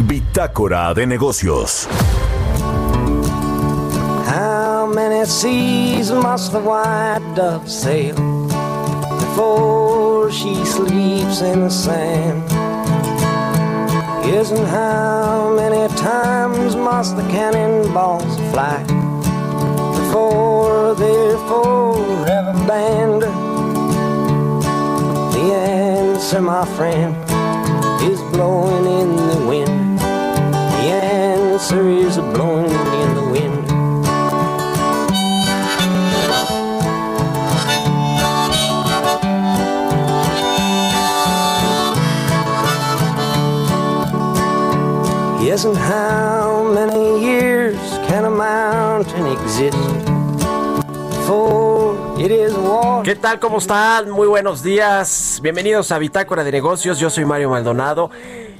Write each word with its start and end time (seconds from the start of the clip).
Bitácora 0.00 0.92
de 0.94 1.06
Negocios. 1.06 1.88
How 4.26 4.86
many 4.86 5.24
seas 5.24 6.10
must 6.10 6.52
the 6.52 6.60
white 6.60 7.22
dove 7.34 7.68
sail 7.70 8.14
before 9.20 10.30
she 10.30 10.54
sleeps 10.64 11.40
in 11.42 11.60
the 11.60 11.70
sand? 11.70 12.42
And 14.46 14.66
how 14.68 15.54
many 15.56 15.88
times 15.96 16.76
must 16.76 17.16
the 17.16 17.22
cannonballs 17.22 18.36
fly 18.50 18.82
before 19.94 20.94
they're 20.96 21.38
forever 21.48 22.52
banned? 22.66 23.22
The 25.32 25.54
answer, 25.54 26.42
my 26.42 26.66
friend, 26.76 27.16
is 28.02 28.20
blowing 28.32 28.86
in 28.86 29.16
the 29.16 29.46
wind. 29.48 29.83
Is 31.64 32.18
blowing 32.18 32.66
in 32.66 33.14
the 33.14 33.24
wind. 33.32 33.64
Yes, 45.42 45.64
and 45.64 45.74
how 45.74 46.70
many 46.74 47.24
years 47.24 47.78
can 48.08 48.26
a 48.26 48.30
mountain 48.30 49.26
exist? 49.32 49.78
¿Qué 53.04 53.16
tal? 53.16 53.40
¿Cómo 53.40 53.58
están? 53.58 54.10
Muy 54.10 54.26
buenos 54.26 54.62
días. 54.62 55.40
Bienvenidos 55.42 55.90
a 55.92 55.98
Bitácora 55.98 56.44
de 56.44 56.52
Negocios. 56.52 56.98
Yo 56.98 57.08
soy 57.08 57.24
Mario 57.24 57.48
Maldonado 57.48 58.10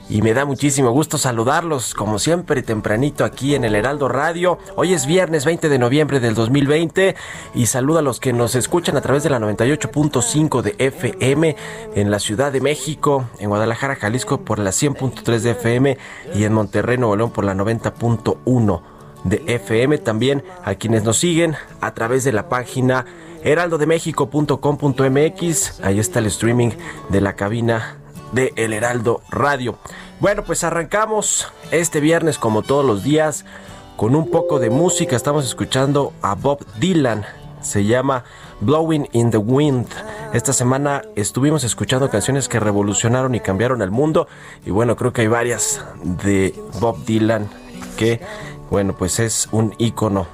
y 0.09 0.23
me 0.23 0.33
da 0.35 0.45
muchísimo 0.45 0.91
gusto 0.91 1.17
saludarlos 1.19 1.95
como 1.95 2.19
siempre 2.19 2.63
tempranito 2.63 3.25
aquí 3.25 3.55
en 3.55 3.65
el 3.65 3.75
Heraldo 3.75 4.09
Radio. 4.09 4.59
Hoy 4.77 4.93
es 4.93 5.07
viernes 5.07 5.47
20 5.47 5.69
de 5.69 5.79
noviembre 5.79 6.19
del 6.21 6.35
2020 6.35 7.15
y 7.55 7.67
saludo 7.67 8.01
a 8.01 8.03
los 8.03 8.21
que 8.21 8.35
nos 8.35 8.55
escuchan 8.55 8.97
a 8.97 9.01
través 9.01 9.23
de 9.23 9.31
la 9.31 9.41
98.5 9.41 10.63
de 10.63 10.75
FM 10.79 11.57
en 11.95 12.11
la 12.11 12.19
Ciudad 12.19 12.53
de 12.53 12.61
México, 12.61 13.25
en 13.39 13.49
Guadalajara, 13.49 13.97
Jalisco 13.97 14.43
por 14.43 14.59
la 14.59 14.69
100.3 14.71 15.41
de 15.41 15.51
FM 15.53 15.97
y 16.35 16.45
en 16.45 16.53
Monterrey, 16.53 16.99
Nuevo 16.99 17.17
León 17.17 17.31
por 17.31 17.45
la 17.45 17.55
90.1 17.55 18.83
de 19.25 19.43
FM. 19.47 19.97
También 19.99 20.45
a 20.65 20.75
quienes 20.75 21.05
nos 21.05 21.17
siguen 21.17 21.57
a 21.81 21.95
través 21.95 22.25
de 22.25 22.33
la 22.33 22.51
página 22.51 23.07
heraldodemexico.com.mx. 23.43 25.81
Ahí 25.83 25.99
está 25.99 26.19
el 26.19 26.27
streaming 26.27 26.73
de 27.09 27.23
la 27.23 27.37
cabina 27.37 28.04
de 28.35 28.53
El 28.57 28.73
Heraldo 28.73 29.23
Radio. 29.31 29.79
Bueno, 30.21 30.45
pues 30.45 30.65
arrancamos 30.65 31.49
este 31.71 32.01
viernes 32.01 32.39
como 32.39 32.63
todos 32.63 32.85
los 32.85 33.05
días 33.05 33.45
con 33.97 34.15
un 34.17 34.31
poco 34.31 34.59
de 34.59 34.71
música. 34.71 35.17
Estamos 35.17 35.45
escuchando 35.45 36.13
a 36.21 36.35
Bob 36.35 36.67
Dylan. 36.79 37.25
Se 37.61 37.85
llama 37.85 38.25
Blowing 38.61 39.09
in 39.13 39.31
the 39.31 39.39
Wind. 39.39 39.87
Esta 40.33 40.53
semana 40.53 41.03
estuvimos 41.15 41.65
escuchando 41.65 42.11
canciones 42.11 42.49
que 42.49 42.61
revolucionaron 42.61 43.35
y 43.35 43.41
cambiaron 43.41 43.81
el 43.83 43.91
mundo. 43.91 44.27
Y 44.67 44.71
bueno, 44.71 44.97
creo 44.97 45.13
que 45.13 45.23
hay 45.23 45.29
varias 45.29 45.85
de 46.03 46.55
Bob 46.81 47.05
Dylan 47.05 47.49
que, 47.97 48.21
bueno, 48.69 48.95
pues 48.95 49.21
es 49.21 49.49
un 49.53 49.75
ícono 49.79 50.27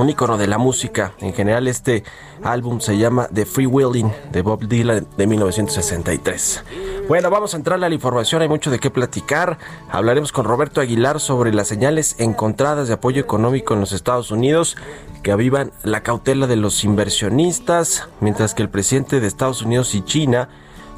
un 0.00 0.10
icono 0.10 0.36
de 0.36 0.46
la 0.46 0.58
música. 0.58 1.12
En 1.20 1.32
general, 1.32 1.68
este 1.68 2.04
álbum 2.42 2.80
se 2.80 2.98
llama 2.98 3.28
The 3.32 3.46
Free 3.46 3.66
Willing 3.66 4.12
de 4.32 4.42
Bob 4.42 4.66
Dylan 4.66 5.06
de 5.16 5.26
1963. 5.26 6.64
Bueno, 7.08 7.30
vamos 7.30 7.54
a 7.54 7.56
entrar 7.56 7.82
a 7.82 7.88
la 7.88 7.94
información, 7.94 8.42
hay 8.42 8.48
mucho 8.48 8.70
de 8.70 8.78
qué 8.78 8.90
platicar. 8.90 9.58
Hablaremos 9.90 10.32
con 10.32 10.44
Roberto 10.44 10.80
Aguilar 10.80 11.20
sobre 11.20 11.54
las 11.54 11.68
señales 11.68 12.16
encontradas 12.18 12.88
de 12.88 12.94
apoyo 12.94 13.20
económico 13.20 13.74
en 13.74 13.80
los 13.80 13.92
Estados 13.92 14.30
Unidos 14.30 14.76
que 15.22 15.32
avivan 15.32 15.72
la 15.82 16.02
cautela 16.02 16.46
de 16.46 16.56
los 16.56 16.84
inversionistas, 16.84 18.08
mientras 18.20 18.54
que 18.54 18.62
el 18.62 18.68
presidente 18.68 19.20
de 19.20 19.26
Estados 19.26 19.62
Unidos 19.62 19.94
y 19.94 20.02
China 20.02 20.48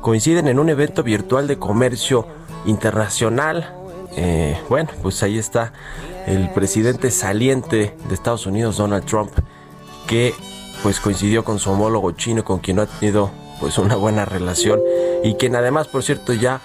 coinciden 0.00 0.48
en 0.48 0.58
un 0.58 0.68
evento 0.68 1.02
virtual 1.02 1.46
de 1.46 1.58
comercio 1.58 2.26
internacional. 2.66 3.74
Eh, 4.16 4.58
bueno, 4.68 4.90
pues 5.02 5.22
ahí 5.22 5.38
está 5.38 5.72
el 6.26 6.50
presidente 6.50 7.10
saliente 7.10 7.94
de 8.08 8.14
Estados 8.14 8.46
Unidos, 8.46 8.76
Donald 8.76 9.04
Trump, 9.04 9.30
que 10.06 10.34
pues 10.82 11.00
coincidió 11.00 11.44
con 11.44 11.58
su 11.58 11.70
homólogo 11.70 12.12
chino, 12.12 12.44
con 12.44 12.58
quien 12.58 12.76
no 12.76 12.82
ha 12.82 12.86
tenido 12.86 13.30
pues 13.60 13.78
una 13.78 13.96
buena 13.96 14.24
relación 14.24 14.80
y 15.22 15.34
quien 15.34 15.56
además, 15.56 15.88
por 15.88 16.02
cierto, 16.02 16.32
ya 16.32 16.60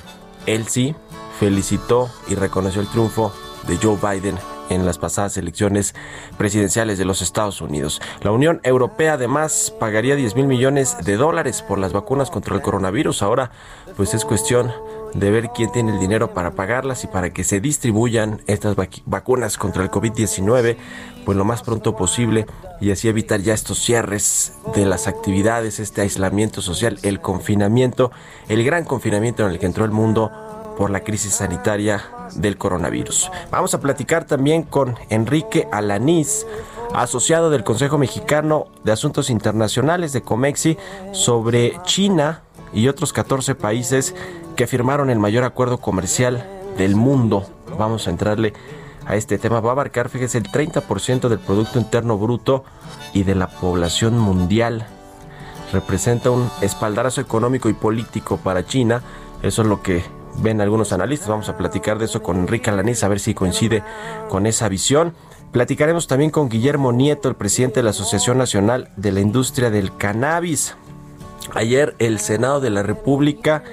él 0.46 0.68
sí 0.68 0.96
felicitó 1.40 2.10
y 2.28 2.36
reconoció 2.36 2.82
el 2.82 2.88
triunfo 2.88 3.34
de 3.68 3.78
Joe 3.78 3.98
Biden 3.98 4.38
en 4.70 4.86
las 4.86 4.98
pasadas 4.98 5.38
elecciones 5.38 5.94
presidenciales 6.38 6.98
de 6.98 7.06
los 7.06 7.22
Estados 7.22 7.62
Unidos. 7.62 8.02
La 8.22 8.32
Unión 8.32 8.60
Europea 8.64 9.14
además 9.14 9.74
pagaría 9.80 10.16
10 10.16 10.36
mil 10.36 10.48
millones 10.48 10.98
de 11.04 11.18
dólares 11.18 11.62
por 11.62 11.80
las 11.80 11.94
vacunas 11.94 12.30
contra 12.30 12.56
el 12.56 12.62
coronavirus. 12.62 13.22
Ahora 13.24 13.52
pues 13.98 14.14
es 14.14 14.26
cuestión 14.26 14.72
de 15.14 15.32
ver 15.32 15.50
quién 15.54 15.72
tiene 15.72 15.94
el 15.94 16.00
dinero 16.00 16.34
para 16.34 16.52
pagarlas 16.52 17.04
y 17.04 17.08
para 17.08 17.32
que 17.32 17.44
se 17.44 17.60
distribuyan 17.60 18.42
estas 18.48 18.76
vacunas 19.06 19.58
contra 19.58 19.84
el 19.84 19.92
COVID-19 19.92 20.78
pues 21.26 21.38
lo 21.38 21.46
más 21.46 21.64
pronto 21.64 21.96
posible 21.96 22.46
y 22.82 22.92
así 22.92 23.08
evitar 23.08 23.42
ya 23.42 23.54
estos 23.54 23.80
cierres 23.80 24.54
de 24.76 24.86
las 24.86 25.08
actividades, 25.08 25.80
este 25.80 26.02
aislamiento 26.02 26.62
social, 26.62 27.00
el 27.04 27.22
confinamiento, 27.22 28.12
el 28.50 28.64
gran 28.64 28.84
confinamiento 28.84 29.46
en 29.46 29.52
el 29.52 29.60
que 29.60 29.66
entró 29.66 29.86
el 29.86 29.92
mundo 29.92 30.32
por 30.78 30.90
la 30.90 31.02
crisis 31.02 31.36
sanitaria 31.36 32.04
del 32.36 32.58
coronavirus. 32.58 33.32
Vamos 33.52 33.74
a 33.74 33.80
platicar 33.80 34.26
también 34.26 34.64
con 34.64 34.96
Enrique 35.10 35.68
Alanís, 35.72 36.46
asociado 36.94 37.50
del 37.50 37.64
Consejo 37.64 37.98
Mexicano 37.98 38.68
de 38.84 38.92
Asuntos 38.92 39.30
Internacionales 39.30 40.14
de 40.14 40.22
Comexi, 40.22 40.78
sobre 41.12 41.80
China 41.84 42.43
y 42.74 42.88
otros 42.88 43.14
14 43.14 43.56
países 43.56 44.16
que 44.56 44.68
firmaron 44.68 45.10
el 45.10 45.20
mayor 45.20 45.44
acuerdo 45.44 45.80
comercial 45.80 46.46
del 46.78 46.96
mundo. 46.96 47.46
Vamos 47.78 48.08
a 48.08 48.12
entrarle 48.12 48.54
a 49.06 49.16
este 49.16 49.38
tema. 49.38 49.60
Va 49.60 49.70
a 49.70 49.74
abarcar, 49.74 50.10
fíjese, 50.10 50.38
el 50.38 50.52
30% 50.52 51.30
del 51.30 51.40
Producto 51.40 51.80
Interno 51.80 52.18
Bruto 52.18 52.64
y 53.14 53.24
de 53.24 53.36
la 53.36 53.48
población 53.48 54.18
mundial. 54.18 54.88
Representa 55.72 56.30
un 56.30 56.50
espaldarazo 56.62 57.22
económico 57.22 57.70
y 57.70 57.74
político 57.74 58.38
para 58.38 58.66
China. 58.66 59.02
Eso 59.42 59.64
es 59.64 59.68
lo 59.68 59.82
que 59.82 60.04
ven 60.38 60.62
algunos 60.62 60.94
analistas. 60.94 61.30
Vamos 61.30 61.50
a 61.50 61.58
platicar 61.58 61.98
de 61.98 62.06
eso 62.06 62.22
con 62.22 62.38
Enrique 62.38 62.70
Alanís, 62.70 63.04
a 63.04 63.08
ver 63.08 63.20
si 63.20 63.34
coincide 63.34 63.84
con 64.30 64.46
esa 64.46 64.70
visión. 64.70 65.14
Platicaremos 65.52 66.08
también 66.08 66.32
con 66.32 66.50
Guillermo 66.50 66.92
Nieto, 66.92 67.30
el 67.30 67.36
presidente 67.36 67.80
de 67.80 67.84
la 67.84 67.92
Asociación 67.92 68.40
Nacional 68.40 68.90
de 68.98 69.12
la 69.12 69.20
Industria 69.20 69.70
del 69.70 69.96
Cannabis. 69.96 70.76
Ayer 71.54 71.96
el 72.00 72.20
Senado 72.20 72.60
de 72.60 72.70
la 72.70 72.84
República 72.84 73.64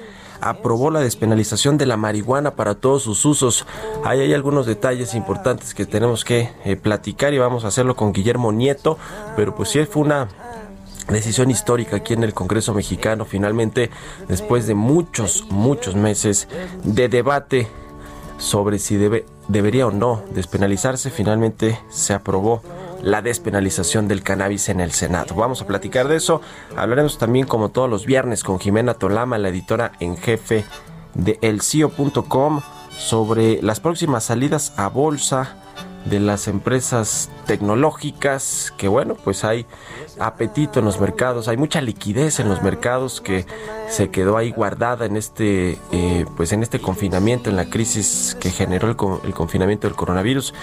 aprobó 0.41 0.89
la 0.89 0.99
despenalización 0.99 1.77
de 1.77 1.85
la 1.85 1.97
marihuana 1.97 2.55
para 2.55 2.75
todos 2.75 3.03
sus 3.03 3.25
usos. 3.25 3.65
Ahí 4.03 4.19
hay 4.19 4.33
algunos 4.33 4.65
detalles 4.65 5.13
importantes 5.13 5.73
que 5.73 5.85
tenemos 5.85 6.25
que 6.25 6.51
eh, 6.65 6.75
platicar 6.75 7.33
y 7.33 7.37
vamos 7.37 7.63
a 7.63 7.67
hacerlo 7.67 7.95
con 7.95 8.11
Guillermo 8.11 8.51
Nieto, 8.51 8.97
pero 9.35 9.55
pues 9.55 9.69
sí 9.69 9.85
fue 9.85 10.01
una 10.01 10.27
decisión 11.07 11.51
histórica 11.51 11.97
aquí 11.97 12.13
en 12.13 12.23
el 12.23 12.33
Congreso 12.33 12.73
mexicano, 12.73 13.25
finalmente 13.25 13.91
después 14.27 14.67
de 14.67 14.73
muchos, 14.73 15.45
muchos 15.49 15.95
meses 15.95 16.47
de 16.83 17.07
debate 17.09 17.67
sobre 18.37 18.79
si 18.79 18.97
debe, 18.97 19.25
debería 19.47 19.87
o 19.87 19.91
no 19.91 20.23
despenalizarse, 20.33 21.11
finalmente 21.11 21.79
se 21.89 22.13
aprobó 22.13 22.63
la 23.01 23.21
despenalización 23.21 24.07
del 24.07 24.23
cannabis 24.23 24.69
en 24.69 24.79
el 24.79 24.91
Senado. 24.91 25.35
Vamos 25.35 25.61
a 25.61 25.67
platicar 25.67 26.07
de 26.07 26.17
eso. 26.17 26.41
Hablaremos 26.75 27.17
también 27.17 27.47
como 27.47 27.69
todos 27.69 27.89
los 27.89 28.05
viernes 28.05 28.43
con 28.43 28.59
Jimena 28.59 28.93
Tolama, 28.93 29.37
la 29.37 29.49
editora 29.49 29.93
en 29.99 30.17
jefe 30.17 30.65
de 31.13 31.37
elcio.com 31.41 32.61
sobre 32.97 33.61
las 33.61 33.79
próximas 33.79 34.25
salidas 34.25 34.73
a 34.77 34.87
bolsa 34.87 35.57
de 36.05 36.19
las 36.19 36.47
empresas 36.47 37.29
tecnológicas, 37.45 38.73
que 38.77 38.87
bueno, 38.87 39.15
pues 39.15 39.43
hay 39.43 39.65
apetito 40.19 40.79
en 40.79 40.85
los 40.85 40.99
mercados, 40.99 41.47
hay 41.47 41.57
mucha 41.57 41.79
liquidez 41.79 42.39
en 42.39 42.49
los 42.49 42.61
mercados 42.63 43.21
que 43.21 43.45
se 43.87 44.09
quedó 44.09 44.37
ahí 44.37 44.51
guardada 44.51 45.05
en 45.05 45.15
este, 45.15 45.77
eh, 45.91 46.25
pues 46.37 46.53
en 46.53 46.63
este 46.63 46.79
confinamiento, 46.79 47.49
en 47.49 47.55
la 47.55 47.65
crisis 47.65 48.35
que 48.39 48.49
generó 48.49 48.87
el, 48.87 48.97
el 49.27 49.33
confinamiento 49.33 49.87
del 49.87 49.95
coronavirus 49.95 50.53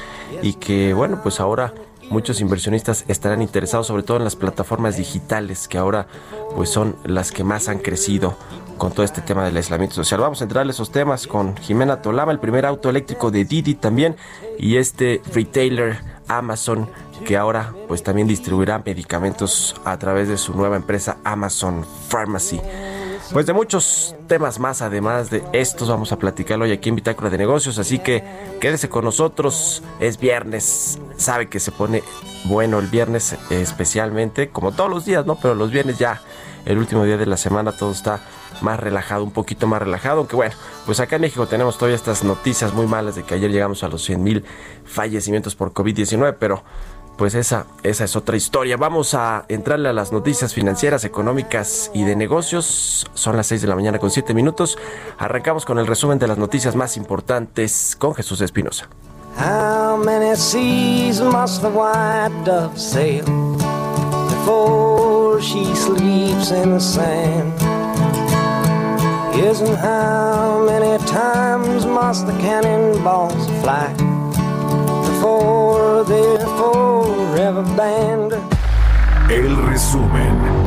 y 0.42 0.54
que 0.54 0.92
bueno, 0.92 1.20
pues 1.22 1.38
ahora 1.38 1.72
muchos 2.10 2.40
inversionistas 2.40 3.04
estarán 3.08 3.42
interesados 3.42 3.86
sobre 3.86 4.02
todo 4.02 4.16
en 4.18 4.24
las 4.24 4.36
plataformas 4.36 4.96
digitales 4.96 5.68
que 5.68 5.78
ahora 5.78 6.06
pues 6.54 6.70
son 6.70 6.96
las 7.04 7.32
que 7.32 7.44
más 7.44 7.68
han 7.68 7.78
crecido 7.78 8.36
con 8.78 8.92
todo 8.92 9.04
este 9.04 9.20
tema 9.20 9.44
del 9.44 9.56
aislamiento 9.56 9.96
social. 9.96 10.20
Vamos 10.20 10.40
a 10.40 10.44
entrar 10.44 10.64
en 10.64 10.70
esos 10.70 10.90
temas 10.90 11.26
con 11.26 11.56
Jimena 11.56 12.00
Tolama, 12.00 12.32
el 12.32 12.38
primer 12.38 12.64
auto 12.64 12.90
eléctrico 12.90 13.30
de 13.30 13.44
Didi 13.44 13.74
también 13.74 14.16
y 14.58 14.76
este 14.76 15.20
retailer 15.34 15.98
Amazon 16.28 16.88
que 17.24 17.36
ahora 17.36 17.74
pues 17.88 18.02
también 18.02 18.28
distribuirá 18.28 18.80
medicamentos 18.84 19.74
a 19.84 19.98
través 19.98 20.28
de 20.28 20.38
su 20.38 20.54
nueva 20.54 20.76
empresa 20.76 21.18
Amazon 21.24 21.84
Pharmacy. 22.08 22.60
Pues 23.32 23.44
de 23.44 23.52
muchos 23.52 24.16
temas 24.26 24.58
más, 24.58 24.80
además 24.80 25.28
de 25.28 25.44
estos, 25.52 25.90
vamos 25.90 26.12
a 26.12 26.18
platicar 26.18 26.58
hoy 26.62 26.72
aquí 26.72 26.88
en 26.88 26.96
Bitácora 26.96 27.28
de 27.28 27.36
Negocios, 27.36 27.78
así 27.78 27.98
que 27.98 28.24
quédese 28.58 28.88
con 28.88 29.04
nosotros. 29.04 29.82
Es 30.00 30.18
viernes, 30.18 30.98
sabe 31.18 31.48
que 31.50 31.60
se 31.60 31.70
pone 31.70 32.02
bueno 32.44 32.78
el 32.78 32.86
viernes 32.86 33.36
especialmente, 33.50 34.48
como 34.48 34.72
todos 34.72 34.88
los 34.88 35.04
días, 35.04 35.26
¿no? 35.26 35.36
Pero 35.36 35.54
los 35.54 35.70
viernes 35.70 35.98
ya, 35.98 36.22
el 36.64 36.78
último 36.78 37.04
día 37.04 37.18
de 37.18 37.26
la 37.26 37.36
semana, 37.36 37.72
todo 37.72 37.92
está 37.92 38.20
más 38.62 38.80
relajado, 38.80 39.24
un 39.24 39.30
poquito 39.30 39.66
más 39.66 39.82
relajado, 39.82 40.20
aunque 40.20 40.34
bueno, 40.34 40.54
pues 40.86 40.98
acá 40.98 41.16
en 41.16 41.22
México 41.22 41.46
tenemos 41.46 41.76
todavía 41.76 41.96
estas 41.96 42.24
noticias 42.24 42.72
muy 42.72 42.86
malas 42.86 43.14
de 43.14 43.24
que 43.24 43.34
ayer 43.34 43.50
llegamos 43.50 43.84
a 43.84 43.88
los 43.88 44.02
100 44.04 44.22
mil 44.22 44.44
fallecimientos 44.84 45.54
por 45.54 45.72
COVID-19, 45.74 46.36
pero 46.40 46.64
pues 47.18 47.34
esa, 47.34 47.66
esa 47.82 48.04
es 48.04 48.16
otra 48.16 48.36
historia. 48.36 48.76
Vamos 48.76 49.12
a 49.12 49.44
entrarle 49.48 49.88
a 49.88 49.92
las 49.92 50.12
noticias 50.12 50.54
financieras, 50.54 51.04
económicas 51.04 51.90
y 51.92 52.04
de 52.04 52.14
negocios. 52.14 53.06
Son 53.12 53.36
las 53.36 53.48
6 53.48 53.62
de 53.62 53.68
la 53.68 53.74
mañana 53.74 53.98
con 53.98 54.10
7 54.10 54.32
minutos. 54.32 54.78
Arrancamos 55.18 55.64
con 55.64 55.80
el 55.80 55.88
resumen 55.88 56.20
de 56.20 56.28
las 56.28 56.38
noticias 56.38 56.76
más 56.76 56.96
importantes 56.96 57.96
con 57.98 58.14
Jesús 58.14 58.40
Espinosa. 58.40 58.88
How 59.36 59.96
many 59.96 60.36
seas 60.36 61.20
must 61.20 61.62
the 61.62 61.68
white 61.68 62.32
dove 62.44 62.78
sail 62.78 63.24
before 64.28 65.42
she 65.42 65.64
sleeps 65.74 66.52
in 66.52 66.72
the 66.72 66.80
sand? 66.80 67.52
Isn't 69.34 69.76
how 69.76 70.64
many 70.64 70.98
times 71.04 71.84
must 71.84 72.26
the 72.26 72.32
cannonballs 72.40 73.46
fly? 73.60 74.08
for 75.20 76.04
their 76.04 76.37
forever 76.58 77.62
band. 77.76 78.32
El 79.30 79.56
resumen. 79.70 80.57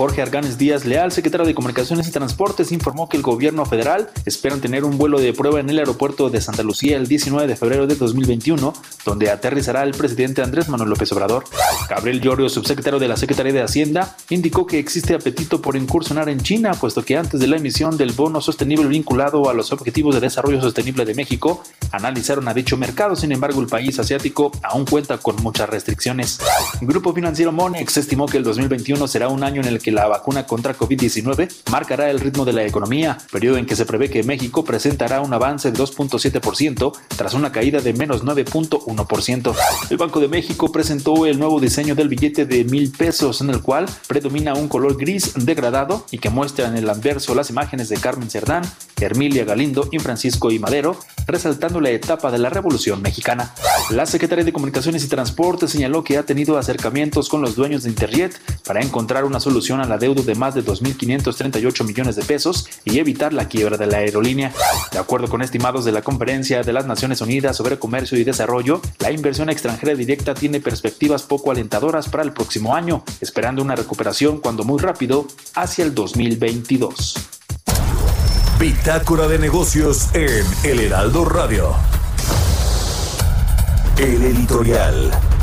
Jorge 0.00 0.22
Arganes 0.22 0.56
Díaz 0.56 0.86
Leal, 0.86 1.12
secretario 1.12 1.46
de 1.46 1.54
Comunicaciones 1.54 2.08
y 2.08 2.10
Transportes, 2.10 2.72
informó 2.72 3.06
que 3.06 3.18
el 3.18 3.22
gobierno 3.22 3.66
federal 3.66 4.08
espera 4.24 4.56
tener 4.56 4.82
un 4.84 4.96
vuelo 4.96 5.20
de 5.20 5.34
prueba 5.34 5.60
en 5.60 5.68
el 5.68 5.78
aeropuerto 5.78 6.30
de 6.30 6.40
Santa 6.40 6.62
Lucía 6.62 6.96
el 6.96 7.06
19 7.06 7.46
de 7.46 7.54
febrero 7.54 7.86
de 7.86 7.96
2021, 7.96 8.72
donde 9.04 9.30
aterrizará 9.30 9.82
el 9.82 9.90
presidente 9.90 10.40
Andrés 10.40 10.70
Manuel 10.70 10.88
López 10.88 11.12
Obrador. 11.12 11.44
Gabriel 11.86 12.22
Llorio, 12.22 12.48
subsecretario 12.48 12.98
de 12.98 13.08
la 13.08 13.18
Secretaría 13.18 13.52
de 13.52 13.60
Hacienda, 13.60 14.16
indicó 14.30 14.66
que 14.66 14.78
existe 14.78 15.14
apetito 15.14 15.60
por 15.60 15.76
incursionar 15.76 16.30
en 16.30 16.40
China, 16.40 16.72
puesto 16.72 17.04
que 17.04 17.18
antes 17.18 17.38
de 17.38 17.46
la 17.46 17.58
emisión 17.58 17.98
del 17.98 18.12
bono 18.12 18.40
sostenible 18.40 18.88
vinculado 18.88 19.50
a 19.50 19.52
los 19.52 19.70
Objetivos 19.70 20.14
de 20.14 20.22
Desarrollo 20.22 20.62
Sostenible 20.62 21.04
de 21.04 21.14
México, 21.14 21.62
analizaron 21.92 22.48
a 22.48 22.54
dicho 22.54 22.78
mercado. 22.78 23.16
Sin 23.16 23.32
embargo, 23.32 23.60
el 23.60 23.66
país 23.66 23.98
asiático 23.98 24.50
aún 24.62 24.86
cuenta 24.86 25.18
con 25.18 25.36
muchas 25.42 25.68
restricciones. 25.68 26.38
Grupo 26.80 27.12
financiero 27.12 27.52
Monex 27.52 27.98
estimó 27.98 28.24
que 28.24 28.38
el 28.38 28.44
2021 28.44 29.06
será 29.06 29.28
un 29.28 29.44
año 29.44 29.60
en 29.60 29.68
el 29.68 29.78
que 29.78 29.89
la 29.90 30.06
vacuna 30.06 30.46
contra 30.46 30.76
COVID-19 30.76 31.48
marcará 31.70 32.10
el 32.10 32.20
ritmo 32.20 32.44
de 32.44 32.52
la 32.52 32.64
economía, 32.64 33.18
periodo 33.30 33.56
en 33.56 33.66
que 33.66 33.76
se 33.76 33.86
prevé 33.86 34.10
que 34.10 34.22
México 34.22 34.64
presentará 34.64 35.20
un 35.20 35.32
avance 35.32 35.70
de 35.70 35.78
2.7% 35.78 36.92
tras 37.16 37.34
una 37.34 37.52
caída 37.52 37.80
de 37.80 37.92
menos 37.92 38.24
9.1%. 38.24 39.54
El 39.90 39.96
Banco 39.96 40.20
de 40.20 40.28
México 40.28 40.72
presentó 40.72 41.26
el 41.26 41.38
nuevo 41.38 41.60
diseño 41.60 41.94
del 41.94 42.08
billete 42.08 42.46
de 42.46 42.64
mil 42.64 42.90
pesos 42.90 43.40
en 43.40 43.50
el 43.50 43.62
cual 43.62 43.86
predomina 44.06 44.54
un 44.54 44.68
color 44.68 44.96
gris 44.96 45.32
degradado 45.34 46.06
y 46.10 46.18
que 46.18 46.30
muestra 46.30 46.68
en 46.68 46.76
el 46.76 46.88
anverso 46.88 47.34
las 47.34 47.50
imágenes 47.50 47.88
de 47.88 47.96
Carmen 47.96 48.30
Cerdán, 48.30 48.62
Hermilia 49.00 49.44
Galindo 49.44 49.88
y 49.90 49.98
Francisco 49.98 50.50
y 50.50 50.58
Madero, 50.58 50.98
resaltando 51.26 51.80
la 51.80 51.90
etapa 51.90 52.30
de 52.30 52.38
la 52.38 52.50
Revolución 52.50 53.02
Mexicana. 53.02 53.52
La 53.90 54.06
Secretaría 54.06 54.44
de 54.44 54.52
Comunicaciones 54.52 55.02
y 55.02 55.08
Transporte 55.08 55.66
señaló 55.66 56.04
que 56.04 56.16
ha 56.16 56.22
tenido 56.22 56.56
acercamientos 56.56 57.28
con 57.28 57.42
los 57.42 57.56
dueños 57.56 57.82
de 57.82 57.90
Interjet 57.90 58.40
para 58.64 58.80
encontrar 58.80 59.24
una 59.24 59.40
solución 59.40 59.80
a 59.80 59.84
la 59.84 59.98
deuda 59.98 60.22
de 60.22 60.36
más 60.36 60.54
de 60.54 60.64
2.538 60.64 61.84
millones 61.84 62.14
de 62.14 62.22
pesos 62.22 62.68
y 62.84 63.00
evitar 63.00 63.32
la 63.32 63.48
quiebra 63.48 63.76
de 63.76 63.86
la 63.86 63.98
aerolínea. 63.98 64.52
De 64.92 64.98
acuerdo 64.98 65.28
con 65.28 65.42
estimados 65.42 65.84
de 65.84 65.90
la 65.90 66.02
Conferencia 66.02 66.62
de 66.62 66.72
las 66.72 66.86
Naciones 66.86 67.20
Unidas 67.20 67.56
sobre 67.56 67.80
Comercio 67.80 68.16
y 68.16 68.22
Desarrollo, 68.22 68.80
la 69.00 69.10
inversión 69.10 69.50
extranjera 69.50 69.96
directa 69.96 70.34
tiene 70.34 70.60
perspectivas 70.60 71.24
poco 71.24 71.50
alentadoras 71.50 72.08
para 72.08 72.22
el 72.22 72.32
próximo 72.32 72.76
año, 72.76 73.02
esperando 73.20 73.60
una 73.60 73.74
recuperación 73.74 74.38
cuando 74.38 74.62
muy 74.62 74.78
rápido 74.78 75.26
hacia 75.56 75.84
el 75.84 75.96
2022. 75.96 77.16
Bitácora 78.60 79.26
de 79.26 79.38
negocios 79.40 80.14
en 80.14 80.44
El 80.62 80.78
Heraldo 80.78 81.24
Radio. 81.24 81.99
El 84.00 84.24
editorial. 84.24 85.39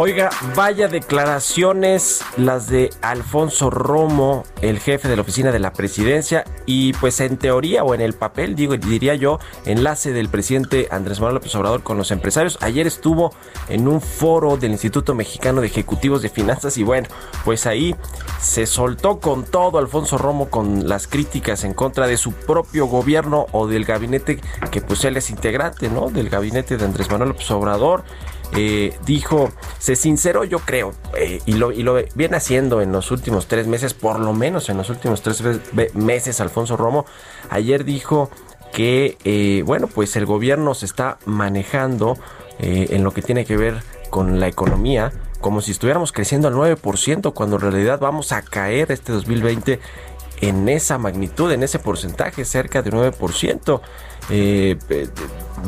Oiga, 0.00 0.30
vaya 0.54 0.86
declaraciones 0.86 2.22
las 2.36 2.68
de 2.68 2.90
Alfonso 3.02 3.68
Romo, 3.68 4.44
el 4.62 4.78
jefe 4.78 5.08
de 5.08 5.16
la 5.16 5.22
oficina 5.22 5.50
de 5.50 5.58
la 5.58 5.72
presidencia, 5.72 6.44
y 6.66 6.92
pues 6.92 7.18
en 7.18 7.36
teoría 7.36 7.82
o 7.82 7.96
en 7.96 8.00
el 8.00 8.12
papel, 8.12 8.54
digo, 8.54 8.76
diría 8.76 9.16
yo, 9.16 9.40
enlace 9.64 10.12
del 10.12 10.28
presidente 10.28 10.86
Andrés 10.92 11.18
Manuel 11.18 11.34
López 11.34 11.52
Obrador 11.56 11.82
con 11.82 11.98
los 11.98 12.12
empresarios. 12.12 12.58
Ayer 12.60 12.86
estuvo 12.86 13.34
en 13.68 13.88
un 13.88 14.00
foro 14.00 14.56
del 14.56 14.70
Instituto 14.70 15.16
Mexicano 15.16 15.60
de 15.60 15.66
Ejecutivos 15.66 16.22
de 16.22 16.28
Finanzas 16.28 16.78
y 16.78 16.84
bueno, 16.84 17.08
pues 17.44 17.66
ahí 17.66 17.96
se 18.40 18.66
soltó 18.66 19.18
con 19.18 19.46
todo 19.46 19.78
Alfonso 19.78 20.16
Romo 20.16 20.48
con 20.48 20.88
las 20.88 21.08
críticas 21.08 21.64
en 21.64 21.74
contra 21.74 22.06
de 22.06 22.18
su 22.18 22.30
propio 22.34 22.86
gobierno 22.86 23.46
o 23.50 23.66
del 23.66 23.84
gabinete 23.84 24.40
que 24.70 24.80
pues 24.80 25.04
él 25.04 25.16
es 25.16 25.28
integrante, 25.28 25.90
¿no? 25.90 26.08
Del 26.08 26.30
gabinete 26.30 26.76
de 26.76 26.84
Andrés 26.84 27.10
Manuel 27.10 27.30
López 27.30 27.50
Obrador. 27.50 28.04
Eh, 28.56 28.96
dijo, 29.04 29.50
se 29.78 29.94
sinceró 29.94 30.42
yo 30.44 30.60
creo, 30.60 30.94
eh, 31.14 31.40
y, 31.44 31.52
lo, 31.52 31.70
y 31.70 31.82
lo 31.82 31.96
viene 32.14 32.38
haciendo 32.38 32.80
en 32.80 32.92
los 32.92 33.10
últimos 33.10 33.46
tres 33.46 33.66
meses, 33.66 33.92
por 33.92 34.18
lo 34.18 34.32
menos 34.32 34.68
en 34.70 34.78
los 34.78 34.88
últimos 34.88 35.20
tres 35.20 35.42
meses 35.94 36.40
Alfonso 36.40 36.76
Romo, 36.76 37.04
ayer 37.50 37.84
dijo 37.84 38.30
que, 38.72 39.18
eh, 39.24 39.62
bueno, 39.66 39.86
pues 39.86 40.16
el 40.16 40.24
gobierno 40.24 40.74
se 40.74 40.86
está 40.86 41.18
manejando 41.26 42.16
en 42.60 43.04
lo 43.04 43.12
que 43.12 43.22
tiene 43.22 43.44
que 43.44 43.56
ver 43.56 43.84
con 44.10 44.40
la 44.40 44.48
economía, 44.48 45.12
como 45.40 45.60
si 45.60 45.70
estuviéramos 45.70 46.10
creciendo 46.10 46.48
al 46.48 46.54
9%, 46.54 47.32
cuando 47.32 47.56
en 47.56 47.62
realidad 47.62 48.00
vamos 48.00 48.32
a 48.32 48.42
caer 48.42 48.90
este 48.90 49.12
2020 49.12 49.78
en 50.40 50.68
esa 50.68 50.98
magnitud, 50.98 51.50
en 51.52 51.62
ese 51.62 51.78
porcentaje, 51.78 52.44
cerca 52.44 52.82
de 52.82 52.90
9%. 52.90 53.80
Eh, 54.30 54.76
eh, 54.90 55.08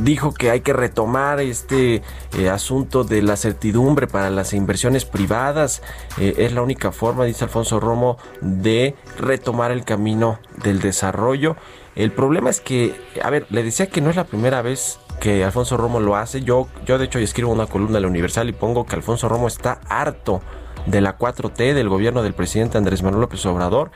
dijo 0.01 0.35
que 0.35 0.51
hay 0.51 0.61
que 0.61 0.75
retomar 0.75 1.41
este 1.41 2.03
eh, 2.37 2.51
asunto 2.51 3.05
de 3.05 3.23
la 3.23 3.37
certidumbre 3.37 4.07
para 4.07 4.29
las 4.29 4.53
inversiones 4.53 5.05
privadas. 5.05 5.83
es 6.19 6.53
la 6.53 6.63
única 6.63 6.93
forma, 6.93 7.25
dice 7.25 7.45
Alfonso 7.45 7.81
Romo, 7.81 8.19
de 8.41 8.95
retomar 9.19 9.71
el 9.71 9.85
camino 9.85 10.39
del 10.63 10.81
desarrollo. 10.81 11.57
El 11.97 12.13
problema 12.13 12.51
es 12.51 12.61
que, 12.61 12.95
a 13.23 13.31
ver, 13.31 13.47
le 13.51 13.63
decía 13.63 13.87
que 13.87 14.01
no 14.01 14.11
es 14.11 14.17
la 14.17 14.25
primera 14.25 14.63
vez 14.63 14.99
que 15.21 15.45
Alfonso 15.45 15.77
Romo 15.77 16.01
lo 16.01 16.17
hace. 16.17 16.43
Yo, 16.43 16.69
yo 16.87 16.99
de 16.99 17.07
hecho 17.07 17.19
escribo 17.19 17.53
una 17.53 17.67
columna 17.67 17.95
de 17.95 18.01
la 18.03 18.09
Universal 18.09 18.49
y 18.49 18.53
pongo 18.53 18.87
que 18.87 18.95
Alfonso 18.95 19.29
Romo 19.29 19.49
está 19.49 19.81
harto 19.89 20.41
de 20.87 21.01
la 21.01 21.19
4T 21.19 21.75
del 21.75 21.89
gobierno 21.89 22.23
del 22.23 22.35
presidente 22.35 22.79
Andrés 22.79 23.03
Manuel 23.03 23.23
López 23.23 23.45
Obrador. 23.47 23.91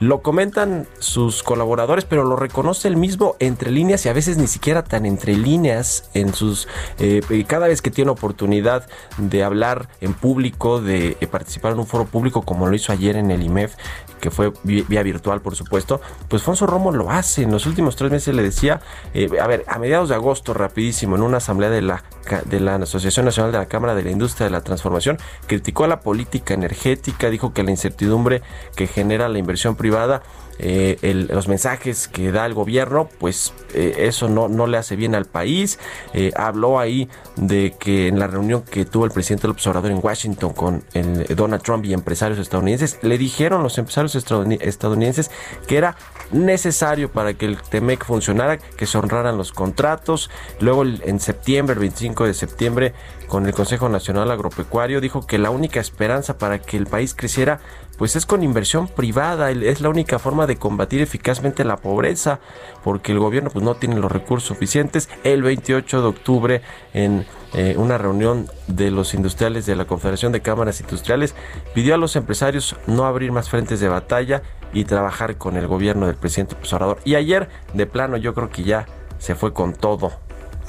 Lo 0.00 0.20
comentan 0.22 0.88
sus 0.98 1.42
colaboradores, 1.42 2.04
pero 2.04 2.24
lo 2.24 2.36
reconoce 2.36 2.88
el 2.88 2.96
mismo 2.96 3.36
entre 3.38 3.70
líneas 3.70 4.04
y 4.04 4.08
a 4.08 4.12
veces 4.12 4.36
ni 4.36 4.46
siquiera 4.46 4.82
tan 4.82 5.06
entre 5.06 5.36
líneas 5.36 6.10
en 6.14 6.34
sus 6.34 6.66
eh, 6.98 7.20
cada 7.46 7.68
vez 7.68 7.82
que 7.82 7.90
tiene 7.90 8.10
oportunidad 8.10 8.88
de 9.18 9.44
hablar 9.44 9.88
en 10.00 10.14
público, 10.14 10.80
de 10.80 11.16
eh, 11.20 11.26
participar 11.26 11.72
en 11.72 11.78
un 11.78 11.86
foro 11.86 12.06
público 12.06 12.42
como 12.42 12.66
lo 12.66 12.74
hizo 12.74 12.92
ayer 12.92 13.16
en 13.16 13.30
el 13.30 13.42
IMEF, 13.42 13.76
que 14.22 14.30
fue 14.30 14.52
vía 14.62 15.02
virtual, 15.02 15.40
por 15.40 15.56
supuesto, 15.56 16.00
pues 16.28 16.44
Fonso 16.44 16.64
Romo 16.64 16.92
lo 16.92 17.10
hace. 17.10 17.42
En 17.42 17.50
los 17.50 17.66
últimos 17.66 17.96
tres 17.96 18.12
meses 18.12 18.32
le 18.32 18.44
decía, 18.44 18.80
eh, 19.14 19.28
a 19.40 19.48
ver, 19.48 19.64
a 19.66 19.80
mediados 19.80 20.10
de 20.10 20.14
agosto, 20.14 20.54
rapidísimo, 20.54 21.16
en 21.16 21.22
una 21.22 21.38
asamblea 21.38 21.70
de 21.70 21.82
la, 21.82 22.04
de 22.44 22.60
la 22.60 22.76
Asociación 22.76 23.26
Nacional 23.26 23.50
de 23.50 23.58
la 23.58 23.66
Cámara 23.66 23.96
de 23.96 24.04
la 24.04 24.12
Industria 24.12 24.44
de 24.44 24.52
la 24.52 24.60
Transformación, 24.60 25.18
criticó 25.48 25.82
a 25.82 25.88
la 25.88 26.02
política 26.02 26.54
energética, 26.54 27.30
dijo 27.30 27.52
que 27.52 27.64
la 27.64 27.72
incertidumbre 27.72 28.42
que 28.76 28.86
genera 28.86 29.28
la 29.28 29.38
inversión 29.38 29.74
privada 29.74 30.22
eh, 30.58 31.26
los 31.30 31.48
mensajes 31.48 32.08
que 32.08 32.30
da 32.32 32.46
el 32.46 32.54
gobierno, 32.54 33.08
pues 33.18 33.52
eh, 33.74 33.94
eso 33.98 34.28
no, 34.28 34.48
no 34.48 34.66
le 34.66 34.78
hace 34.78 34.96
bien 34.96 35.14
al 35.14 35.24
país. 35.24 35.78
Eh, 36.14 36.32
habló 36.36 36.78
ahí 36.78 37.08
de 37.36 37.74
que 37.78 38.08
en 38.08 38.18
la 38.18 38.26
reunión 38.26 38.62
que 38.62 38.84
tuvo 38.84 39.04
el 39.04 39.10
presidente 39.10 39.48
López 39.48 39.66
Obrador 39.66 39.90
en 39.90 40.00
Washington 40.02 40.52
con 40.52 40.84
el, 40.94 41.26
Donald 41.34 41.62
Trump 41.62 41.84
y 41.84 41.92
empresarios 41.92 42.38
estadounidenses, 42.38 42.98
le 43.02 43.18
dijeron 43.18 43.62
los 43.62 43.78
empresarios 43.78 44.14
estadounidenses 44.14 45.30
que 45.66 45.76
era 45.76 45.96
necesario 46.30 47.10
para 47.10 47.34
que 47.34 47.46
el 47.46 47.60
TEMEC 47.60 48.04
funcionara, 48.04 48.58
que 48.58 48.86
se 48.86 48.98
honraran 48.98 49.36
los 49.36 49.52
contratos. 49.52 50.30
Luego 50.60 50.84
en 50.84 51.20
septiembre, 51.20 51.74
el 51.74 51.80
25 51.80 52.26
de 52.26 52.34
septiembre, 52.34 52.94
con 53.26 53.46
el 53.46 53.54
Consejo 53.54 53.88
Nacional 53.88 54.30
Agropecuario, 54.30 55.00
dijo 55.00 55.26
que 55.26 55.38
la 55.38 55.50
única 55.50 55.80
esperanza 55.80 56.38
para 56.38 56.58
que 56.58 56.76
el 56.76 56.86
país 56.86 57.14
creciera 57.14 57.60
pues 58.02 58.16
es 58.16 58.26
con 58.26 58.42
inversión 58.42 58.88
privada, 58.88 59.52
es 59.52 59.80
la 59.80 59.88
única 59.88 60.18
forma 60.18 60.48
de 60.48 60.56
combatir 60.56 61.00
eficazmente 61.00 61.62
la 61.62 61.76
pobreza, 61.76 62.40
porque 62.82 63.12
el 63.12 63.20
gobierno 63.20 63.48
pues 63.50 63.64
no 63.64 63.76
tiene 63.76 63.94
los 63.94 64.10
recursos 64.10 64.48
suficientes. 64.48 65.08
El 65.22 65.44
28 65.44 66.02
de 66.02 66.08
octubre 66.08 66.62
en 66.94 67.24
eh, 67.54 67.76
una 67.78 67.98
reunión 67.98 68.48
de 68.66 68.90
los 68.90 69.14
industriales 69.14 69.66
de 69.66 69.76
la 69.76 69.84
Confederación 69.84 70.32
de 70.32 70.40
Cámaras 70.40 70.80
Industriales 70.80 71.36
pidió 71.74 71.94
a 71.94 71.96
los 71.96 72.16
empresarios 72.16 72.74
no 72.88 73.04
abrir 73.04 73.30
más 73.30 73.48
frentes 73.48 73.78
de 73.78 73.86
batalla 73.86 74.42
y 74.72 74.82
trabajar 74.82 75.36
con 75.36 75.56
el 75.56 75.68
gobierno 75.68 76.08
del 76.08 76.16
presidente 76.16 76.56
Obrador. 76.56 76.98
Y 77.04 77.14
ayer, 77.14 77.50
de 77.72 77.86
plano, 77.86 78.16
yo 78.16 78.34
creo 78.34 78.50
que 78.50 78.64
ya 78.64 78.86
se 79.18 79.36
fue 79.36 79.52
con 79.52 79.74
todo 79.74 80.10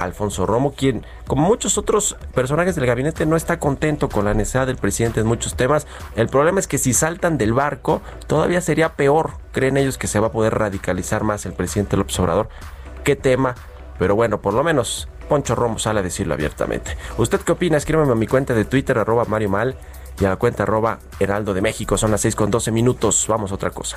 Alfonso 0.04 0.46
Romo, 0.46 0.72
quien, 0.72 1.04
como 1.26 1.46
muchos 1.46 1.78
otros 1.78 2.16
personajes 2.34 2.76
del 2.76 2.86
gabinete, 2.86 3.26
no 3.26 3.36
está 3.36 3.58
contento 3.58 4.08
con 4.08 4.24
la 4.24 4.34
necesidad 4.34 4.66
del 4.66 4.76
presidente 4.76 5.20
en 5.20 5.26
muchos 5.26 5.56
temas. 5.56 5.86
El 6.16 6.28
problema 6.28 6.60
es 6.60 6.66
que 6.66 6.78
si 6.78 6.92
saltan 6.92 7.38
del 7.38 7.52
barco, 7.52 8.02
todavía 8.26 8.60
sería 8.60 8.94
peor. 8.94 9.32
Creen 9.52 9.76
ellos 9.76 9.98
que 9.98 10.06
se 10.06 10.20
va 10.20 10.28
a 10.28 10.32
poder 10.32 10.54
radicalizar 10.54 11.24
más 11.24 11.46
el 11.46 11.52
presidente 11.52 11.96
López 11.96 12.18
Obrador. 12.20 12.48
¿Qué 13.02 13.16
tema? 13.16 13.54
Pero 13.98 14.14
bueno, 14.16 14.40
por 14.40 14.54
lo 14.54 14.64
menos 14.64 15.08
Poncho 15.28 15.54
Romo 15.54 15.78
sale 15.78 16.00
a 16.00 16.02
decirlo 16.02 16.34
abiertamente. 16.34 16.96
¿Usted 17.18 17.40
qué 17.40 17.52
opina? 17.52 17.76
Escríbeme 17.76 18.12
a 18.12 18.14
mi 18.14 18.26
cuenta 18.26 18.54
de 18.54 18.64
Twitter, 18.64 18.98
arroba 18.98 19.24
Mario 19.26 19.50
Mal, 19.50 19.76
y 20.20 20.24
a 20.24 20.30
la 20.30 20.36
cuenta 20.36 20.62
arroba 20.64 20.98
Heraldo 21.18 21.54
de 21.54 21.60
México. 21.60 21.96
Son 21.98 22.10
las 22.10 22.20
6 22.22 22.36
con 22.36 22.50
12 22.50 22.70
minutos. 22.70 23.26
Vamos 23.28 23.52
a 23.52 23.54
otra 23.54 23.70
cosa. 23.70 23.96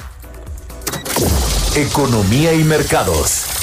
Economía 1.76 2.54
y 2.54 2.64
mercados. 2.64 3.57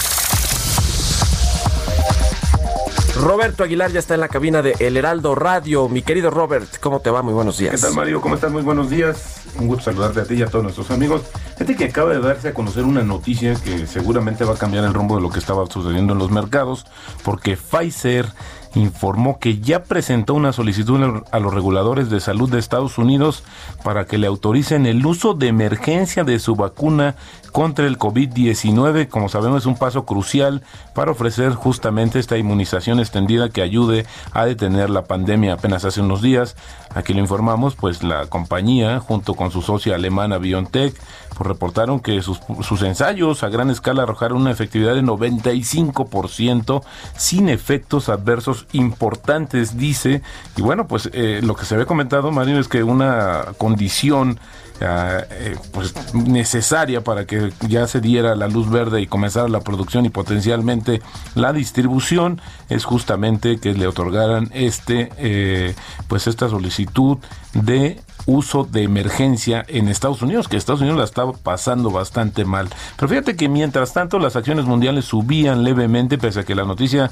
Roberto 3.17 3.63
Aguilar 3.63 3.93
ya 3.93 4.01
está 4.01 4.15
en 4.15 4.21
la 4.21 4.29
cabina 4.29 4.61
de 4.61 4.75
El 4.81 4.97
Heraldo 4.97 5.37
Radio. 5.37 5.89
Mi 5.89 6.03
querido 6.03 6.31
Robert, 6.31 6.79
¿cómo 6.81 6.99
te 7.01 7.11
va? 7.11 7.23
Muy 7.23 7.33
buenos 7.33 7.59
días. 7.59 7.73
¿Qué 7.73 7.81
tal, 7.81 7.95
Mario? 7.95 8.21
¿Cómo 8.21 8.35
estás? 8.35 8.51
Muy 8.51 8.63
buenos 8.63 8.91
días. 8.91 9.43
Un 9.57 9.69
gusto 9.69 9.85
saludarte 9.85 10.21
a 10.21 10.25
ti 10.25 10.35
y 10.35 10.43
a 10.43 10.47
todos 10.47 10.65
nuestros 10.65 10.91
amigos. 10.91 11.23
Fíjate 11.53 11.77
que 11.77 11.85
acaba 11.85 12.13
de 12.13 12.21
darse 12.21 12.49
a 12.49 12.55
conocer 12.55 12.83
una 12.83 13.03
noticia 13.03 13.55
que 13.55 13.87
seguramente 13.87 14.45
va 14.45 14.55
a 14.55 14.59
cambiar 14.59 14.85
el 14.85 14.93
rumbo 14.93 15.15
de 15.15 15.23
lo 15.23 15.31
que 15.31 15.39
estaba 15.39 15.65
sucediendo 15.67 16.13
en 16.13 16.19
los 16.19 16.33
mercados, 16.33 16.87
porque 17.23 17.57
Pfizer 17.57 18.27
informó 18.75 19.39
que 19.39 19.59
ya 19.61 19.85
presentó 19.85 20.35
una 20.35 20.53
solicitud 20.53 21.23
a 21.31 21.41
los 21.41 21.55
reguladores 21.55 22.11
de 22.11 22.21
salud 22.21 22.51
de 22.51 22.59
Estados 22.59 22.99
Unidos 22.99 23.45
para 23.83 24.07
que 24.07 24.19
le 24.19 24.27
autoricen 24.27 24.87
el 24.87 25.05
uso 25.05 25.35
de 25.35 25.49
emergencia 25.49 26.25
de 26.25 26.39
su 26.39 26.57
vacuna 26.57 27.17
contra 27.53 27.87
el 27.87 27.99
COVID-19. 27.99 29.09
Como 29.09 29.29
sabemos 29.29 29.63
es 29.63 29.67
un 29.67 29.77
paso 29.77 30.05
crucial 30.05 30.63
para 30.93 31.13
ofrecer 31.13 31.55
justamente 31.55 32.19
esta 32.19 32.37
inmunización 32.37 32.99
extendida 32.99 33.49
que 33.49 33.63
ayude 33.63 34.07
a 34.33 34.45
detener 34.45 34.91
la 34.91 35.05
pandemia. 35.05 35.55
Apenas 35.55 35.85
hace 35.85 36.01
unos 36.01 36.21
días, 36.21 36.57
aquí 36.95 37.15
lo 37.15 37.21
informamos, 37.21 37.77
pues 37.77 38.03
la 38.03 38.27
compañía 38.27 38.99
junto 38.99 39.35
con 39.35 39.53
su 39.53 39.63
socia 39.63 39.95
alemana 39.95 40.39
BioNTech 40.39 40.95
pues 41.37 41.49
reportaron 41.49 42.01
que 42.01 42.23
sus, 42.23 42.41
sus 42.63 42.83
ensayos 42.83 43.43
a 43.43 43.49
gran 43.49 43.71
escala 43.71 44.03
arrojaron 44.03 44.43
una 44.43 44.51
efectividad 44.51 44.95
de 44.95 45.03
95% 45.03 46.83
sin 47.17 47.49
efectos 47.49 48.09
adversos 48.09 48.64
importantes, 48.73 49.77
dice. 49.77 50.23
Y 50.57 50.63
bueno, 50.63 50.87
pues 50.87 51.11
eh, 51.13 51.41
lo 51.43 51.55
que 51.55 51.65
se 51.65 51.75
había 51.75 51.87
comentado, 51.87 52.31
Mario, 52.31 52.59
es 52.59 52.69
que 52.69 52.83
una 52.83 53.55
condición 53.59 54.39
eh, 54.81 55.57
pues 55.73 55.95
necesaria 56.15 57.03
para 57.03 57.27
que 57.27 57.53
ya 57.69 57.87
se 57.87 58.01
diera 58.01 58.35
la 58.35 58.49
luz 58.49 58.69
verde 58.69 59.01
y 59.01 59.07
comenzara 59.07 59.49
la 59.49 59.61
producción 59.61 60.05
y 60.05 60.11
potencialmente 60.11 61.01
la 61.37 61.53
distribución 61.53 62.41
es 62.69 62.85
justamente 62.85 63.59
que 63.61 63.73
le 63.73 63.87
otorgaran 63.87 64.51
este 64.53 65.11
eh, 65.17 65.75
pues 66.09 66.27
esta 66.27 66.49
solicitud 66.49 67.19
de 67.53 68.01
uso 68.27 68.65
de 68.65 68.83
emergencia 68.83 69.65
en 69.69 69.89
Estados 69.89 70.23
Unidos, 70.23 70.49
que 70.49 70.57
Estados 70.57 70.81
Unidos 70.81 70.99
la 70.99 71.05
estaba 71.05 71.33
pasando 71.33 71.91
bastante 71.91 72.45
mal. 72.45 72.69
Pero 72.97 73.09
fíjate 73.09 73.37
que 73.37 73.49
mientras 73.49 73.93
tanto 73.93 74.19
las 74.19 74.35
acciones 74.35 74.65
mundiales 74.65 75.05
subían 75.05 75.63
levemente, 75.63 76.19
pese 76.19 76.41
a 76.41 76.45
que 76.45 76.55
la 76.55 76.65
noticia 76.65 77.11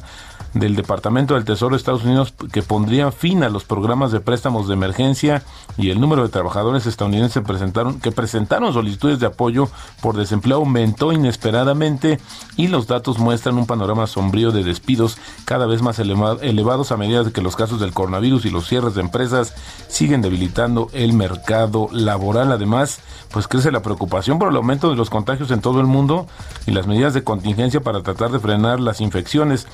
del 0.54 0.76
Departamento 0.76 1.34
del 1.34 1.44
Tesoro 1.44 1.74
de 1.74 1.78
Estados 1.78 2.04
Unidos 2.04 2.34
que 2.52 2.62
pondría 2.62 3.10
fin 3.12 3.42
a 3.42 3.48
los 3.48 3.64
programas 3.64 4.12
de 4.12 4.20
préstamos 4.20 4.68
de 4.68 4.74
emergencia 4.74 5.42
y 5.78 5.90
el 5.90 6.00
número 6.00 6.22
de 6.22 6.28
trabajadores 6.28 6.86
estadounidenses 6.86 7.42
que 8.02 8.12
presentaron 8.12 8.72
solicitudes 8.72 9.20
de 9.20 9.26
apoyo 9.26 9.68
por 10.00 10.16
desempleo 10.16 10.58
aumentó 10.58 11.12
inesperadamente 11.12 12.18
y 12.56 12.68
los 12.68 12.86
datos 12.86 13.18
muestran 13.18 13.56
un 13.56 13.66
panorama 13.66 14.06
sombrío 14.06 14.52
de 14.52 14.64
despidos 14.64 15.16
cada 15.44 15.66
vez 15.66 15.82
más 15.82 15.98
elevados 15.98 16.92
a 16.92 16.96
medida 16.96 17.22
que 17.30 17.42
los 17.42 17.56
casos 17.56 17.78
del 17.78 17.92
coronavirus 17.92 18.46
y 18.46 18.50
los 18.50 18.66
cierres 18.66 18.94
de 18.94 19.02
empresas 19.02 19.54
siguen 19.88 20.22
debilitando 20.22 20.88
el 20.92 21.12
mercado 21.12 21.88
laboral. 21.92 22.50
Además, 22.52 23.00
pues 23.30 23.46
crece 23.46 23.70
la 23.70 23.82
preocupación 23.82 24.38
por 24.38 24.48
el 24.48 24.56
aumento 24.56 24.90
de 24.90 24.96
los 24.96 25.10
contagios 25.10 25.50
en 25.50 25.60
todo 25.60 25.80
el 25.80 25.86
mundo 25.86 26.26
y 26.66 26.72
las 26.72 26.86
medidas 26.86 27.14
de 27.14 27.22
contingencia 27.22 27.80
para 27.80 28.02
tratar 28.02 28.30
de 28.30 28.40
frenar 28.40 28.80
las 28.80 29.00
infecciones. 29.00 29.66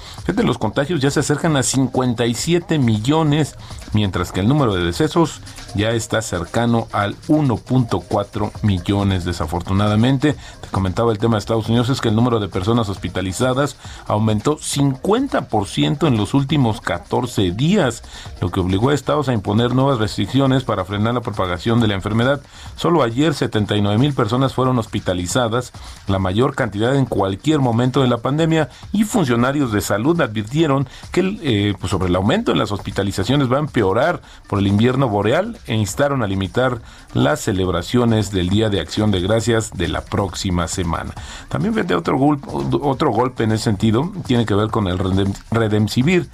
Contagios 0.68 1.00
ya 1.00 1.10
se 1.10 1.20
acercan 1.20 1.56
a 1.56 1.62
57 1.62 2.78
millones, 2.78 3.56
mientras 3.94 4.32
que 4.32 4.40
el 4.40 4.48
número 4.48 4.74
de 4.74 4.84
decesos 4.84 5.40
ya 5.74 5.92
está 5.92 6.20
cercano 6.20 6.88
al 6.92 7.16
1.4 7.28 8.50
millones. 8.62 9.24
Desafortunadamente, 9.24 10.36
comentaba 10.70 11.12
el 11.12 11.18
tema 11.18 11.36
de 11.36 11.40
Estados 11.40 11.68
Unidos, 11.68 11.88
es 11.88 12.00
que 12.00 12.08
el 12.08 12.16
número 12.16 12.40
de 12.40 12.48
personas 12.48 12.88
hospitalizadas 12.88 13.76
aumentó 14.06 14.58
50% 14.58 16.06
en 16.06 16.16
los 16.16 16.34
últimos 16.34 16.80
14 16.80 17.50
días, 17.52 18.02
lo 18.40 18.50
que 18.50 18.60
obligó 18.60 18.90
a 18.90 18.94
estados 18.94 19.28
a 19.28 19.32
imponer 19.32 19.74
nuevas 19.74 19.98
restricciones 19.98 20.64
para 20.64 20.84
frenar 20.84 21.14
la 21.14 21.20
propagación 21.20 21.80
de 21.80 21.88
la 21.88 21.94
enfermedad. 21.94 22.40
Solo 22.76 23.02
ayer 23.02 23.34
79 23.34 23.98
mil 23.98 24.14
personas 24.14 24.54
fueron 24.54 24.78
hospitalizadas, 24.78 25.72
la 26.06 26.18
mayor 26.18 26.54
cantidad 26.54 26.94
en 26.96 27.06
cualquier 27.06 27.60
momento 27.60 28.02
de 28.02 28.08
la 28.08 28.18
pandemia, 28.18 28.68
y 28.92 29.04
funcionarios 29.04 29.72
de 29.72 29.80
salud 29.80 30.20
advirtieron 30.20 30.88
que 31.12 31.38
eh, 31.42 31.74
pues 31.78 31.90
sobre 31.90 32.08
el 32.08 32.16
aumento 32.16 32.52
en 32.52 32.58
las 32.58 32.72
hospitalizaciones 32.72 33.50
va 33.50 33.56
a 33.56 33.60
empeorar 33.60 34.20
por 34.46 34.58
el 34.58 34.66
invierno 34.66 35.08
boreal 35.08 35.58
e 35.66 35.74
instaron 35.74 36.22
a 36.22 36.26
limitar 36.26 36.80
las 37.14 37.40
celebraciones 37.40 38.30
del 38.30 38.48
Día 38.48 38.68
de 38.70 38.80
Acción 38.80 39.10
de 39.10 39.20
Gracias 39.20 39.72
de 39.72 39.88
la 39.88 40.02
próxima 40.02 40.57
semana. 40.66 41.12
También 41.48 41.74
vende 41.74 41.94
otro, 41.94 42.18
otro 42.18 43.10
golpe 43.12 43.44
en 43.44 43.52
ese 43.52 43.64
sentido, 43.64 44.10
tiene 44.26 44.46
que 44.46 44.54
ver 44.54 44.70
con 44.70 44.88
el 44.88 44.98
Redemcivir 45.50 46.28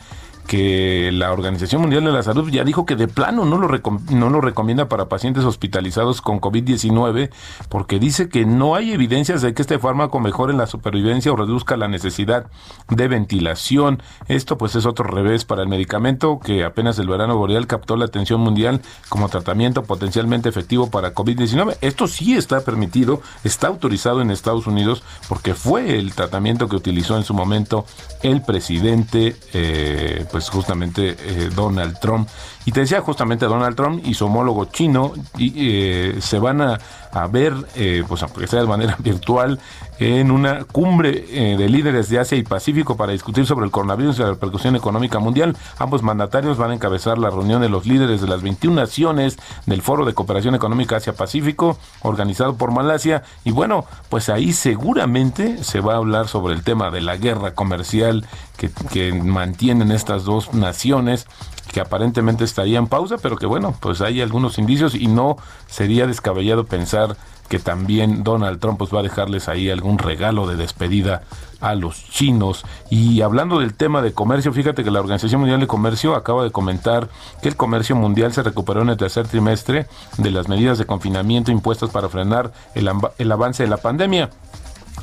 que 0.46 1.10
la 1.12 1.32
Organización 1.32 1.82
Mundial 1.82 2.04
de 2.04 2.12
la 2.12 2.22
Salud 2.22 2.50
ya 2.50 2.64
dijo 2.64 2.86
que 2.86 2.96
de 2.96 3.08
plano 3.08 3.44
no 3.44 3.58
lo, 3.58 3.68
no 4.10 4.30
lo 4.30 4.40
recomienda 4.40 4.88
para 4.88 5.08
pacientes 5.08 5.44
hospitalizados 5.44 6.20
con 6.20 6.40
COVID-19 6.40 7.30
porque 7.68 7.98
dice 7.98 8.28
que 8.28 8.44
no 8.44 8.74
hay 8.74 8.92
evidencias 8.92 9.42
de 9.42 9.54
que 9.54 9.62
este 9.62 9.78
fármaco 9.78 10.20
mejore 10.20 10.52
la 10.54 10.66
supervivencia 10.66 11.32
o 11.32 11.36
reduzca 11.36 11.76
la 11.76 11.88
necesidad 11.88 12.46
de 12.88 13.08
ventilación. 13.08 14.02
Esto 14.28 14.58
pues 14.58 14.74
es 14.76 14.86
otro 14.86 15.04
revés 15.04 15.44
para 15.44 15.62
el 15.62 15.68
medicamento 15.68 16.40
que 16.40 16.64
apenas 16.64 16.98
el 16.98 17.08
verano 17.08 17.36
boreal 17.36 17.66
captó 17.66 17.96
la 17.96 18.04
atención 18.04 18.40
mundial 18.40 18.80
como 19.08 19.28
tratamiento 19.28 19.82
potencialmente 19.84 20.48
efectivo 20.48 20.90
para 20.90 21.14
COVID-19. 21.14 21.78
Esto 21.80 22.06
sí 22.06 22.36
está 22.36 22.60
permitido, 22.60 23.22
está 23.44 23.68
autorizado 23.68 24.20
en 24.20 24.30
Estados 24.30 24.66
Unidos 24.66 25.02
porque 25.28 25.54
fue 25.54 25.98
el 25.98 26.14
tratamiento 26.14 26.68
que 26.68 26.76
utilizó 26.76 27.16
en 27.16 27.24
su 27.24 27.34
momento 27.34 27.86
el 28.22 28.42
presidente 28.42 29.36
eh, 29.52 30.26
pues 30.34 30.50
justamente 30.50 31.16
eh, 31.16 31.48
Donald 31.54 32.00
Trump. 32.00 32.28
Y 32.66 32.72
te 32.72 32.80
decía 32.80 33.00
justamente 33.00 33.46
Donald 33.46 33.76
Trump 33.76 34.02
y 34.04 34.14
su 34.14 34.26
homólogo 34.26 34.66
chino 34.66 35.12
y, 35.36 35.52
eh, 35.56 36.16
se 36.20 36.38
van 36.38 36.60
a, 36.60 36.78
a 37.12 37.26
ver, 37.26 37.54
eh, 37.74 38.04
pues 38.08 38.22
aunque 38.22 38.46
sea 38.46 38.60
de 38.60 38.66
manera 38.66 38.96
virtual, 39.00 39.60
en 39.98 40.30
una 40.30 40.64
cumbre 40.64 41.24
eh, 41.28 41.56
de 41.56 41.68
líderes 41.68 42.08
de 42.08 42.18
Asia 42.18 42.36
y 42.36 42.42
Pacífico 42.42 42.96
para 42.96 43.12
discutir 43.12 43.46
sobre 43.46 43.64
el 43.64 43.70
coronavirus 43.70 44.18
y 44.18 44.22
la 44.22 44.30
repercusión 44.30 44.74
económica 44.76 45.18
mundial. 45.18 45.56
Ambos 45.78 46.02
mandatarios 46.02 46.58
van 46.58 46.72
a 46.72 46.74
encabezar 46.74 47.18
la 47.18 47.30
reunión 47.30 47.62
de 47.62 47.68
los 47.68 47.86
líderes 47.86 48.20
de 48.20 48.26
las 48.26 48.42
21 48.42 48.74
naciones 48.80 49.38
del 49.66 49.82
Foro 49.82 50.04
de 50.04 50.14
Cooperación 50.14 50.54
Económica 50.54 50.96
Asia-Pacífico, 50.96 51.78
organizado 52.02 52.56
por 52.56 52.72
Malasia. 52.72 53.22
Y 53.44 53.52
bueno, 53.52 53.84
pues 54.08 54.28
ahí 54.28 54.52
seguramente 54.52 55.62
se 55.62 55.80
va 55.80 55.94
a 55.94 55.98
hablar 55.98 56.28
sobre 56.28 56.54
el 56.54 56.64
tema 56.64 56.90
de 56.90 57.00
la 57.00 57.16
guerra 57.16 57.54
comercial 57.54 58.26
que, 58.56 58.70
que 58.90 59.12
mantienen 59.12 59.92
estas 59.92 60.24
dos 60.24 60.54
naciones 60.54 61.26
que 61.72 61.80
aparentemente 61.80 62.44
estaría 62.44 62.78
en 62.78 62.86
pausa, 62.86 63.16
pero 63.18 63.36
que 63.36 63.46
bueno, 63.46 63.74
pues 63.80 64.00
hay 64.00 64.20
algunos 64.20 64.58
indicios 64.58 64.94
y 64.94 65.06
no 65.06 65.36
sería 65.66 66.06
descabellado 66.06 66.64
pensar 66.64 67.16
que 67.48 67.58
también 67.58 68.24
Donald 68.24 68.58
Trump 68.58 68.78
pues, 68.78 68.92
va 68.94 69.00
a 69.00 69.02
dejarles 69.02 69.48
ahí 69.48 69.70
algún 69.70 69.98
regalo 69.98 70.46
de 70.46 70.56
despedida 70.56 71.22
a 71.60 71.74
los 71.74 72.08
chinos. 72.10 72.64
Y 72.90 73.20
hablando 73.22 73.60
del 73.60 73.74
tema 73.74 74.02
de 74.02 74.12
comercio, 74.12 74.52
fíjate 74.52 74.84
que 74.84 74.90
la 74.90 75.00
Organización 75.00 75.40
Mundial 75.40 75.60
de 75.60 75.66
Comercio 75.66 76.14
acaba 76.14 76.44
de 76.44 76.50
comentar 76.50 77.08
que 77.42 77.48
el 77.48 77.56
comercio 77.56 77.96
mundial 77.96 78.32
se 78.32 78.42
recuperó 78.42 78.82
en 78.82 78.90
el 78.90 78.96
tercer 78.96 79.28
trimestre 79.28 79.86
de 80.18 80.30
las 80.30 80.48
medidas 80.48 80.78
de 80.78 80.86
confinamiento 80.86 81.50
impuestas 81.50 81.90
para 81.90 82.08
frenar 82.08 82.52
el, 82.74 82.90
el 83.18 83.32
avance 83.32 83.62
de 83.62 83.68
la 83.68 83.78
pandemia 83.78 84.30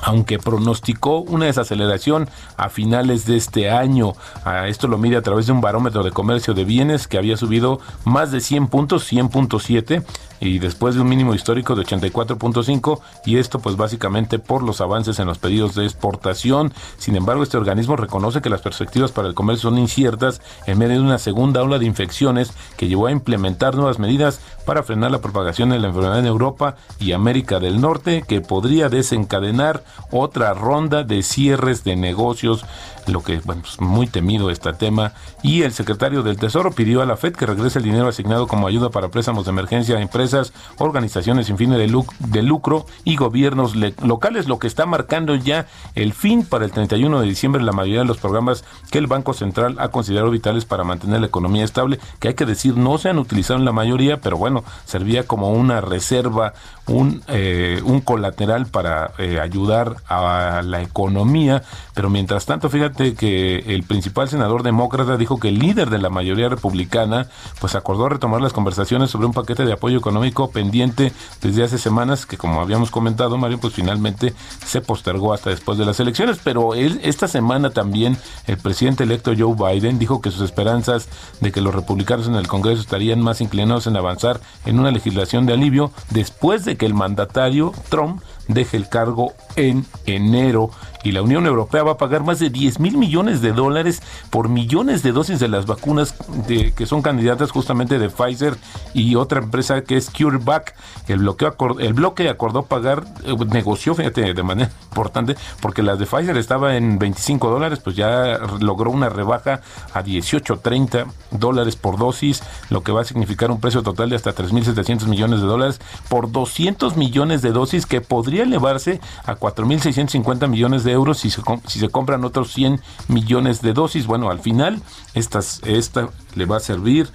aunque 0.02 0.40
pronosticó 0.40 1.20
una 1.20 1.46
desaceleración 1.46 2.30
a 2.58 2.70
finales 2.70 3.26
de 3.26 3.38
este 3.38 3.70
año. 3.70 4.14
A 4.44 4.68
esto 4.68 4.88
lo 4.88 4.98
mide 4.98 5.18
a 5.18 5.22
través 5.22 5.46
de 5.48 5.52
un 5.52 5.62
barómetro 5.62 6.04
de 6.04 6.12
comercio 6.12 6.54
de 6.54 6.66
bienes 6.66 7.08
que 7.08 7.18
había 7.18 7.38
subido 7.38 7.80
más 8.04 8.32
de 8.32 8.42
100 8.42 8.68
puntos, 8.68 9.12
100.7 9.12 10.04
y 10.42 10.58
después 10.58 10.96
de 10.96 11.02
un 11.02 11.08
mínimo 11.08 11.36
histórico 11.36 11.76
de 11.76 11.84
84.5 11.84 13.00
y 13.26 13.38
esto 13.38 13.60
pues 13.60 13.78
básicamente 13.78 14.40
por 14.40 14.64
los 14.64 14.82
avances 14.82 15.20
en 15.20 15.28
los 15.28 15.38
pedidos 15.38 15.76
de 15.76 15.86
exportación. 15.86 16.74
Sin 16.98 17.16
embargo, 17.16 17.44
este 17.44 17.58
organismo 17.58 17.96
reconoce 17.96 18.42
que 18.42 18.50
las 18.50 18.62
perspectivas 18.62 19.12
para 19.12 19.28
el 19.28 19.36
comercio 19.36 19.70
son 19.70 19.78
inciertas 19.78 20.42
en 20.66 20.80
medio 20.80 20.96
de 20.96 21.02
una 21.02 21.20
segunda 21.20 21.62
ola 21.62 21.78
de 21.78 21.86
infecciones 21.86 22.54
que 22.76 22.88
llevó 22.88 23.06
a 23.08 23.12
implementar 23.12 23.76
nuevas 23.76 24.00
medidas 24.00 24.42
para 24.66 24.84
frenar 24.84 25.12
la 25.12 25.22
propagación 25.22 25.70
de 25.70 25.80
la 25.80 25.88
enfermedad 25.88 26.20
en 26.20 26.26
Europa 26.26 26.76
y 27.00 27.12
América 27.12 27.60
del 27.60 27.80
Norte 27.80 28.24
que 28.28 28.42
podría 28.42 28.90
desencadenar 28.90 29.84
otra 30.12 30.54
ronda 30.54 31.04
de 31.04 31.24
cierres 31.24 31.84
de 31.84 31.96
negocios 31.96 32.66
lo 33.08 33.24
que, 33.24 33.40
bueno, 33.44 33.62
pues 33.62 33.80
muy 33.80 34.08
temido 34.08 34.50
este 34.50 34.74
tema. 34.74 35.14
Y 35.44 35.64
el 35.64 35.74
secretario 35.74 36.24
del 36.24 36.38
Tesoro 36.38 36.72
pidió 36.72 37.02
a 37.02 37.06
la 37.06 37.18
FED 37.18 37.34
que 37.34 37.46
regrese 37.46 37.80
el 37.80 37.86
dinero 37.86 38.08
asignado 38.08 38.48
como 38.48 38.68
ayuda 38.68 38.90
para 38.90 39.10
préstamos 39.10 39.46
de 39.46 39.52
emergencia 39.52 39.98
a 39.98 40.02
empresas, 40.02 40.54
organizaciones 40.78 41.48
sin 41.48 41.58
fines 41.58 41.78
de, 41.78 42.04
de 42.20 42.44
lucro 42.44 42.86
y 43.04 43.16
gobiernos 43.16 43.76
locales, 43.76 44.48
lo 44.48 44.60
que 44.60 44.68
está 44.68 44.86
marcando 44.86 45.36
ya 45.36 45.68
el 45.96 46.14
fin 46.14 46.46
para 46.46 46.66
el 46.66 46.72
31 46.72 47.22
de 47.22 47.28
diciembre 47.28 47.64
la 47.64 47.72
mayoría 47.72 48.00
de 48.00 48.06
los 48.06 48.18
programas 48.18 48.64
que 48.90 48.98
el 48.98 49.08
Banco 49.08 49.34
Central 49.34 49.78
ha 49.80 49.90
considerado 49.90 50.32
vitales 50.32 50.66
para 50.66 50.84
mantener 50.84 51.22
la 51.22 51.28
economía 51.28 51.64
estable, 51.64 52.00
que 52.20 52.30
hay 52.30 52.34
que 52.34 52.46
decir 52.46 52.78
no 52.78 52.98
se 52.98 53.10
han 53.10 53.20
utilizado 53.20 53.60
en 53.60 53.66
la 53.66 53.72
mayoría, 53.72 54.22
pero 54.22 54.38
bueno, 54.38 54.64
servía 54.86 55.26
como 55.28 55.52
una 55.52 55.82
reserva, 55.82 56.54
un, 56.88 57.24
eh, 57.28 57.82
un 57.84 58.02
colateral 58.02 58.68
para 58.68 59.12
eh, 59.18 59.40
ayudar 59.40 59.98
a 60.08 60.62
la 60.64 60.82
economía, 60.82 61.64
pero 61.94 62.10
mientras 62.10 62.46
tanto, 62.46 62.70
fíjate, 62.70 62.91
que 62.92 63.76
el 63.76 63.84
principal 63.84 64.30
senador 64.30 64.64
demócrata 64.64 65.18
dijo 65.18 65.40
que 65.40 65.50
el 65.50 65.60
líder 65.60 65.90
de 65.90 65.98
la 65.98 66.10
mayoría 66.10 66.50
republicana 66.50 67.28
pues 67.60 67.76
acordó 67.76 68.10
retomar 68.10 68.42
las 68.42 68.54
conversaciones 68.54 69.10
sobre 69.10 69.28
un 69.28 69.34
paquete 69.34 69.66
de 69.66 69.74
apoyo 69.74 69.98
económico 69.98 70.52
pendiente 70.52 71.12
desde 71.42 71.64
hace 71.64 71.78
semanas 71.78 72.26
que 72.26 72.38
como 72.38 72.62
habíamos 72.62 72.92
comentado 72.92 73.38
Mario 73.38 73.60
pues 73.60 73.74
finalmente 73.74 74.34
se 74.66 74.82
postergó 74.82 75.34
hasta 75.34 75.50
después 75.50 75.78
de 75.78 75.86
las 75.86 76.00
elecciones. 76.00 76.40
Pero 76.44 76.74
esta 76.74 77.28
semana 77.28 77.72
también 77.72 78.18
el 78.48 78.58
presidente 78.58 79.04
electo 79.04 79.34
Joe 79.38 79.56
Biden 79.56 80.00
dijo 80.00 80.22
que 80.22 80.32
sus 80.32 80.42
esperanzas 80.42 81.10
de 81.40 81.52
que 81.52 81.62
los 81.62 81.74
republicanos 81.74 82.28
en 82.28 82.36
el 82.36 82.48
Congreso 82.48 82.82
estarían 82.82 83.22
más 83.22 83.42
inclinados 83.42 83.88
en 83.88 83.98
avanzar 83.98 84.40
en 84.66 84.80
una 84.80 84.92
legislación 84.92 85.46
de 85.46 85.54
alivio 85.54 85.92
después 86.10 86.66
de 86.66 86.78
que 86.78 86.86
el 86.86 86.94
mandatario 86.94 87.72
Trump 87.90 88.22
deje 88.48 88.78
el 88.78 88.90
cargo 88.90 89.34
en 89.56 89.86
enero 90.06 90.72
y 91.04 91.12
la 91.12 91.22
Unión 91.22 91.46
Europea 91.46 91.84
va 91.84 91.94
a 91.94 91.98
pagar 91.98 92.24
más 92.24 92.40
de 92.40 92.50
10 92.50 92.80
mil 92.80 92.98
millones 92.98 93.42
de 93.42 93.54
dólares 93.54 94.02
por 94.30 94.50
millones 94.50 95.04
de 95.04 95.12
dosis 95.12 95.40
de 95.40 95.48
las 95.48 95.66
vacunas 95.66 96.16
de, 96.48 96.72
que 96.74 96.86
son 96.86 97.02
candidatas 97.02 97.52
justamente 97.52 98.00
de 98.00 98.10
Pfizer 98.10 98.56
y 98.94 99.16
otra 99.16 99.40
empresa 99.40 99.82
que 99.84 99.98
es 99.98 100.10
CureVac. 100.10 100.76
El, 101.08 101.20
bloqueo 101.20 101.56
el 101.80 101.94
bloque 101.94 102.30
acordó 102.30 102.64
pagar, 102.64 103.06
eh, 103.24 103.36
negoció, 103.52 103.96
fíjate, 103.96 104.34
de 104.34 104.44
manera 104.44 104.72
importante, 104.90 105.36
porque 105.62 105.84
las 105.84 106.00
de 106.00 106.06
Pfizer 106.06 106.38
estaba 106.38 106.78
en 106.78 107.00
25 107.00 107.50
dólares, 107.50 107.80
pues 107.80 107.96
ya 107.96 108.40
logró 108.60 108.92
una 108.92 109.10
rebaja 109.10 109.62
a 109.94 110.04
18, 110.04 110.60
30 110.60 111.06
dólares 111.32 111.76
por 111.76 111.98
dosis, 111.98 112.44
lo 112.70 112.84
que 112.84 112.92
va 112.92 113.02
a 113.02 113.06
significar 113.06 113.52
un 113.52 113.60
precio 113.60 113.84
total 113.84 114.10
de 114.10 114.16
hasta 114.16 114.36
3.700 114.36 115.08
millones 115.08 115.42
de 115.42 115.48
dólares 115.48 115.82
por 116.10 116.32
200 116.32 116.98
millones 116.98 117.42
de 117.42 117.52
dosis 117.52 117.86
que 117.86 118.02
podría 118.02 118.44
elevarse 118.44 119.00
a 119.26 119.36
4.650 119.36 120.48
millones 120.48 120.84
de 120.84 120.91
euros 120.92 121.20
si 121.20 121.30
se, 121.30 121.42
si 121.68 121.80
se 121.80 121.90
compran 121.90 122.24
otros 122.24 122.52
100 122.54 122.82
millones 123.08 123.62
de 123.62 123.74
dosis. 123.74 124.08
Bueno, 124.08 124.30
al 124.30 124.40
final 124.40 124.82
estas, 125.14 125.62
esta 125.66 126.10
le 126.36 126.46
va 126.46 126.58
a 126.58 126.62
servir, 126.62 127.10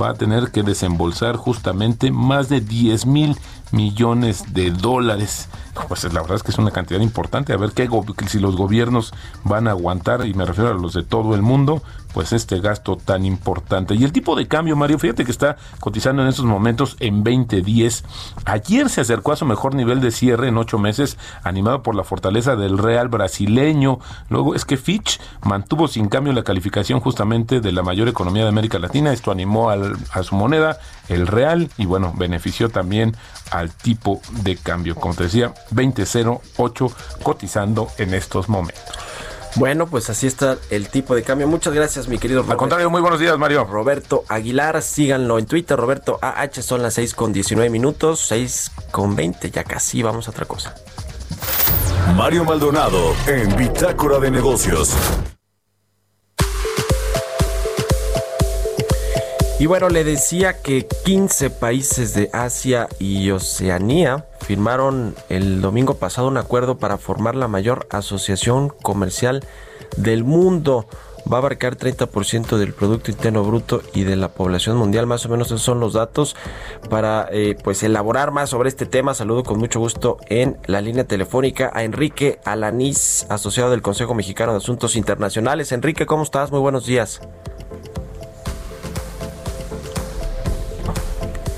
va 0.00 0.10
a 0.10 0.14
tener 0.14 0.50
que 0.50 0.62
desembolsar 0.62 1.36
justamente 1.36 2.10
más 2.10 2.48
de 2.48 2.60
10 2.60 3.06
mil 3.06 3.36
millones 3.72 4.52
de 4.52 4.70
dólares. 4.70 5.48
Pues 5.88 6.04
la 6.04 6.20
verdad 6.20 6.36
es 6.36 6.42
que 6.42 6.50
es 6.50 6.58
una 6.58 6.70
cantidad 6.70 7.00
importante. 7.00 7.52
A 7.52 7.56
ver 7.56 7.72
qué 7.72 7.88
si 8.26 8.38
los 8.38 8.56
gobiernos 8.56 9.12
van 9.44 9.66
a 9.66 9.70
aguantar, 9.70 10.26
y 10.26 10.34
me 10.34 10.44
refiero 10.44 10.70
a 10.70 10.74
los 10.74 10.92
de 10.92 11.02
todo 11.02 11.34
el 11.34 11.42
mundo, 11.42 11.82
pues 12.12 12.32
este 12.32 12.60
gasto 12.60 12.96
tan 12.96 13.24
importante. 13.24 13.94
Y 13.94 14.04
el 14.04 14.12
tipo 14.12 14.36
de 14.36 14.48
cambio, 14.48 14.76
Mario, 14.76 14.98
fíjate 14.98 15.24
que 15.24 15.30
está 15.30 15.56
cotizando 15.80 16.22
en 16.22 16.28
estos 16.28 16.44
momentos 16.44 16.96
en 17.00 17.24
2010. 17.24 18.04
Ayer 18.44 18.88
se 18.88 19.00
acercó 19.00 19.32
a 19.32 19.36
su 19.36 19.44
mejor 19.44 19.74
nivel 19.74 20.00
de 20.00 20.10
cierre 20.10 20.48
en 20.48 20.58
ocho 20.58 20.78
meses, 20.78 21.18
animado 21.42 21.82
por 21.82 21.94
la 21.94 22.04
fortaleza 22.04 22.56
del 22.56 22.78
real 22.78 23.08
brasileño. 23.08 23.98
Luego 24.28 24.54
es 24.54 24.64
que 24.64 24.76
Fitch 24.76 25.20
mantuvo 25.42 25.88
sin 25.88 26.08
cambio 26.08 26.32
la 26.32 26.44
calificación 26.44 27.00
justamente 27.00 27.60
de 27.60 27.72
la 27.72 27.82
mayor 27.82 28.08
economía 28.08 28.42
de 28.42 28.48
América 28.48 28.78
Latina. 28.78 29.12
Esto 29.12 29.30
animó 29.30 29.70
a 29.70 30.22
su 30.22 30.34
moneda, 30.34 30.78
el 31.08 31.26
real, 31.26 31.70
y 31.78 31.86
bueno, 31.86 32.12
benefició 32.16 32.68
también 32.68 33.16
al 33.50 33.70
tipo 33.70 34.20
de 34.42 34.56
cambio. 34.56 34.94
Como 34.94 35.14
te 35.14 35.24
decía, 35.24 35.54
20.08 35.72 36.92
cotizando 37.22 37.88
en 37.98 38.14
estos 38.14 38.48
momentos. 38.48 38.82
Bueno, 39.56 39.86
pues 39.86 40.08
así 40.10 40.26
está 40.26 40.56
el 40.70 40.88
tipo 40.88 41.14
de 41.14 41.22
cambio. 41.22 41.46
Muchas 41.46 41.74
gracias, 41.74 42.08
mi 42.08 42.18
querido 42.18 42.40
Roberto. 42.40 42.52
Al 42.52 42.58
contrario, 42.58 42.90
muy 42.90 43.00
buenos 43.00 43.20
días, 43.20 43.36
Mario. 43.38 43.64
Roberto 43.64 44.24
Aguilar, 44.28 44.80
síganlo 44.82 45.38
en 45.38 45.46
Twitter, 45.46 45.78
Roberto 45.78 46.18
AH, 46.22 46.62
son 46.62 46.82
las 46.82 46.94
6 46.94 47.14
con 47.14 47.32
19 47.32 47.70
minutos, 47.70 48.20
6 48.28 48.70
con 48.90 49.14
20, 49.14 49.50
ya 49.50 49.64
casi 49.64 50.02
vamos 50.02 50.28
a 50.28 50.30
otra 50.30 50.46
cosa. 50.46 50.74
Mario 52.16 52.44
Maldonado 52.44 53.14
en 53.26 53.54
Bitácora 53.56 54.18
de 54.18 54.30
Negocios. 54.30 54.94
Y 59.62 59.66
bueno, 59.66 59.90
le 59.90 60.02
decía 60.02 60.60
que 60.60 60.88
15 60.88 61.50
países 61.50 62.14
de 62.14 62.28
Asia 62.32 62.88
y 62.98 63.30
Oceanía 63.30 64.26
firmaron 64.40 65.14
el 65.28 65.60
domingo 65.60 65.94
pasado 65.94 66.26
un 66.26 66.36
acuerdo 66.36 66.78
para 66.78 66.98
formar 66.98 67.36
la 67.36 67.46
mayor 67.46 67.86
asociación 67.90 68.70
comercial 68.70 69.44
del 69.96 70.24
mundo. 70.24 70.88
Va 71.32 71.36
a 71.36 71.38
abarcar 71.38 71.76
30% 71.76 72.56
del 72.56 72.72
Producto 72.72 73.12
Interno 73.12 73.44
Bruto 73.44 73.82
y 73.94 74.02
de 74.02 74.16
la 74.16 74.30
población 74.30 74.78
mundial, 74.78 75.06
más 75.06 75.24
o 75.26 75.28
menos 75.28 75.46
esos 75.46 75.62
son 75.62 75.78
los 75.78 75.92
datos. 75.92 76.34
Para 76.90 77.28
eh, 77.30 77.56
pues 77.62 77.84
elaborar 77.84 78.32
más 78.32 78.50
sobre 78.50 78.68
este 78.68 78.84
tema, 78.84 79.14
saludo 79.14 79.44
con 79.44 79.60
mucho 79.60 79.78
gusto 79.78 80.18
en 80.26 80.56
la 80.66 80.80
línea 80.80 81.04
telefónica 81.04 81.70
a 81.72 81.84
Enrique 81.84 82.40
Alanís, 82.44 83.26
asociado 83.28 83.70
del 83.70 83.80
Consejo 83.80 84.12
Mexicano 84.12 84.50
de 84.50 84.58
Asuntos 84.58 84.96
Internacionales. 84.96 85.70
Enrique, 85.70 86.04
¿cómo 86.04 86.24
estás? 86.24 86.50
Muy 86.50 86.58
buenos 86.58 86.84
días. 86.84 87.20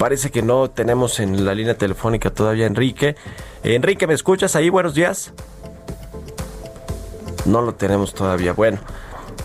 Parece 0.04 0.30
que 0.30 0.42
no 0.42 0.68
tenemos 0.68 1.18
en 1.18 1.46
la 1.46 1.54
línea 1.54 1.78
telefónica 1.78 2.28
todavía 2.28 2.66
Enrique. 2.66 3.16
Enrique, 3.62 4.06
¿me 4.06 4.12
escuchas 4.12 4.54
ahí? 4.54 4.68
Buenos 4.68 4.92
días. 4.92 5.32
No 7.46 7.62
lo 7.62 7.74
tenemos 7.74 8.12
todavía. 8.12 8.52
Bueno, 8.52 8.80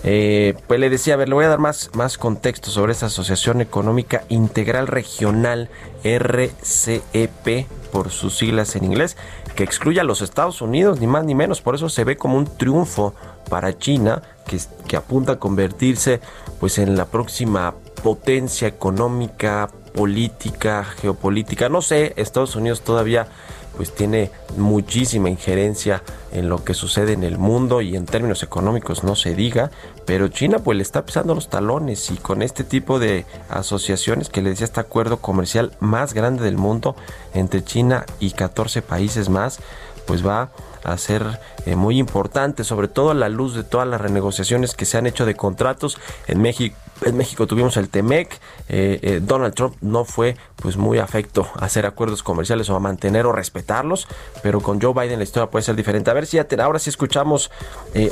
Eh, 0.03 0.55
pues 0.67 0.79
le 0.79 0.89
decía, 0.89 1.13
a 1.13 1.17
ver, 1.17 1.29
le 1.29 1.35
voy 1.35 1.45
a 1.45 1.49
dar 1.49 1.59
más, 1.59 1.91
más 1.93 2.17
contexto 2.17 2.71
sobre 2.71 2.91
esta 2.93 3.05
Asociación 3.07 3.59
Económica 3.61 4.23
Integral 4.29 4.87
Regional 4.87 5.69
RCEP, 6.03 7.67
por 7.91 8.09
sus 8.09 8.37
siglas 8.37 8.75
en 8.75 8.85
inglés, 8.85 9.17
que 9.55 9.63
excluye 9.63 9.99
a 9.99 10.05
los 10.05 10.21
Estados 10.21 10.61
Unidos, 10.61 10.99
ni 11.01 11.07
más 11.07 11.25
ni 11.25 11.35
menos. 11.35 11.61
Por 11.61 11.75
eso 11.75 11.89
se 11.89 12.05
ve 12.05 12.15
como 12.15 12.37
un 12.37 12.45
triunfo 12.45 13.13
para 13.49 13.77
China, 13.77 14.21
que, 14.47 14.57
que 14.87 14.95
apunta 14.95 15.33
a 15.33 15.39
convertirse 15.39 16.21
pues 16.61 16.77
en 16.79 16.95
la 16.95 17.05
próxima 17.05 17.75
potencia 18.03 18.69
económica, 18.69 19.69
política, 19.99 20.85
geopolítica. 20.85 21.67
No 21.67 21.81
sé, 21.81 22.13
Estados 22.15 22.55
Unidos 22.55 22.83
todavía 22.83 23.27
pues 23.75 23.93
tiene 23.93 24.31
muchísima 24.55 25.29
injerencia 25.29 26.03
en 26.31 26.47
lo 26.47 26.63
que 26.63 26.73
sucede 26.73 27.11
en 27.11 27.25
el 27.25 27.37
mundo 27.37 27.81
y 27.81 27.97
en 27.97 28.05
términos 28.05 28.41
económicos 28.41 29.03
no 29.03 29.17
se 29.17 29.35
diga, 29.35 29.71
pero 30.05 30.29
China 30.29 30.59
pues 30.59 30.77
le 30.77 30.83
está 30.83 31.05
pisando 31.05 31.35
los 31.35 31.49
talones 31.49 32.11
y 32.11 32.15
con 32.15 32.41
este 32.41 32.63
tipo 32.63 32.97
de 32.97 33.25
asociaciones 33.49 34.29
que 34.29 34.41
le 34.41 34.51
decía 34.51 34.67
este 34.67 34.79
acuerdo 34.79 35.17
comercial 35.17 35.73
más 35.81 36.13
grande 36.13 36.45
del 36.45 36.55
mundo 36.55 36.95
entre 37.33 37.61
China 37.61 38.05
y 38.21 38.31
14 38.31 38.81
países 38.81 39.27
más, 39.27 39.59
pues 40.07 40.25
va 40.25 40.51
a 40.83 40.97
ser 40.97 41.39
eh, 41.65 41.75
muy 41.75 41.97
importante, 41.97 42.63
sobre 42.63 42.87
todo 42.87 43.11
a 43.11 43.13
la 43.13 43.29
luz 43.29 43.55
de 43.55 43.63
todas 43.63 43.87
las 43.87 43.99
renegociaciones 44.01 44.75
que 44.75 44.85
se 44.85 44.97
han 44.97 45.07
hecho 45.07 45.25
de 45.25 45.35
contratos. 45.35 45.97
En 46.27 46.41
México, 46.41 46.75
en 47.05 47.15
México 47.15 47.47
tuvimos 47.47 47.77
el 47.77 47.89
TEMEC, 47.89 48.33
eh, 48.67 48.99
eh, 49.01 49.19
Donald 49.21 49.53
Trump 49.53 49.75
no 49.81 50.03
fue 50.03 50.35
pues 50.57 50.75
muy 50.75 50.99
afecto 50.99 51.47
a 51.55 51.65
hacer 51.65 51.85
acuerdos 51.85 52.23
comerciales 52.23 52.69
o 52.69 52.75
a 52.75 52.79
mantener 52.79 53.25
o 53.25 53.31
respetarlos, 53.31 54.07
pero 54.43 54.59
con 54.59 54.81
Joe 54.81 54.93
Biden 54.93 55.19
la 55.19 55.23
historia 55.23 55.49
puede 55.49 55.63
ser 55.63 55.75
diferente. 55.75 56.11
A 56.11 56.13
ver 56.13 56.25
si 56.25 56.37
ya 56.37 56.47
ahora 56.61 56.79
sí 56.79 56.89
escuchamos 56.89 57.51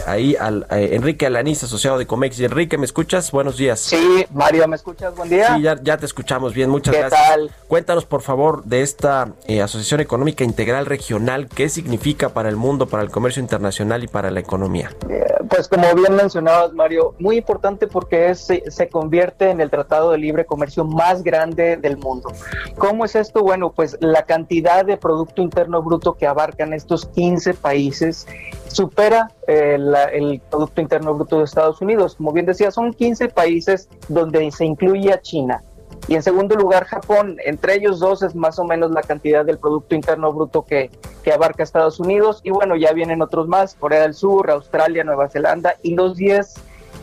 ahí 0.05 0.35
al 0.39 0.65
Enrique 0.69 1.25
Alaniz, 1.25 1.63
asociado 1.63 1.97
de 1.97 2.07
Comex. 2.07 2.39
Y 2.39 2.45
Enrique, 2.45 2.77
¿me 2.77 2.85
escuchas? 2.85 3.31
Buenos 3.31 3.57
días. 3.57 3.81
Sí, 3.81 4.25
Mario, 4.33 4.67
¿me 4.69 4.77
escuchas? 4.77 5.13
Buen 5.15 5.29
día. 5.29 5.55
Sí, 5.55 5.61
ya, 5.63 5.81
ya 5.81 5.97
te 5.97 6.05
escuchamos 6.05 6.53
bien, 6.53 6.69
muchas 6.69 6.95
gracias. 6.95 7.27
Tal? 7.27 7.51
Cuéntanos, 7.67 8.05
por 8.05 8.21
favor, 8.21 8.63
de 8.63 8.81
esta 8.81 9.33
Asociación 9.61 9.99
Económica 9.99 10.45
Integral 10.45 10.85
Regional, 10.85 11.49
¿qué 11.49 11.67
significa 11.67 12.29
para 12.29 12.47
el 12.47 12.56
mundo, 12.57 12.87
para 12.87 13.03
el 13.03 13.09
comercio 13.09 13.41
internacional 13.41 14.03
y 14.03 14.07
para 14.07 14.31
la 14.31 14.39
economía? 14.39 14.91
Eh, 15.09 15.23
pues 15.49 15.67
como 15.67 15.93
bien 15.95 16.15
mencionabas, 16.15 16.73
Mario, 16.73 17.15
muy 17.19 17.37
importante 17.37 17.87
porque 17.87 18.29
es, 18.29 18.47
se 18.67 18.89
convierte 18.89 19.49
en 19.49 19.61
el 19.61 19.69
tratado 19.69 20.11
de 20.11 20.17
libre 20.17 20.45
comercio 20.45 20.83
más 20.85 21.23
grande 21.23 21.77
del 21.77 21.97
mundo. 21.97 22.31
¿Cómo 22.77 23.05
es 23.05 23.15
esto? 23.15 23.41
Bueno, 23.43 23.71
pues 23.71 23.97
la 23.99 24.23
cantidad 24.23 24.85
de 24.85 24.97
Producto 24.97 25.41
Interno 25.41 25.81
Bruto 25.81 26.13
que 26.13 26.27
abarcan 26.27 26.73
estos 26.73 27.05
15 27.07 27.53
países 27.55 28.27
supera 28.67 29.31
eh, 29.47 29.77
el 30.13 30.41
Producto 30.49 30.81
Interno 30.81 31.13
Bruto 31.13 31.39
de 31.39 31.45
Estados 31.45 31.81
Unidos. 31.81 32.15
Como 32.15 32.31
bien 32.31 32.45
decía, 32.45 32.71
son 32.71 32.93
15 32.93 33.29
países 33.29 33.89
donde 34.07 34.51
se 34.51 34.65
incluye 34.65 35.13
a 35.13 35.21
China. 35.21 35.63
Y 36.07 36.15
en 36.15 36.23
segundo 36.23 36.55
lugar, 36.55 36.85
Japón. 36.85 37.37
Entre 37.43 37.75
ellos 37.75 37.99
dos 37.99 38.23
es 38.23 38.35
más 38.35 38.59
o 38.59 38.63
menos 38.63 38.91
la 38.91 39.01
cantidad 39.01 39.45
del 39.45 39.57
Producto 39.57 39.95
Interno 39.95 40.31
Bruto 40.31 40.63
que, 40.63 40.89
que 41.23 41.33
abarca 41.33 41.63
Estados 41.63 41.99
Unidos. 41.99 42.41
Y 42.43 42.51
bueno, 42.51 42.75
ya 42.75 42.93
vienen 42.93 43.21
otros 43.21 43.47
más, 43.47 43.75
Corea 43.75 44.01
del 44.01 44.13
Sur, 44.13 44.49
Australia, 44.49 45.03
Nueva 45.03 45.29
Zelanda 45.29 45.75
y 45.83 45.95
los 45.95 46.15
10 46.15 46.53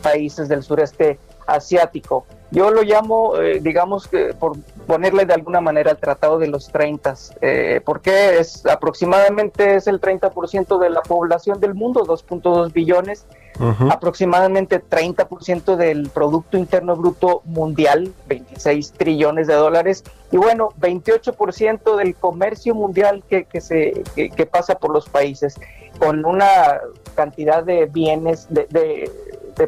países 0.01 0.49
del 0.49 0.63
sureste 0.63 1.19
asiático. 1.47 2.25
Yo 2.51 2.69
lo 2.71 2.83
llamo, 2.83 3.37
eh, 3.37 3.59
digamos, 3.61 4.07
que 4.07 4.33
por 4.33 4.57
ponerle 4.87 5.25
de 5.25 5.33
alguna 5.33 5.61
manera 5.61 5.91
el 5.91 5.97
Tratado 5.97 6.37
de 6.37 6.47
los 6.47 6.69
30, 6.69 7.15
eh, 7.41 7.81
porque 7.83 8.39
es 8.39 8.65
aproximadamente 8.65 9.75
es 9.75 9.87
el 9.87 9.99
30% 9.99 10.79
de 10.79 10.89
la 10.89 11.01
población 11.01 11.59
del 11.59 11.73
mundo, 11.73 12.05
2.2 12.05 12.71
billones, 12.71 13.25
aproximadamente 13.89 14.83
30% 14.83 15.75
del 15.75 16.09
Producto 16.09 16.57
Interno 16.57 16.95
Bruto 16.95 17.41
Mundial, 17.45 18.13
26 18.27 18.93
trillones 18.93 19.47
de 19.47 19.53
dólares, 19.53 20.03
y 20.31 20.37
bueno, 20.37 20.69
28% 20.79 21.95
del 21.95 22.15
comercio 22.15 22.75
mundial 22.75 23.23
que, 23.29 23.45
se, 23.61 24.03
que, 24.15 24.45
pasa 24.45 24.75
por 24.75 24.91
los 24.91 25.07
países, 25.07 25.55
con 25.99 26.25
una 26.25 26.79
cantidad 27.15 27.63
de 27.63 27.85
bienes, 27.85 28.47
de, 28.49 29.09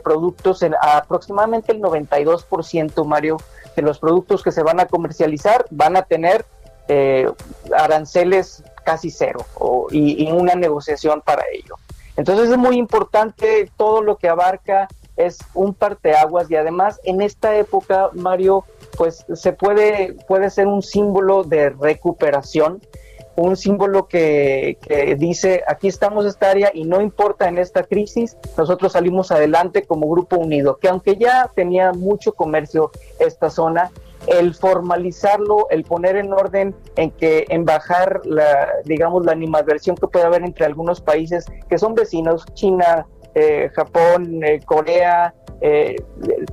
productos, 0.04 0.64
en 0.64 0.76
aproximadamente 0.82 1.72
el 1.72 1.82
92%, 1.82 3.06
Mario, 3.06 3.38
de 3.76 3.82
los 3.82 4.00
productos 4.00 4.44
que 4.44 4.52
se 4.52 4.64
van 4.64 4.80
a 4.80 4.88
comercializar 4.88 5.66
van 5.70 5.96
a 5.96 6.02
tener 6.02 6.46
eh, 6.90 7.32
aranceles 7.78 8.64
casi 8.84 9.12
cero 9.12 9.46
y, 9.92 10.28
y, 10.28 10.32
una 10.32 10.56
negociación 10.56 11.22
para 11.22 11.44
ello. 11.54 11.76
Entonces 12.18 12.50
es 12.50 12.58
muy 12.58 12.78
importante 12.78 13.72
todo 13.78 14.02
lo 14.02 14.18
que 14.18 14.28
abarca, 14.28 14.88
es 15.16 15.38
un 15.54 15.74
parteaguas 15.74 16.50
y 16.50 16.56
además 16.56 17.00
en 17.04 17.22
esta 17.22 17.56
época, 17.56 18.10
Mario, 18.14 18.66
pues 18.98 19.26
se 19.34 19.54
puede, 19.54 20.14
puede 20.28 20.50
ser 20.50 20.68
un 20.68 20.82
símbolo 20.82 21.44
de 21.44 21.70
recuperación, 21.70 22.82
un 23.36 23.56
símbolo 23.56 24.08
que, 24.08 24.80
que, 24.82 25.16
dice, 25.16 25.64
aquí 25.68 25.88
estamos 25.88 26.26
esta 26.26 26.50
área 26.50 26.72
y 26.74 26.86
no 26.86 27.02
importa 27.02 27.48
en 27.48 27.60
esta 27.60 27.84
crisis, 27.84 28.36
nosotros 28.58 28.94
salimos 28.94 29.32
adelante 29.32 29.84
como 29.84 30.10
grupo 30.10 30.38
unido, 30.38 30.78
que 30.78 30.88
aunque 30.88 31.18
ya 31.18 31.52
tenía 31.54 31.94
mucho 31.94 32.34
comercio 32.34 32.92
esta 33.20 33.52
zona, 33.52 33.92
el 34.26 34.54
formalizarlo, 34.56 35.68
el 35.70 35.84
poner 35.84 36.16
en 36.16 36.34
orden, 36.34 36.76
en 36.96 37.12
que 37.12 37.46
en 37.50 37.66
bajar 37.66 38.22
la, 38.26 38.70
digamos, 38.86 39.26
la 39.26 39.32
animadversión 39.32 39.96
que 39.96 40.08
puede 40.08 40.26
haber 40.26 40.44
entre 40.44 40.66
algunos 40.66 41.02
países 41.02 41.46
que 41.70 41.78
son 41.78 41.94
vecinos, 41.94 42.46
China, 42.54 43.06
eh, 43.36 43.70
Japón, 43.76 44.44
eh, 44.44 44.60
Corea, 44.66 45.34
eh, 45.62 45.96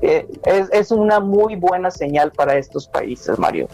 es, 0.02 0.68
es 0.70 0.90
una 0.90 1.20
muy 1.20 1.56
buena 1.56 1.90
señal 1.90 2.30
para 2.32 2.56
estos 2.56 2.86
países, 2.88 3.38
Mario. 3.38 3.68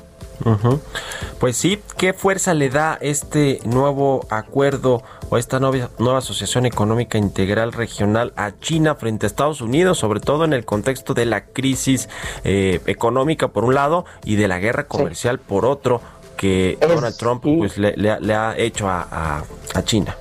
Pues 1.39 1.57
sí, 1.57 1.83
¿qué 1.97 2.13
fuerza 2.13 2.55
le 2.55 2.71
da 2.71 2.99
este 3.01 3.61
nuevo 3.65 4.27
acuerdo 4.31 5.03
o 5.29 5.39
esta 5.39 5.61
nueva, 5.61 5.91
nueva 5.99 6.19
asociación 6.19 6.67
económica 6.67 7.19
integral 7.19 7.73
regional 7.73 8.33
a 8.37 8.53
China 8.59 8.95
frente 8.95 9.27
a 9.27 9.29
Estados 9.29 9.61
Unidos, 9.61 9.99
sobre 9.99 10.21
todo 10.21 10.45
en 10.45 10.53
el 10.53 10.65
contexto 10.65 11.15
de 11.15 11.27
la 11.27 11.45
crisis 11.45 12.09
eh, 12.45 12.81
económica 12.87 13.49
por 13.49 13.65
un 13.65 13.75
lado 13.75 14.05
y 14.25 14.37
de 14.37 14.49
la 14.49 14.59
guerra 14.59 14.87
comercial 14.87 15.39
por 15.39 15.65
otro 15.65 16.01
que 16.37 16.79
Donald 16.81 17.17
Trump 17.17 17.43
pues, 17.43 17.77
le, 17.77 18.35
ha 18.35 18.57
hecho 18.57 18.89
a, 18.89 19.45
a 19.75 19.83
China? 19.85 20.17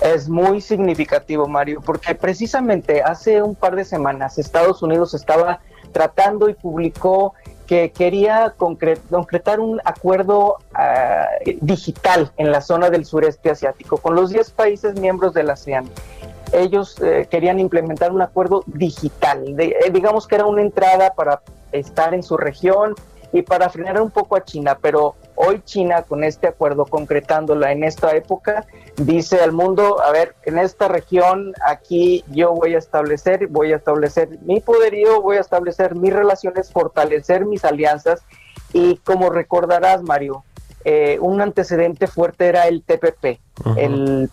Es 0.00 0.30
muy 0.30 0.62
significativo, 0.62 1.46
Mario, 1.46 1.82
porque 1.84 2.14
precisamente 2.14 3.02
hace 3.02 3.42
un 3.42 3.54
par 3.54 3.76
de 3.76 3.84
semanas 3.84 4.38
Estados 4.38 4.82
Unidos 4.82 5.12
estaba 5.12 5.60
tratando 5.92 6.48
y 6.48 6.54
publicó 6.54 7.34
que 7.66 7.92
quería 7.92 8.54
concretar 8.56 9.60
un 9.60 9.80
acuerdo 9.84 10.56
ah, 10.74 11.28
digital 11.60 12.32
en 12.36 12.50
la 12.50 12.62
zona 12.62 12.90
del 12.90 13.04
sureste 13.04 13.48
asiático 13.48 13.98
con 13.98 14.16
los 14.16 14.30
10 14.30 14.50
países 14.50 14.98
miembros 14.98 15.34
de 15.34 15.44
la 15.44 15.52
ASEAN. 15.52 15.88
Ellos 16.52 17.00
eh, 17.00 17.28
querían 17.30 17.60
implementar 17.60 18.10
un 18.10 18.22
acuerdo 18.22 18.64
digital, 18.66 19.54
eh, 19.56 19.76
digamos 19.92 20.26
que 20.26 20.34
era 20.34 20.46
una 20.46 20.62
entrada 20.62 21.14
para 21.14 21.42
estar 21.70 22.12
en 22.12 22.24
su 22.24 22.36
región 22.36 22.96
y 23.32 23.42
para 23.42 23.68
frenar 23.68 24.00
un 24.02 24.10
poco 24.10 24.34
a 24.34 24.44
China, 24.44 24.76
pero 24.82 25.14
hoy 25.42 25.62
China 25.64 26.02
con 26.02 26.22
este 26.22 26.48
acuerdo 26.48 26.84
concretándola 26.84 27.72
en 27.72 27.82
esta 27.82 28.14
época 28.14 28.66
dice 28.96 29.40
al 29.40 29.52
mundo, 29.52 30.02
a 30.02 30.12
ver, 30.12 30.36
en 30.44 30.58
esta 30.58 30.88
región 30.88 31.54
aquí 31.66 32.24
yo 32.28 32.52
voy 32.52 32.74
a 32.74 32.78
establecer, 32.78 33.46
voy 33.46 33.72
a 33.72 33.76
establecer 33.76 34.28
mi 34.42 34.60
poderío, 34.60 35.22
voy 35.22 35.38
a 35.38 35.40
establecer 35.40 35.94
mis 35.94 36.12
relaciones, 36.12 36.70
fortalecer 36.70 37.46
mis 37.46 37.64
alianzas. 37.64 38.22
Y 38.72 38.98
como 38.98 39.30
recordarás 39.30 40.02
Mario, 40.02 40.44
eh, 40.84 41.18
un 41.20 41.40
antecedente 41.42 42.06
fuerte 42.06 42.46
era 42.46 42.66
el 42.66 42.82
TPP, 42.82 43.38
el, 43.76 44.28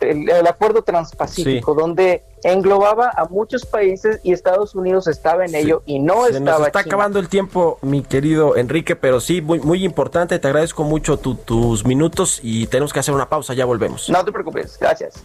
el, 0.00 0.46
Acuerdo 0.46 0.82
Transpacífico, 0.82 1.74
donde 1.74 2.22
englobaba 2.44 3.10
a 3.16 3.24
muchos 3.24 3.66
países 3.66 4.20
y 4.22 4.32
Estados 4.32 4.76
Unidos 4.76 5.08
estaba 5.08 5.44
en 5.44 5.54
ello 5.56 5.82
y 5.86 5.98
no 5.98 6.26
Se 6.26 6.38
estaba. 6.38 6.58
Nos 6.58 6.66
está 6.68 6.80
acabando 6.80 7.18
el 7.18 7.28
tiempo, 7.28 7.78
mi 7.82 8.02
querido 8.02 8.56
Enrique, 8.56 8.94
pero 8.94 9.20
sí, 9.20 9.40
muy, 9.40 9.58
muy 9.58 9.84
importante. 9.84 10.38
Te 10.38 10.46
agradezco 10.46 10.84
mucho 10.84 11.16
tus 11.16 11.84
minutos 11.84 12.38
y 12.42 12.68
tenemos 12.68 12.92
que 12.92 13.00
hacer 13.00 13.14
una 13.14 13.28
pausa. 13.28 13.54
Ya 13.54 13.64
volvemos. 13.64 14.08
No 14.08 14.24
te 14.24 14.30
preocupes, 14.30 14.78
gracias. 14.78 15.24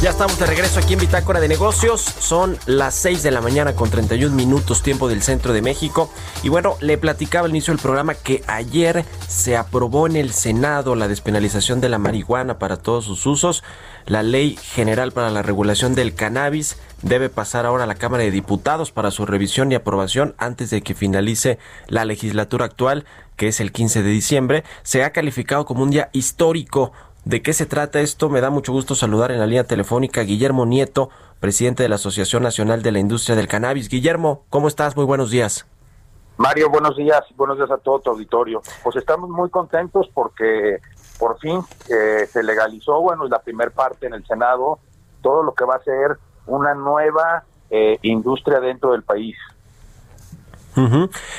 Ya 0.00 0.10
estamos 0.10 0.38
de 0.38 0.46
regreso 0.46 0.78
aquí 0.78 0.92
en 0.92 1.00
Bitácora 1.00 1.40
de 1.40 1.48
Negocios. 1.48 2.02
Son 2.02 2.56
las 2.66 2.94
6 2.94 3.24
de 3.24 3.32
la 3.32 3.40
mañana 3.40 3.74
con 3.74 3.90
31 3.90 4.32
minutos 4.32 4.80
tiempo 4.80 5.08
del 5.08 5.22
centro 5.22 5.52
de 5.52 5.60
México. 5.60 6.08
Y 6.44 6.50
bueno, 6.50 6.76
le 6.80 6.98
platicaba 6.98 7.46
al 7.46 7.50
inicio 7.50 7.74
del 7.74 7.82
programa 7.82 8.14
que 8.14 8.44
ayer 8.46 9.04
se 9.26 9.56
aprobó 9.56 10.06
en 10.06 10.14
el 10.14 10.32
Senado 10.32 10.94
la 10.94 11.08
despenalización 11.08 11.80
de 11.80 11.88
la 11.88 11.98
marihuana 11.98 12.60
para 12.60 12.76
todos 12.76 13.06
sus 13.06 13.26
usos. 13.26 13.64
La 14.06 14.22
ley 14.22 14.56
general 14.62 15.10
para 15.10 15.30
la 15.30 15.42
regulación 15.42 15.96
del 15.96 16.14
cannabis 16.14 16.76
debe 17.02 17.28
pasar 17.28 17.66
ahora 17.66 17.82
a 17.82 17.88
la 17.88 17.96
Cámara 17.96 18.22
de 18.22 18.30
Diputados 18.30 18.92
para 18.92 19.10
su 19.10 19.26
revisión 19.26 19.72
y 19.72 19.74
aprobación 19.74 20.36
antes 20.38 20.70
de 20.70 20.80
que 20.80 20.94
finalice 20.94 21.58
la 21.88 22.04
legislatura 22.04 22.66
actual, 22.66 23.04
que 23.34 23.48
es 23.48 23.58
el 23.58 23.72
15 23.72 24.04
de 24.04 24.10
diciembre. 24.10 24.64
Se 24.84 25.02
ha 25.02 25.10
calificado 25.10 25.64
como 25.64 25.82
un 25.82 25.90
día 25.90 26.08
histórico 26.12 26.92
¿De 27.28 27.42
qué 27.42 27.52
se 27.52 27.66
trata 27.66 28.00
esto? 28.00 28.30
Me 28.30 28.40
da 28.40 28.48
mucho 28.48 28.72
gusto 28.72 28.94
saludar 28.94 29.30
en 29.32 29.38
la 29.38 29.44
línea 29.44 29.64
telefónica 29.64 30.22
a 30.22 30.24
Guillermo 30.24 30.64
Nieto, 30.64 31.10
presidente 31.40 31.82
de 31.82 31.90
la 31.90 31.96
Asociación 31.96 32.42
Nacional 32.42 32.82
de 32.82 32.90
la 32.90 33.00
Industria 33.00 33.36
del 33.36 33.48
Cannabis. 33.48 33.90
Guillermo, 33.90 34.46
¿cómo 34.48 34.66
estás? 34.66 34.96
Muy 34.96 35.04
buenos 35.04 35.30
días. 35.30 35.66
Mario, 36.38 36.70
buenos 36.70 36.96
días. 36.96 37.22
Buenos 37.36 37.58
días 37.58 37.70
a 37.70 37.76
todo 37.76 38.00
tu 38.00 38.08
auditorio. 38.12 38.62
Pues 38.82 38.96
estamos 38.96 39.28
muy 39.28 39.50
contentos 39.50 40.08
porque 40.14 40.78
por 41.18 41.38
fin 41.38 41.60
eh, 41.90 42.26
se 42.32 42.42
legalizó, 42.42 43.02
bueno, 43.02 43.28
la 43.28 43.42
primera 43.42 43.70
parte 43.70 44.06
en 44.06 44.14
el 44.14 44.26
Senado, 44.26 44.78
todo 45.20 45.42
lo 45.42 45.52
que 45.52 45.66
va 45.66 45.74
a 45.74 45.84
ser 45.84 46.16
una 46.46 46.72
nueva 46.72 47.44
eh, 47.68 47.98
industria 48.00 48.58
dentro 48.58 48.92
del 48.92 49.02
país. 49.02 49.36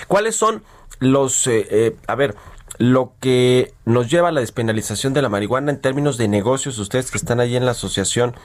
¿Cuáles 0.08 0.36
son 0.36 0.62
los, 1.00 1.48
eh, 1.48 1.98
a 2.06 2.14
ver, 2.14 2.36
lo 2.80 3.12
que 3.20 3.74
nos 3.86 4.10
lleva 4.10 4.30
a 4.30 4.32
la 4.32 4.40
despenalización 4.40 5.14
de 5.14 5.22
la 5.22 5.30
marihuana 5.30 5.70
en 5.72 5.82
términos 5.82 6.18
de 6.18 6.28
negocios, 6.28 6.80
ustedes 6.80 7.12
que 7.12 7.18
están 7.18 7.40
ahí 7.40 7.56
en 7.56 7.66
la 7.66 7.72
Asociación 7.72 8.36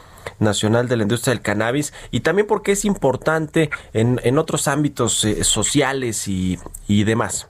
Nacional 0.40 0.88
de 0.88 0.96
la 0.96 1.04
Industria 1.04 1.32
del 1.32 1.42
Cannabis, 1.42 1.94
y 2.10 2.20
también 2.20 2.46
porque 2.46 2.72
es 2.72 2.84
importante 2.84 3.70
en, 3.92 4.20
en 4.24 4.36
otros 4.38 4.68
ámbitos 4.68 5.24
eh, 5.24 5.44
sociales 5.44 6.26
y, 6.28 6.58
y 6.88 7.04
demás. 7.04 7.48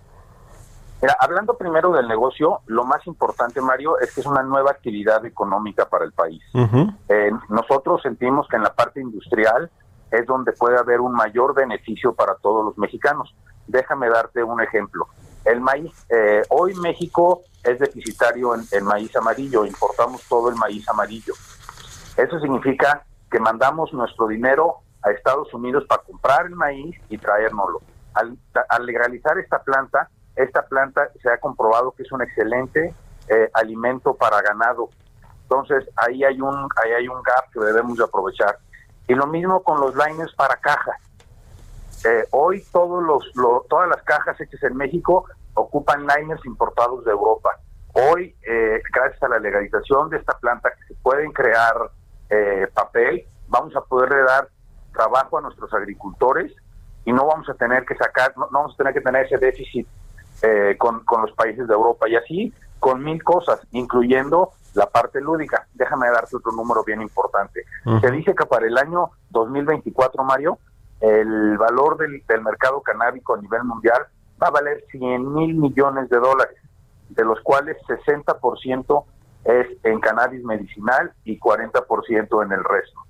Mira, 1.01 1.17
hablando 1.21 1.57
primero 1.57 1.91
del 1.93 2.07
negocio, 2.07 2.61
lo 2.67 2.85
más 2.85 3.07
importante, 3.07 3.61
Mario, 3.61 3.99
es 3.99 4.15
que 4.15 4.21
es 4.21 4.27
una 4.27 4.43
nueva 4.43 4.71
actividad 4.71 5.25
económica 5.25 5.89
para 5.89 6.05
el 6.05 6.13
país. 6.13 6.43
Eh, 7.09 7.31
nosotros 7.49 8.01
sentimos 8.03 8.47
que 8.49 8.57
en 8.57 8.63
la 8.63 8.75
parte 8.75 9.01
industrial 9.01 9.71
es 10.11 10.27
donde 10.27 10.53
puede 10.53 10.79
haber 10.79 11.01
un 11.01 11.13
mayor 11.13 11.55
beneficio 11.55 12.15
para 12.15 12.37
todos 12.37 12.65
los 12.65 12.79
mexicanos. 12.79 13.35
Déjame 13.67 14.09
darte 14.09 14.43
un 14.43 14.63
ejemplo. 14.63 15.07
El 15.45 15.61
maíz, 15.61 15.93
eh, 16.09 16.43
hoy 16.49 16.75
México 16.75 17.43
es 17.63 17.79
deficitario 17.79 18.55
en, 18.55 18.85
maíz 18.85 19.15
amarillo, 19.17 19.65
importamos 19.65 20.23
todo 20.29 20.49
el 20.49 20.57
maíz 20.57 20.89
amarillo. 20.89 21.35
Eso 22.17 22.39
significa 22.41 23.05
que 23.31 23.39
mandamos 23.41 23.93
nuestro 23.93 24.27
dinero 24.27 24.77
a 25.03 25.11
Estados 25.11 25.53
Unidos 25.53 25.85
para 25.89 26.03
comprar 26.03 26.47
el 26.47 26.55
maíz 26.55 26.97
y 27.09 27.19
traérnoslo. 27.19 27.81
Al, 28.15 28.87
legalizar 28.87 29.39
esta 29.39 29.63
planta, 29.63 30.09
esta 30.37 30.63
planta 30.67 31.09
se 31.23 31.29
ha 31.31 31.39
comprobado 31.39 31.93
que 31.93 32.05
es 32.05 32.13
un 32.13 32.23
excelente 32.23 32.95
eh, 33.29 33.51
alimento 33.55 34.15
para 34.15 34.41
ganado. 34.41 34.89
Entonces 35.43 35.89
ahí 35.97 36.25
hay 36.25 36.41
un 36.41 36.69
ahí 36.83 36.93
hay 36.93 37.09
un 37.09 37.23
gap 37.23 37.51
que 37.53 37.61
debemos 37.61 37.99
de 37.99 38.05
aprovechar. 38.05 38.59
Y 39.09 39.15
lo 39.15 39.27
mismo 39.27 39.63
con 39.63 39.81
los 39.81 39.95
liners 39.95 40.35
para 40.35 40.57
caja. 40.57 40.93
Eh, 42.05 42.27
hoy 42.31 42.63
todos 42.73 43.03
los, 43.03 43.33
todas 43.69 43.89
las 43.89 44.03
cajas 44.03 44.39
hechas 44.41 44.63
en 44.63 44.77
México 44.77 45.25
ocupan 45.55 46.07
liners 46.07 46.45
importados 46.45 47.05
de 47.05 47.13
Europa. 47.13 47.51
Hoy, 47.93 48.35
eh, 48.43 48.83
gracias 48.93 49.23
a 49.23 49.29
la 49.29 49.39
legalización 49.39 50.11
de 50.11 50.19
esta 50.19 50.37
planta, 50.39 50.71
que 50.71 50.95
se 50.95 51.01
pueden 51.01 51.33
crear 51.33 51.75
eh, 52.29 52.67
papel, 52.75 53.27
vamos 53.49 53.75
a 53.77 53.81
poderle 53.83 54.23
dar 54.23 54.49
trabajo 54.93 55.39
a 55.39 55.43
nuestros 55.43 55.73
agricultores 55.73 56.53
y 57.05 57.13
no 57.13 57.27
vamos 57.27 57.49
a 57.49 57.55
tener 57.55 57.85
que 57.85 57.95
sacar, 57.95 58.37
no, 58.37 58.49
vamos 58.51 58.75
a 58.75 58.77
tener 58.77 58.95
que 58.95 59.01
tener 59.01 59.27
ese 59.27 59.39
déficit 59.39 59.87
con, 60.79 61.03
los 61.23 61.33
países 61.33 61.67
de 61.67 61.73
Europa 61.73 62.07
y 62.09 62.17
así 62.17 62.53
con 62.79 63.03
mil 63.03 63.23
cosas, 63.23 63.61
incluyendo 63.71 64.51
la 64.75 64.87
parte 64.87 65.21
lúdica. 65.21 65.67
Déjame 65.73 66.11
darte 66.11 66.37
otro 66.37 66.53
número 66.53 66.85
bien 66.85 67.01
importante. 67.01 67.65
Se 68.03 68.11
dice 68.11 68.35
que 68.35 68.45
para 68.45 68.67
el 68.67 68.77
año 68.77 69.11
2024, 69.31 70.23
Mario, 70.23 70.59
el 71.01 71.59
valor 71.59 71.99
del, 71.99 72.23
mercado 72.43 72.81
canábico 72.83 73.35
a 73.35 73.41
nivel 73.41 73.65
mundial 73.65 74.07
va 74.43 74.49
a 74.49 74.51
valer 74.51 74.85
100 74.91 75.35
mil 75.35 75.55
millones 75.55 76.09
de 76.09 76.19
dólares, 76.19 76.57
de 77.11 77.25
los 77.25 77.41
cuales 77.41 77.77
60% 77.87 79.05
es 79.45 79.67
en 79.83 80.01
cannabis 80.01 80.43
medicinal 80.45 81.13
y 81.25 81.39
40% 81.39 82.45
en 82.45 82.53
el 82.53 82.65
resto. 82.65 83.01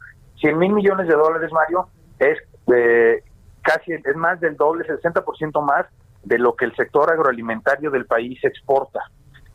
100 0.41 0.59
mil 0.59 0.73
millones 0.73 1.07
de 1.07 1.15
dólares, 1.15 1.51
Mario, 1.53 1.89
es 2.19 2.39
eh, 2.75 3.23
casi, 3.63 3.93
es 3.93 4.17
más 4.17 4.41
del 4.41 4.57
doble, 4.57 4.85
60% 4.87 5.63
más 5.63 5.87
de 6.25 6.39
lo 6.39 6.57
que 6.57 6.65
el 6.65 6.75
sector 6.75 7.11
agroalimentario 7.11 7.91
del 7.91 8.07
país 8.07 8.39
exporta. 8.43 9.01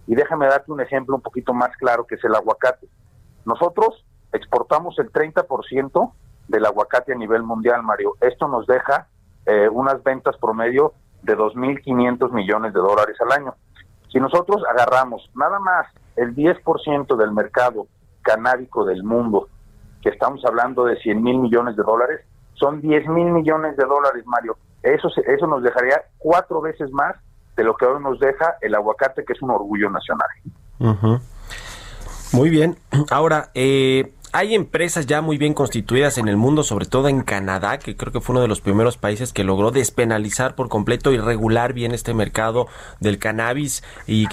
Y 0.07 0.15
déjame 0.15 0.47
darte 0.47 0.71
un 0.71 0.81
ejemplo 0.81 1.15
un 1.15 1.21
poquito 1.21 1.53
más 1.53 1.75
claro, 1.77 2.05
que 2.05 2.15
es 2.15 2.23
el 2.23 2.35
aguacate. 2.35 2.87
Nosotros 3.45 4.05
exportamos 4.31 4.97
el 4.99 5.11
30% 5.11 6.13
del 6.49 6.65
aguacate 6.65 7.13
a 7.13 7.15
nivel 7.15 7.43
mundial, 7.43 7.83
Mario. 7.83 8.15
Esto 8.19 8.47
nos 8.47 8.67
deja 8.67 9.07
eh, 9.45 9.69
unas 9.71 10.03
ventas 10.03 10.35
promedio 10.37 10.93
de 11.21 11.37
2.500 11.37 12.31
millones 12.31 12.73
de 12.73 12.79
dólares 12.79 13.15
al 13.21 13.31
año. 13.31 13.55
Si 14.11 14.19
nosotros 14.19 14.63
agarramos 14.69 15.29
nada 15.35 15.59
más 15.59 15.87
el 16.15 16.35
10% 16.35 17.15
del 17.15 17.31
mercado 17.31 17.87
canábico 18.21 18.83
del 18.83 19.03
mundo, 19.03 19.47
que 20.01 20.09
estamos 20.09 20.43
hablando 20.45 20.85
de 20.85 20.97
100 20.97 21.21
mil 21.21 21.37
millones 21.37 21.75
de 21.75 21.83
dólares, 21.83 22.21
son 22.53 22.81
10 22.81 23.07
mil 23.07 23.31
millones 23.31 23.77
de 23.77 23.85
dólares, 23.85 24.23
Mario. 24.25 24.57
Eso, 24.81 25.09
eso 25.27 25.47
nos 25.47 25.61
dejaría 25.61 26.01
cuatro 26.17 26.61
veces 26.61 26.91
más 26.91 27.15
de 27.55 27.63
lo 27.63 27.75
que 27.75 27.85
hoy 27.85 28.01
nos 28.01 28.19
deja 28.19 28.55
el 28.61 28.73
aguacate, 28.73 29.23
que 29.23 29.33
es 29.33 29.41
un 29.41 29.51
orgullo 29.51 29.89
nacional. 29.89 30.29
Muy 32.31 32.49
bien. 32.49 32.77
Ahora, 33.11 33.51
eh, 33.53 34.13
hay 34.31 34.53
empresas 34.53 35.07
ya 35.07 35.21
muy 35.21 35.37
bien 35.37 35.53
constituidas 35.53 36.17
en 36.17 36.27
el 36.27 36.37
mundo, 36.37 36.63
sobre 36.63 36.85
todo 36.85 37.07
en 37.07 37.21
Canadá, 37.21 37.79
que 37.79 37.95
creo 37.95 38.13
que 38.13 38.21
fue 38.21 38.33
uno 38.33 38.41
de 38.41 38.47
los 38.47 38.61
primeros 38.61 38.97
países 38.97 39.33
que 39.33 39.43
logró 39.43 39.71
despenalizar 39.71 40.55
por 40.55 40.69
completo 40.69 41.11
y 41.11 41.17
regular 41.17 41.73
bien 41.73 41.93
este 41.93 42.13
mercado 42.13 42.67
del 42.99 43.17
cannabis 43.17 43.83
y, 44.07 44.27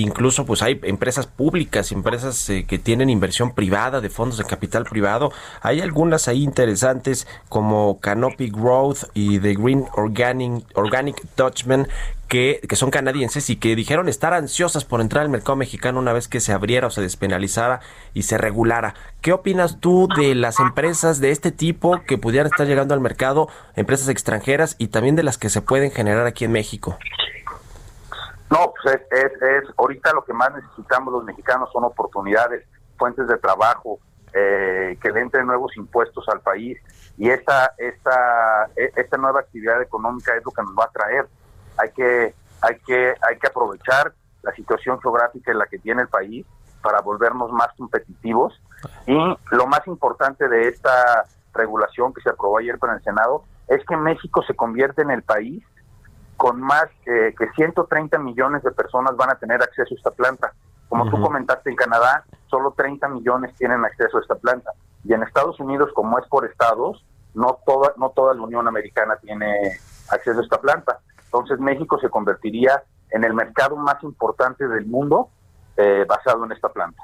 incluso 0.00 0.46
pues 0.46 0.62
hay 0.62 0.80
empresas 0.82 1.26
públicas, 1.26 1.92
empresas 1.92 2.48
eh, 2.50 2.66
que 2.66 2.78
tienen 2.78 3.10
inversión 3.10 3.54
privada 3.54 4.00
de 4.00 4.10
fondos 4.10 4.38
de 4.38 4.44
capital 4.44 4.84
privado. 4.84 5.32
Hay 5.62 5.80
algunas 5.80 6.28
ahí 6.28 6.42
interesantes 6.42 7.26
como 7.48 8.00
Canopy 8.00 8.50
Growth 8.50 9.04
y 9.14 9.38
The 9.38 9.54
Green 9.54 9.84
Organic, 9.94 10.64
Organic 10.74 11.22
Dutchman 11.36 11.88
que, 12.28 12.60
son 12.74 12.90
canadienses 12.90 13.50
y 13.50 13.56
que 13.56 13.76
dijeron 13.76 14.08
estar 14.08 14.34
ansiosas 14.34 14.84
por 14.84 15.00
entrar 15.00 15.22
al 15.22 15.28
mercado 15.30 15.56
mexicano 15.56 15.98
una 15.98 16.12
vez 16.12 16.28
que 16.28 16.40
se 16.40 16.52
abriera 16.52 16.88
o 16.88 16.90
se 16.90 17.00
despenalizara 17.00 17.80
y 18.14 18.22
se 18.22 18.38
regulara. 18.38 18.94
¿Qué 19.22 19.32
opinas 19.32 19.80
tú 19.80 20.08
de 20.16 20.34
las 20.34 20.60
empresas 20.60 21.20
de 21.20 21.30
este 21.30 21.52
tipo 21.52 22.00
que 22.06 22.18
pudieran 22.18 22.46
estar 22.46 22.66
llegando 22.66 22.94
al 22.94 23.00
mercado, 23.00 23.48
empresas 23.74 24.08
extranjeras 24.08 24.76
y 24.78 24.88
también 24.88 25.16
de 25.16 25.22
las 25.22 25.38
que 25.38 25.50
se 25.50 25.62
pueden 25.62 25.90
generar 25.90 26.26
aquí 26.26 26.44
en 26.44 26.52
México? 26.52 26.98
No, 28.50 28.72
pues 28.82 29.00
es, 29.10 29.42
es, 29.42 29.64
ahorita 29.76 30.12
lo 30.12 30.24
que 30.24 30.32
más 30.32 30.54
necesitamos 30.54 31.12
los 31.12 31.24
mexicanos 31.24 31.68
son 31.72 31.84
oportunidades, 31.84 32.64
fuentes 32.96 33.26
de 33.26 33.36
trabajo, 33.38 33.98
eh, 34.32 34.98
que 35.00 35.10
le 35.10 35.20
entren 35.20 35.46
nuevos 35.46 35.76
impuestos 35.76 36.28
al 36.28 36.40
país 36.40 36.78
y 37.16 37.30
esta, 37.30 37.72
esta, 37.78 38.68
e, 38.76 38.92
esta 38.94 39.16
nueva 39.16 39.40
actividad 39.40 39.80
económica 39.80 40.36
es 40.36 40.44
lo 40.44 40.50
que 40.50 40.62
nos 40.62 40.74
va 40.78 40.84
a 40.84 40.90
traer 40.90 41.26
hay 41.78 41.90
que, 41.90 42.34
hay 42.60 42.78
que, 42.80 43.14
hay 43.20 43.38
que 43.38 43.46
aprovechar 43.46 44.12
la 44.42 44.52
situación 44.52 45.00
geográfica 45.00 45.52
en 45.52 45.58
la 45.58 45.66
que 45.66 45.78
tiene 45.78 46.02
el 46.02 46.08
país 46.08 46.46
para 46.82 47.00
volvernos 47.00 47.50
más 47.52 47.68
competitivos. 47.76 48.60
Y 49.06 49.16
lo 49.50 49.66
más 49.66 49.86
importante 49.86 50.48
de 50.48 50.68
esta 50.68 51.24
regulación 51.52 52.12
que 52.12 52.20
se 52.20 52.30
aprobó 52.30 52.58
ayer 52.58 52.78
con 52.78 52.90
el 52.90 53.02
Senado 53.02 53.44
es 53.68 53.84
que 53.86 53.96
México 53.96 54.42
se 54.46 54.54
convierte 54.54 55.02
en 55.02 55.10
el 55.10 55.22
país 55.22 55.64
con 56.36 56.60
más 56.60 56.86
que 57.04 57.34
130 57.56 58.18
millones 58.18 58.62
de 58.62 58.70
personas 58.70 59.16
van 59.16 59.30
a 59.30 59.36
tener 59.36 59.62
acceso 59.62 59.94
a 59.94 59.96
esta 59.96 60.10
planta. 60.10 60.52
Como 60.88 61.10
tú 61.10 61.20
comentaste, 61.20 61.70
en 61.70 61.76
Canadá 61.76 62.24
solo 62.48 62.72
30 62.76 63.08
millones 63.08 63.54
tienen 63.56 63.84
acceso 63.84 64.18
a 64.18 64.20
esta 64.20 64.36
planta. 64.36 64.70
Y 65.04 65.12
en 65.12 65.22
Estados 65.22 65.58
Unidos, 65.58 65.90
como 65.94 66.18
es 66.18 66.26
por 66.28 66.44
estados, 66.44 67.04
no 67.34 67.58
toda, 67.66 67.92
no 67.96 68.10
toda 68.10 68.34
la 68.34 68.42
Unión 68.42 68.68
Americana 68.68 69.16
tiene 69.16 69.78
acceso 70.10 70.40
a 70.40 70.42
esta 70.42 70.60
planta. 70.60 71.00
Entonces 71.40 71.60
México 71.60 71.98
se 72.00 72.08
convertiría 72.08 72.82
en 73.10 73.24
el 73.24 73.34
mercado 73.34 73.76
más 73.76 74.02
importante 74.02 74.66
del 74.66 74.86
mundo 74.86 75.28
eh, 75.76 76.04
basado 76.08 76.44
en 76.44 76.52
esta 76.52 76.68
planta. 76.70 77.02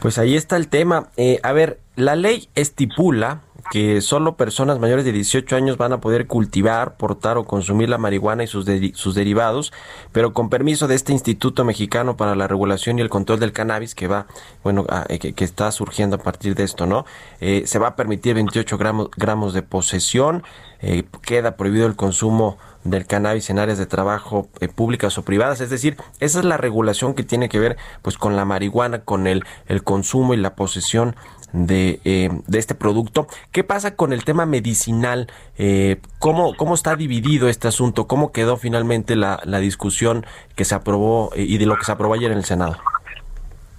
Pues 0.00 0.18
ahí 0.18 0.36
está 0.36 0.56
el 0.56 0.68
tema. 0.68 1.08
Eh, 1.16 1.40
a 1.42 1.52
ver, 1.52 1.80
la 1.96 2.16
ley 2.16 2.48
estipula 2.54 3.40
que 3.70 4.00
solo 4.00 4.36
personas 4.36 4.78
mayores 4.78 5.04
de 5.04 5.12
18 5.12 5.56
años 5.56 5.76
van 5.76 5.92
a 5.92 6.00
poder 6.00 6.26
cultivar, 6.26 6.96
portar 6.96 7.38
o 7.38 7.44
consumir 7.44 7.88
la 7.88 7.98
marihuana 7.98 8.44
y 8.44 8.46
sus, 8.46 8.66
sus 8.94 9.14
derivados, 9.14 9.72
pero 10.12 10.32
con 10.32 10.50
permiso 10.50 10.88
de 10.88 10.94
este 10.94 11.12
Instituto 11.12 11.64
Mexicano 11.64 12.16
para 12.16 12.34
la 12.34 12.48
Regulación 12.48 12.98
y 12.98 13.02
el 13.02 13.08
Control 13.08 13.40
del 13.40 13.52
Cannabis 13.52 13.94
que 13.94 14.08
va, 14.08 14.26
bueno, 14.62 14.86
eh, 15.08 15.18
que, 15.18 15.44
está 15.44 15.70
surgiendo 15.72 16.16
a 16.16 16.18
partir 16.18 16.54
de 16.54 16.64
esto, 16.64 16.86
¿no? 16.86 17.04
Eh, 17.40 17.62
se 17.66 17.78
va 17.78 17.88
a 17.88 17.96
permitir 17.96 18.34
28 18.34 18.78
gramos, 18.78 19.10
gramos 19.16 19.54
de 19.54 19.62
posesión, 19.62 20.42
eh, 20.80 21.04
queda 21.22 21.56
prohibido 21.56 21.86
el 21.86 21.94
consumo 21.94 22.58
del 22.84 23.06
cannabis 23.06 23.50
en 23.50 23.58
áreas 23.58 23.78
de 23.78 23.86
trabajo 23.86 24.48
eh, 24.60 24.68
públicas 24.68 25.16
o 25.18 25.22
privadas. 25.22 25.60
Es 25.60 25.70
decir, 25.70 25.96
esa 26.20 26.40
es 26.40 26.44
la 26.44 26.56
regulación 26.56 27.14
que 27.14 27.22
tiene 27.22 27.48
que 27.48 27.60
ver 27.60 27.76
pues 28.02 28.18
con 28.18 28.36
la 28.36 28.44
marihuana, 28.44 29.00
con 29.00 29.26
el, 29.26 29.44
el 29.66 29.84
consumo 29.84 30.34
y 30.34 30.38
la 30.38 30.56
posesión 30.56 31.16
de, 31.52 32.00
eh, 32.04 32.30
de 32.46 32.58
este 32.58 32.74
producto. 32.74 33.26
¿Qué 33.50 33.64
pasa 33.64 33.96
con 33.96 34.12
el 34.12 34.24
tema 34.24 34.46
medicinal? 34.46 35.30
Eh, 35.56 36.00
¿cómo, 36.18 36.56
¿Cómo 36.56 36.74
está 36.74 36.96
dividido 36.96 37.48
este 37.48 37.68
asunto? 37.68 38.06
¿Cómo 38.06 38.32
quedó 38.32 38.56
finalmente 38.56 39.16
la, 39.16 39.40
la 39.44 39.58
discusión 39.58 40.26
que 40.56 40.64
se 40.64 40.74
aprobó 40.74 41.30
eh, 41.34 41.42
y 41.42 41.58
de 41.58 41.66
lo 41.66 41.76
que 41.76 41.84
se 41.84 41.92
aprobó 41.92 42.14
ayer 42.14 42.30
en 42.30 42.38
el 42.38 42.44
Senado? 42.44 42.76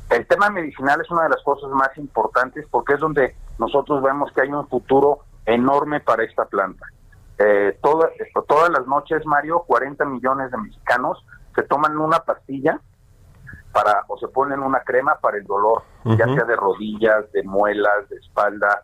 El 0.10 0.28
tema 0.28 0.50
medicinal 0.50 1.02
es 1.02 1.10
una 1.10 1.24
de 1.24 1.30
las 1.30 1.42
cosas 1.44 1.70
más 1.72 1.90
importantes 1.98 2.66
porque 2.70 2.94
es 2.94 3.00
donde 3.00 3.36
nosotros 3.58 4.04
vemos 4.04 4.32
que 4.34 4.42
hay 4.42 4.50
un 4.50 4.68
futuro 4.68 5.20
enorme 5.46 6.00
para 6.00 6.24
esta 6.24 6.46
planta. 6.46 6.86
Eh, 7.40 7.78
todas 7.82 8.70
las 8.70 8.86
noches, 8.88 9.26
Mario, 9.26 9.64
40 9.66 10.06
millones 10.06 10.52
de 10.52 10.58
mexicanos 10.58 11.26
se 11.56 11.64
toman 11.64 11.98
una 11.98 12.20
pastilla 12.20 12.80
para 13.74 14.04
o 14.08 14.18
se 14.18 14.28
ponen 14.28 14.62
una 14.62 14.82
crema 14.82 15.16
para 15.20 15.38
el 15.38 15.46
dolor, 15.46 15.84
ya 16.06 16.26
sea 16.26 16.46
de 16.46 16.56
rodillas, 16.56 17.30
de 17.32 17.44
muelas, 17.44 18.08
de 18.10 18.18
espalda. 18.18 18.84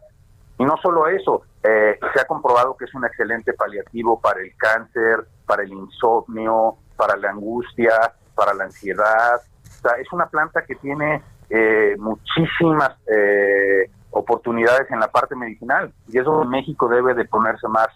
Y 0.58 0.65
no 0.65 0.75
solo 0.82 1.08
eso, 1.08 1.43
eh, 1.63 1.97
se 2.13 2.19
ha 2.19 2.25
comprobado 2.25 2.75
que 2.75 2.86
es 2.86 2.93
un 2.95 3.06
excelente 3.06 3.54
paliativo 3.54 4.19
para 4.19 4.41
el 4.41 4.54
cáncer, 4.58 5.28
para 5.45 5.63
el 5.63 5.71
insomnio, 5.71 6.78
para 6.97 7.15
la 7.15 7.30
angustia, 7.30 7.91
para 8.36 8.54
la 8.54 8.65
ansiedad. 8.65 9.36
O 9.63 9.82
sea, 9.82 9.91
es 10.02 10.12
una 10.12 10.25
planta 10.25 10.65
que 10.65 10.75
tiene 10.75 11.21
eh, 11.49 11.95
muchísimas 11.97 12.97
eh, 13.08 13.89
oportunidades 14.12 14.89
en 14.91 14.99
la 14.99 15.08
parte 15.08 15.36
medicinal 15.36 15.93
y 16.08 16.17
eso 16.17 16.43
México 16.45 16.89
debe 16.89 17.13
de 17.13 17.25
ponerse 17.25 17.67
más 17.67 17.88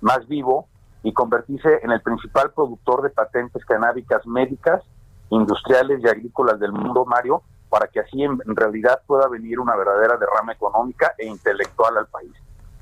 más 0.00 0.26
vivo 0.26 0.66
y 1.02 1.12
convertirse 1.12 1.80
en 1.82 1.90
el 1.90 2.00
principal 2.02 2.52
productor 2.52 3.02
de 3.02 3.10
patentes 3.10 3.64
canábicas 3.64 4.26
médicas, 4.26 4.82
industriales 5.30 6.00
y 6.02 6.08
agrícolas 6.08 6.58
del 6.60 6.72
mundo, 6.72 7.04
Mario, 7.04 7.42
para 7.68 7.86
que 7.86 8.00
así 8.00 8.22
en, 8.22 8.38
realidad 8.56 9.00
pueda 9.06 9.28
venir 9.28 9.60
una 9.60 9.76
verdadera 9.76 10.16
derrama 10.16 10.52
económica 10.52 11.14
e 11.16 11.26
intelectual 11.26 11.96
al 11.96 12.06
país. 12.08 12.32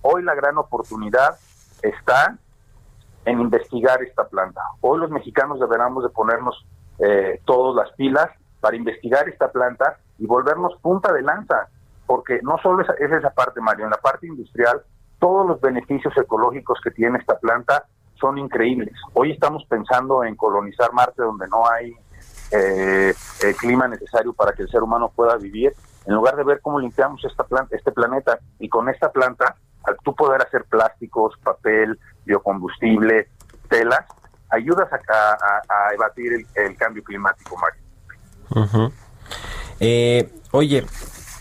Hoy 0.03 0.23
la 0.23 0.35
gran 0.35 0.57
oportunidad 0.59 1.37
está 1.83 2.39
en 3.25 3.41
investigar 3.41 4.03
esta 4.03 4.27
planta. 4.27 4.63
Hoy 4.81 4.99
los 4.99 5.11
mexicanos 5.11 5.61
deberemos 5.61 6.03
de 6.03 6.11
ponernos 6.11 6.67
eh, 6.99 7.41
todas 7.45 7.77
las 7.77 7.95
pilas 7.97 8.29
para 8.61 8.77
investigar 8.77 9.29
esta 9.29 9.53
planta 9.53 9.99
y 10.19 10.27
volvernos 10.27 10.77
punta 10.81 11.13
de 11.13 11.23
lanza, 11.23 11.69
porque 12.07 12.41
no 12.43 12.59
solo 12.63 12.83
es, 12.83 12.89
es 12.99 13.13
esa 13.13 13.31
parte, 13.31 13.61
Mario, 13.61 13.85
en 13.85 13.91
la 13.91 13.99
parte 13.99 14.27
industrial 14.27 14.83
todos 15.19 15.47
los 15.47 15.61
beneficios 15.61 16.17
ecológicos 16.17 16.81
que 16.83 16.91
tiene 16.91 17.19
esta 17.19 17.39
planta 17.39 17.85
son 18.21 18.39
increíbles. 18.39 18.95
Hoy 19.15 19.33
estamos 19.33 19.65
pensando 19.69 20.25
en 20.25 20.37
colonizar 20.37 20.93
Marte 20.93 21.23
donde 21.23 21.47
no 21.49 21.69
hay 21.69 21.95
eh, 22.51 23.15
el 23.43 23.57
clima 23.57 23.89
necesario 23.89 24.33
para 24.33 24.53
que 24.53 24.63
el 24.63 24.69
ser 24.69 24.83
humano 24.83 25.13
pueda 25.15 25.37
vivir, 25.37 25.75
en 26.07 26.15
lugar 26.15 26.37
de 26.37 26.45
ver 26.45 26.61
cómo 26.61 26.81
limpiamos 26.81 27.25
esta 27.25 27.45
planta, 27.45 27.77
este 27.77 27.93
planeta 27.93 28.39
y 28.59 28.69
con 28.69 28.89
esta 28.89 29.11
planta, 29.11 29.57
al 29.85 29.97
tú 30.03 30.15
poder 30.15 30.43
hacer 30.43 30.65
plásticos, 30.65 31.35
papel, 31.43 31.99
biocombustible, 32.25 33.29
telas, 33.69 34.05
ayudas 34.51 34.89
a, 34.93 34.99
a, 34.99 35.95
evadir 35.95 36.47
el, 36.55 36.77
cambio 36.77 37.03
climático, 37.05 37.57
Mario. 37.57 38.93
eh, 39.81 40.33
oye, 40.53 40.87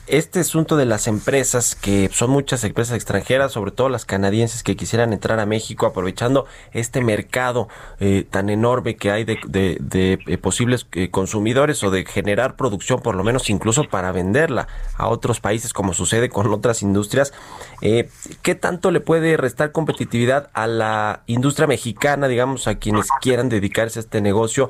este 0.08 0.39
asunto 0.39 0.78
de 0.78 0.86
las 0.86 1.08
empresas, 1.08 1.76
que 1.76 2.10
son 2.13 2.30
muchas 2.30 2.63
empresas 2.63 2.96
extranjeras, 2.96 3.52
sobre 3.52 3.72
todo 3.72 3.89
las 3.89 4.06
canadienses 4.06 4.63
que 4.63 4.76
quisieran 4.76 5.12
entrar 5.12 5.39
a 5.39 5.46
México 5.46 5.86
aprovechando 5.86 6.46
este 6.72 7.02
mercado 7.02 7.67
eh, 8.00 8.26
tan 8.30 8.50
enorme 8.50 8.96
que 8.96 9.12
hay 9.12 9.26
de, 9.26 9.38
eh, 9.93 10.38
posibles 10.38 10.88
eh, 10.93 11.10
consumidores 11.10 11.84
o 11.84 11.91
de 11.91 12.06
generar 12.06 12.56
producción, 12.56 13.02
por 13.02 13.15
lo 13.15 13.24
menos 13.24 13.50
incluso 13.50 13.84
para 13.89 14.12
venderla 14.12 14.67
a 14.96 15.08
otros 15.08 15.39
países, 15.39 15.74
como 15.74 15.93
sucede 15.93 16.30
con 16.30 16.48
otras 16.54 16.82
industrias, 16.82 17.34
¿qué 17.82 18.56
tanto 18.56 18.91
le 18.91 19.02
puede 19.02 19.38
restar 19.38 19.72
competitividad 19.72 20.50
a 20.54 20.67
la 20.67 21.24
industria 21.28 21.67
mexicana, 21.67 22.28
digamos, 22.28 22.67
a 22.67 22.76
quienes 22.76 23.08
quieran 23.22 23.50
dedicarse 23.50 24.00
a 24.00 24.02
este 24.02 24.22
negocio, 24.22 24.70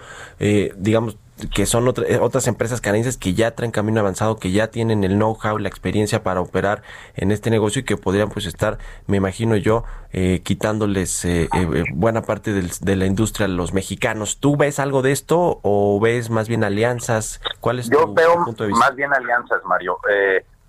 digamos, 0.78 1.18
que 1.54 1.66
son 1.66 1.88
eh, 2.08 2.20
otras 2.20 2.48
empresas 2.48 2.82
canadienses 2.82 3.18
que 3.18 3.34
ya 3.34 3.52
traen 3.52 3.72
camino 3.72 4.00
avanzado, 4.00 4.38
que 4.38 4.52
ya 4.52 4.68
tienen 4.68 5.04
el 5.04 5.16
know-how, 5.16 5.58
la 5.58 5.70
experiencia 5.70 6.24
para 6.24 6.42
operar 6.42 6.82
en 7.16 7.32
este 7.32 7.50
negocio 7.50 7.82
y 7.82 7.86
que 7.86 7.98
podrían 7.98 8.30
pues 8.30 8.46
estar, 8.46 8.78
me 9.06 9.18
imagino 9.18 9.56
yo, 9.56 9.84
eh, 10.12 10.42
quitándoles 10.44 11.26
eh, 11.26 11.50
buena 11.94 12.24
parte 12.24 12.52
de 12.54 12.96
la 12.96 13.06
industria 13.06 13.46
a 13.46 13.50
los 13.50 13.74
mexicanos. 13.74 14.40
¿Tú 14.40 14.58
ves 14.58 14.80
algo 14.80 15.02
de 15.02 15.12
esto 15.12 15.60
o 15.62 16.00
ves 16.00 16.30
más 16.30 16.48
bien 16.48 16.64
alianzas? 16.64 17.42
¿Cuál 17.60 17.80
es 17.80 17.90
yo 17.90 18.14
veo 18.14 18.46
más 18.72 18.96
bien 18.96 19.14
alianzas, 19.14 19.64
Mario. 19.66 19.98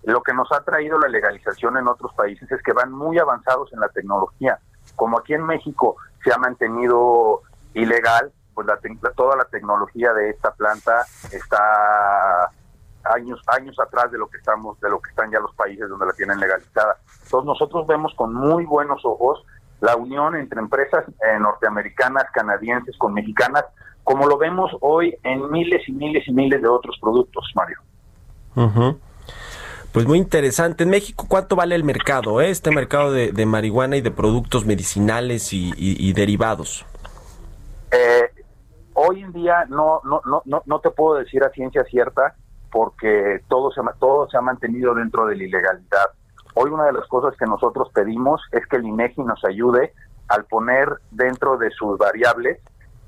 lo 0.04 0.22
que 0.22 0.32
nos 0.32 0.50
ha 0.52 0.60
traído 0.62 0.98
la 0.98 1.08
legalización 1.08 1.76
en 1.78 1.88
otros 1.88 2.12
países 2.14 2.50
es 2.50 2.62
que 2.62 2.72
van 2.72 2.92
muy 2.92 3.18
avanzados 3.18 3.72
en 3.72 3.80
la 3.80 3.88
tecnología. 3.88 4.58
Como 4.96 5.18
aquí 5.18 5.34
en 5.34 5.44
México 5.44 5.96
se 6.24 6.32
ha 6.32 6.38
mantenido 6.38 7.42
ilegal, 7.74 8.32
pues 8.58 8.66
la, 8.66 9.10
toda 9.12 9.36
la 9.36 9.44
tecnología 9.44 10.12
de 10.14 10.30
esta 10.30 10.50
planta 10.52 11.06
está 11.30 12.50
años 13.04 13.40
años 13.46 13.78
atrás 13.78 14.10
de 14.10 14.18
lo 14.18 14.26
que 14.28 14.38
estamos 14.38 14.80
de 14.80 14.90
lo 14.90 15.00
que 15.00 15.10
están 15.10 15.30
ya 15.30 15.38
los 15.38 15.54
países 15.54 15.88
donde 15.88 16.06
la 16.06 16.12
tienen 16.14 16.40
legalizada. 16.40 16.96
Entonces 17.22 17.46
nosotros 17.46 17.86
vemos 17.86 18.12
con 18.16 18.34
muy 18.34 18.64
buenos 18.64 19.00
ojos 19.04 19.44
la 19.80 19.94
unión 19.94 20.34
entre 20.34 20.58
empresas 20.58 21.04
eh, 21.08 21.38
norteamericanas, 21.38 22.24
canadienses 22.34 22.96
con 22.98 23.14
mexicanas, 23.14 23.64
como 24.02 24.26
lo 24.26 24.36
vemos 24.38 24.72
hoy 24.80 25.16
en 25.22 25.48
miles 25.52 25.88
y 25.88 25.92
miles 25.92 26.26
y 26.26 26.32
miles 26.32 26.60
de 26.60 26.66
otros 26.66 26.98
productos, 27.00 27.44
Mario. 27.54 27.78
Pues 29.92 30.04
muy 30.04 30.18
interesante. 30.18 30.82
En 30.82 30.90
México, 30.90 31.26
¿cuánto 31.28 31.54
vale 31.54 31.76
el 31.76 31.84
mercado? 31.84 32.40
Eh? 32.40 32.50
Este 32.50 32.72
mercado 32.72 33.12
de, 33.12 33.46
marihuana 33.46 33.96
y 33.96 34.00
de 34.00 34.10
productos 34.10 34.66
medicinales 34.66 35.52
y, 35.52 35.72
y 35.76 36.12
derivados. 36.12 36.84
Eh, 37.90 38.30
Hoy 39.10 39.22
en 39.22 39.32
día 39.32 39.64
no, 39.70 40.02
no, 40.04 40.20
no, 40.44 40.62
no, 40.66 40.80
te 40.80 40.90
puedo 40.90 41.18
decir 41.18 41.42
a 41.42 41.48
ciencia 41.48 41.82
cierta 41.84 42.34
porque 42.70 43.40
todo 43.48 43.70
se, 43.70 43.80
todo 43.98 44.28
se 44.28 44.36
ha 44.36 44.42
mantenido 44.42 44.94
dentro 44.94 45.24
de 45.24 45.34
la 45.34 45.44
ilegalidad. 45.44 46.10
Hoy 46.52 46.68
una 46.70 46.84
de 46.84 46.92
las 46.92 47.06
cosas 47.08 47.34
que 47.38 47.46
nosotros 47.46 47.88
pedimos 47.94 48.42
es 48.52 48.66
que 48.66 48.76
el 48.76 48.84
INEGI 48.84 49.22
nos 49.22 49.42
ayude 49.46 49.94
al 50.28 50.44
poner 50.44 50.98
dentro 51.10 51.56
de 51.56 51.70
sus 51.70 51.96
variables 51.96 52.60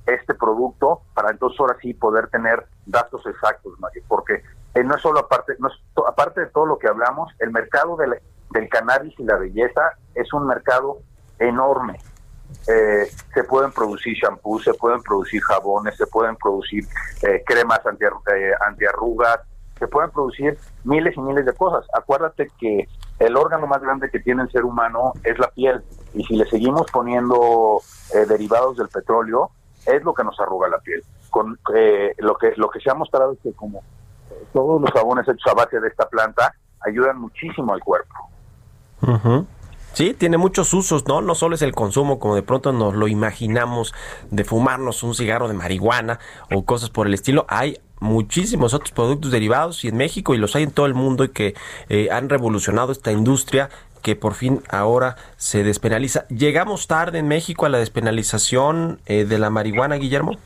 este 0.07 0.33
producto 0.33 1.03
para 1.13 1.33
entonces 1.33 1.61
ahora 1.61 1.77
sí 1.83 1.93
poder 1.93 2.29
tener 2.29 2.65
datos 2.87 3.27
exactos, 3.27 3.79
Mario, 3.79 4.03
porque 4.09 4.43
eh, 4.75 4.83
no 4.83 4.97
es 4.97 5.03
solo 5.03 5.21
aparte, 5.21 5.53
no 5.59 5.69
aparte 6.09 6.41
de 6.41 6.47
todo 6.47 6.65
lo 6.65 6.79
que 6.79 6.89
hablamos, 6.89 7.31
el 7.41 7.51
mercado 7.51 7.97
del, 7.97 8.15
del 8.53 8.71
cannabis 8.71 9.13
y 9.21 9.25
la 9.25 9.37
belleza 9.37 9.83
es 10.15 10.33
un 10.33 10.47
mercado 10.47 11.03
enorme 11.39 11.99
eh, 12.69 13.11
se 13.35 13.45
pueden 13.45 13.73
producir 13.73 14.17
shampoos, 14.17 14.65
se 14.65 14.75
pueden 14.75 15.03
producir 15.03 15.41
jabones, 15.43 15.97
se 15.97 16.07
pueden 16.07 16.37
producir 16.37 16.85
eh, 17.23 17.43
cremas 17.47 17.85
anti, 17.87 18.05
eh, 18.05 18.53
antiarrugas, 18.67 19.41
se 19.79 19.89
pueden 19.89 20.11
producir 20.11 20.59
miles 20.85 21.17
y 21.17 21.21
miles 21.21 21.47
de 21.47 21.53
cosas. 21.55 21.87
Acuérdate 21.95 22.51
que 22.59 22.87
el 23.19 23.37
órgano 23.37 23.67
más 23.67 23.81
grande 23.81 24.11
que 24.11 24.21
tiene 24.21 24.43
el 24.43 24.51
ser 24.51 24.65
humano 24.65 25.15
es 25.25 25.39
la 25.39 25.51
piel 25.51 25.83
y 26.15 26.25
si 26.25 26.37
le 26.37 26.47
seguimos 26.47 26.91
poniendo 26.91 27.81
derivados 28.29 28.77
del 28.77 28.89
petróleo 28.89 29.51
es 29.87 30.03
lo 30.05 30.13
que 30.13 30.25
nos 30.25 30.39
arruga 30.41 30.69
la 30.69 30.79
piel. 30.79 31.03
Con 31.31 31.59
lo 32.19 32.37
que 32.37 32.53
lo 32.57 32.71
que 32.71 32.81
se 32.81 32.91
ha 32.91 32.95
mostrado 32.95 33.33
es 33.33 33.39
que 33.43 33.53
como 33.53 33.83
todos 34.53 34.81
los 34.81 34.91
jabones 34.91 35.27
hechos 35.29 35.47
a 35.51 35.55
base 35.55 35.81
de 35.81 35.89
esta 35.89 36.09
planta 36.09 36.55
ayudan 36.81 37.19
muchísimo 37.19 37.73
al 37.73 37.81
cuerpo. 37.81 38.15
Sí, 39.93 40.15
tiene 40.15 40.37
muchos 40.37 40.73
usos, 40.73 41.07
¿no? 41.09 41.21
No 41.21 41.35
solo 41.35 41.57
es 41.57 41.63
el 41.63 41.73
consumo, 41.73 42.19
como 42.19 42.37
de 42.37 42.43
pronto 42.43 42.73
nos 42.73 42.95
lo 42.95 43.09
imaginamos, 43.09 43.93
de 44.31 44.45
fumarnos 44.45 45.03
un 45.03 45.15
cigarro 45.15 45.49
de 45.49 45.55
marihuana 45.55 46.21
o 46.53 46.65
cosas 46.65 46.91
por 46.91 47.07
el 47.07 47.15
estilo. 47.15 47.45
Hay 47.49 47.79
muchísimos 47.99 48.73
otros 48.73 48.93
productos 48.93 49.31
derivados 49.31 49.85
y 49.85 49.89
en 49.89 49.97
México 49.97 50.35
y 50.35 50.39
los 50.39 50.55
hay 50.57 50.63
en 50.63 50.71
todo 50.71 50.87
el 50.87 50.95
mundo 50.95 51.25
y 51.25 51.31
que 51.31 51.55
eh, 51.89 52.09
han 52.11 52.29
revolucionado 52.29 52.93
esta 52.93 53.13
industria 53.13 53.69
que 54.03 54.17
por 54.17 54.35
fin 54.35 54.63
ahora 54.71 55.17
se 55.37 55.65
despenaliza. 55.65 56.27
¿Llegamos 56.29 56.87
tarde 56.87 57.19
en 57.19 57.29
México 57.29 57.67
a 57.67 57.69
la 57.69 57.79
despenalización 57.79 59.01
eh, 59.07 59.25
de 59.27 59.39
la 59.39 59.51
marihuana, 59.51 59.97
Guillermo? 59.97 60.39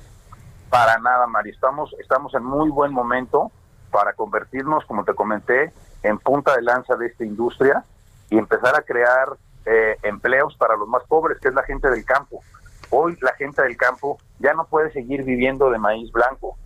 Para 0.70 0.98
nada, 0.98 1.26
Mari. 1.28 1.50
Estamos, 1.50 1.94
estamos 2.00 2.34
en 2.34 2.44
muy 2.44 2.70
buen 2.70 2.92
momento 2.92 3.52
para 3.92 4.14
convertirnos, 4.14 4.84
como 4.86 5.04
te 5.04 5.14
comenté, 5.14 5.72
en 6.02 6.18
punta 6.18 6.56
de 6.56 6.62
lanza 6.62 6.96
de 6.96 7.06
esta 7.06 7.24
industria 7.24 7.84
y 8.30 8.38
empezar 8.38 8.76
a 8.76 8.82
crear 8.82 9.36
eh, 9.66 9.96
empleos 10.02 10.56
para 10.56 10.76
los 10.76 10.88
más 10.88 11.02
pobres, 11.04 11.38
que 11.40 11.48
es 11.48 11.54
la 11.54 11.62
gente 11.62 11.88
del 11.90 12.04
campo. 12.04 12.42
Hoy 12.90 13.16
la 13.22 13.32
gente 13.34 13.62
del 13.62 13.76
campo 13.76 14.18
ya 14.38 14.54
no 14.54 14.66
puede 14.66 14.92
seguir 14.92 15.24
viviendo 15.24 15.70
de 15.70 15.78
maíz 15.78 16.10
blanco. 16.12 16.56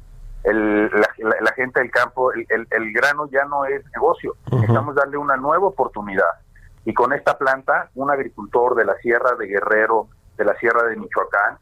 El, 0.45 0.91
la, 0.91 1.53
gente 1.57 1.81
del 1.81 1.91
campo, 1.91 2.33
el, 2.33 2.47
el, 2.49 2.93
grano 2.93 3.29
ya 3.31 3.45
no 3.45 3.65
es 3.65 3.85
negocio. 3.93 4.37
Necesitamos 4.53 4.95
darle 4.95 5.17
una 5.17 5.37
nueva 5.37 5.67
oportunidad. 5.67 6.31
Y 6.85 6.95
con 6.95 7.13
esta 7.13 7.37
planta, 7.37 7.91
un 7.95 8.11
agricultor 8.11 8.75
de 8.75 8.85
la 8.85 8.95
Sierra 8.97 9.35
de 9.35 9.47
Guerrero, 9.47 10.09
de 10.37 10.45
la 10.45 10.55
Sierra 10.57 10.85
de 10.85 10.97
Michoacán, 10.97 11.59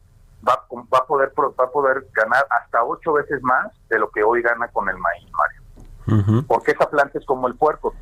va, 0.46 0.64
va, 0.92 0.98
a 0.98 1.06
poder 1.06 1.32
va 1.38 1.64
a 1.64 1.70
poder 1.70 2.06
ganar 2.12 2.46
hasta 2.50 2.84
ocho 2.84 3.14
veces 3.14 3.42
más 3.42 3.72
de 3.88 3.98
lo 3.98 4.10
que 4.10 4.22
hoy 4.22 4.42
gana 4.42 4.68
con 4.68 4.88
el 4.88 4.96
maíz, 4.98 5.28
Mario. 5.32 6.44
Porque 6.46 6.72
esa 6.72 6.88
planta 6.88 7.18
es 7.18 7.26
como 7.26 7.48
el 7.48 7.56
puerco, 7.56 7.94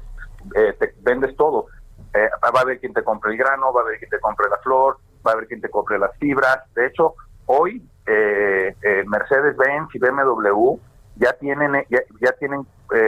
eh, 0.55 0.77
te 0.79 0.95
vendes 1.01 1.35
todo. 1.37 1.67
Eh, 2.15 2.31
va 2.43 2.61
a 2.61 2.63
haber 2.63 2.79
quien 2.79 2.95
te 2.95 3.03
compre 3.03 3.33
el 3.33 3.39
grano, 3.39 3.73
va 3.73 3.81
a 3.81 3.85
haber 3.85 3.99
quien 3.99 4.11
te 4.11 4.21
compre 4.21 4.49
la 4.49 4.59
flor, 4.59 4.99
va 5.27 5.33
a 5.33 5.35
haber 5.35 5.49
quien 5.49 5.61
te 5.61 5.69
compre 5.69 5.99
las 5.99 6.17
fibras. 6.19 6.61
De 6.75 6.87
hecho, 6.87 7.15
hoy 7.47 7.83
eh, 8.07 8.75
eh 8.83 9.05
Mercedes-Benz 9.07 9.95
y 9.95 9.99
BMW 9.99 10.77
ya 11.17 11.33
tienen 11.35 11.85
ya, 11.89 12.01
ya 12.21 12.33
tienen 12.33 12.67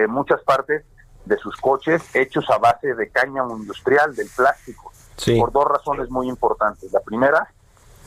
muchas 0.08 0.42
partes 0.42 0.84
de 1.26 1.36
sus 1.36 1.56
coches 1.56 2.02
hechos 2.14 2.48
a 2.50 2.58
base 2.58 2.94
de 2.94 3.10
cáñamo 3.10 3.56
industrial, 3.56 4.14
del 4.14 4.28
plástico, 4.34 4.92
por 5.38 5.52
dos 5.52 5.64
razones 5.64 6.08
muy 6.08 6.28
importantes. 6.28 6.90
La 6.92 7.00
primera, 7.00 7.48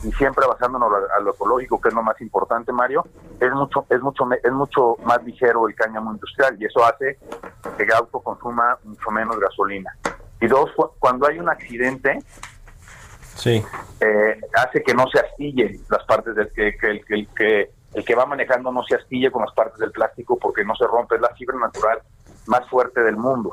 y 0.02 0.10
siempre 0.12 0.46
basándonos 0.46 0.90
a 1.16 1.20
lo 1.20 1.32
ecológico, 1.32 1.80
que 1.80 1.88
es 1.88 1.94
lo 1.94 2.02
más 2.02 2.20
importante, 2.20 2.72
Mario, 2.72 3.04
es 3.38 3.52
mucho, 3.52 3.84
es 3.88 4.00
mucho, 4.00 4.24
es 4.42 4.52
mucho 4.52 4.96
más 5.04 5.22
ligero 5.22 5.68
el 5.68 5.74
cáñamo 5.74 6.12
industrial 6.12 6.56
y 6.58 6.64
eso 6.64 6.84
hace 6.84 7.18
que 7.76 7.82
el 7.82 7.92
auto 7.92 8.20
consuma 8.20 8.78
mucho 8.84 9.10
menos 9.10 9.38
gasolina. 9.38 9.94
Y 10.40 10.46
dos, 10.46 10.70
cuando 10.98 11.28
hay 11.28 11.38
un 11.38 11.48
accidente, 11.48 12.18
sí. 13.34 13.62
Eh, 14.00 14.40
hace 14.54 14.82
que 14.82 14.94
no 14.94 15.06
se 15.08 15.20
astille 15.20 15.80
las 15.90 16.04
partes 16.04 16.34
del 16.34 16.50
que, 16.52 16.76
que, 16.76 17.00
que, 17.02 17.26
que, 17.34 17.70
el 17.94 18.04
que 18.04 18.14
va 18.14 18.26
manejando 18.26 18.72
no 18.72 18.82
se 18.84 18.94
astille 18.94 19.30
con 19.30 19.42
las 19.44 19.54
partes 19.54 19.78
del 19.78 19.90
plástico 19.90 20.38
porque 20.38 20.64
no 20.64 20.74
se 20.74 20.86
rompe, 20.86 21.16
es 21.16 21.20
la 21.20 21.34
fibra 21.34 21.58
natural 21.58 22.00
más 22.46 22.68
fuerte 22.68 23.02
del 23.02 23.16
mundo. 23.16 23.50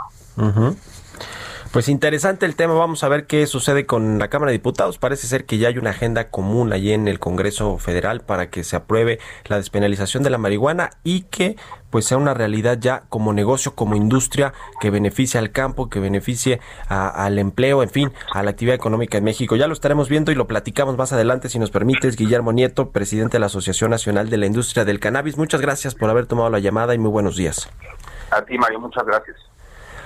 Pues 1.71 1.89
interesante 1.89 2.45
el 2.45 2.55
tema, 2.55 2.73
vamos 2.73 3.03
a 3.03 3.09
ver 3.09 3.27
qué 3.27 3.45
sucede 3.45 3.85
con 3.85 4.19
la 4.19 4.29
Cámara 4.29 4.51
de 4.51 4.57
Diputados. 4.57 4.97
Parece 4.97 5.27
ser 5.27 5.45
que 5.45 5.57
ya 5.57 5.67
hay 5.67 5.77
una 5.77 5.89
agenda 5.89 6.29
común 6.29 6.71
allí 6.71 6.93
en 6.93 7.07
el 7.07 7.19
Congreso 7.19 7.77
Federal 7.77 8.21
para 8.21 8.49
que 8.49 8.63
se 8.63 8.75
apruebe 8.75 9.19
la 9.45 9.57
despenalización 9.57 10.23
de 10.23 10.29
la 10.29 10.37
marihuana 10.37 10.91
y 11.03 11.23
que 11.23 11.57
pues 11.89 12.05
sea 12.05 12.17
una 12.17 12.33
realidad 12.33 12.77
ya 12.79 13.03
como 13.09 13.33
negocio, 13.33 13.75
como 13.75 13.95
industria 13.95 14.53
que 14.79 14.89
beneficie 14.89 15.39
al 15.39 15.51
campo, 15.51 15.89
que 15.89 15.99
beneficie 15.99 16.61
al 16.87 17.37
empleo, 17.37 17.83
en 17.83 17.89
fin, 17.89 18.13
a 18.33 18.43
la 18.43 18.51
actividad 18.51 18.75
económica 18.75 19.17
en 19.17 19.25
México. 19.25 19.55
Ya 19.55 19.67
lo 19.67 19.73
estaremos 19.73 20.09
viendo 20.09 20.31
y 20.31 20.35
lo 20.35 20.47
platicamos 20.47 20.97
más 20.97 21.11
adelante, 21.11 21.49
si 21.49 21.59
nos 21.59 21.71
permites, 21.71 22.15
Guillermo 22.15 22.53
Nieto, 22.53 22.91
presidente 22.91 23.33
de 23.33 23.39
la 23.39 23.47
Asociación 23.47 23.91
Nacional 23.91 24.29
de 24.29 24.37
la 24.37 24.45
Industria 24.45 24.85
del 24.85 24.99
Cannabis. 24.99 25.37
Muchas 25.37 25.61
gracias 25.61 25.95
por 25.95 26.09
haber 26.09 26.27
tomado 26.27 26.49
la 26.49 26.59
llamada 26.59 26.95
y 26.95 26.97
muy 26.97 27.11
buenos 27.11 27.35
días. 27.35 27.69
A 28.31 28.41
ti, 28.41 28.57
Mario, 28.57 28.79
muchas 28.79 29.05
gracias. 29.05 29.46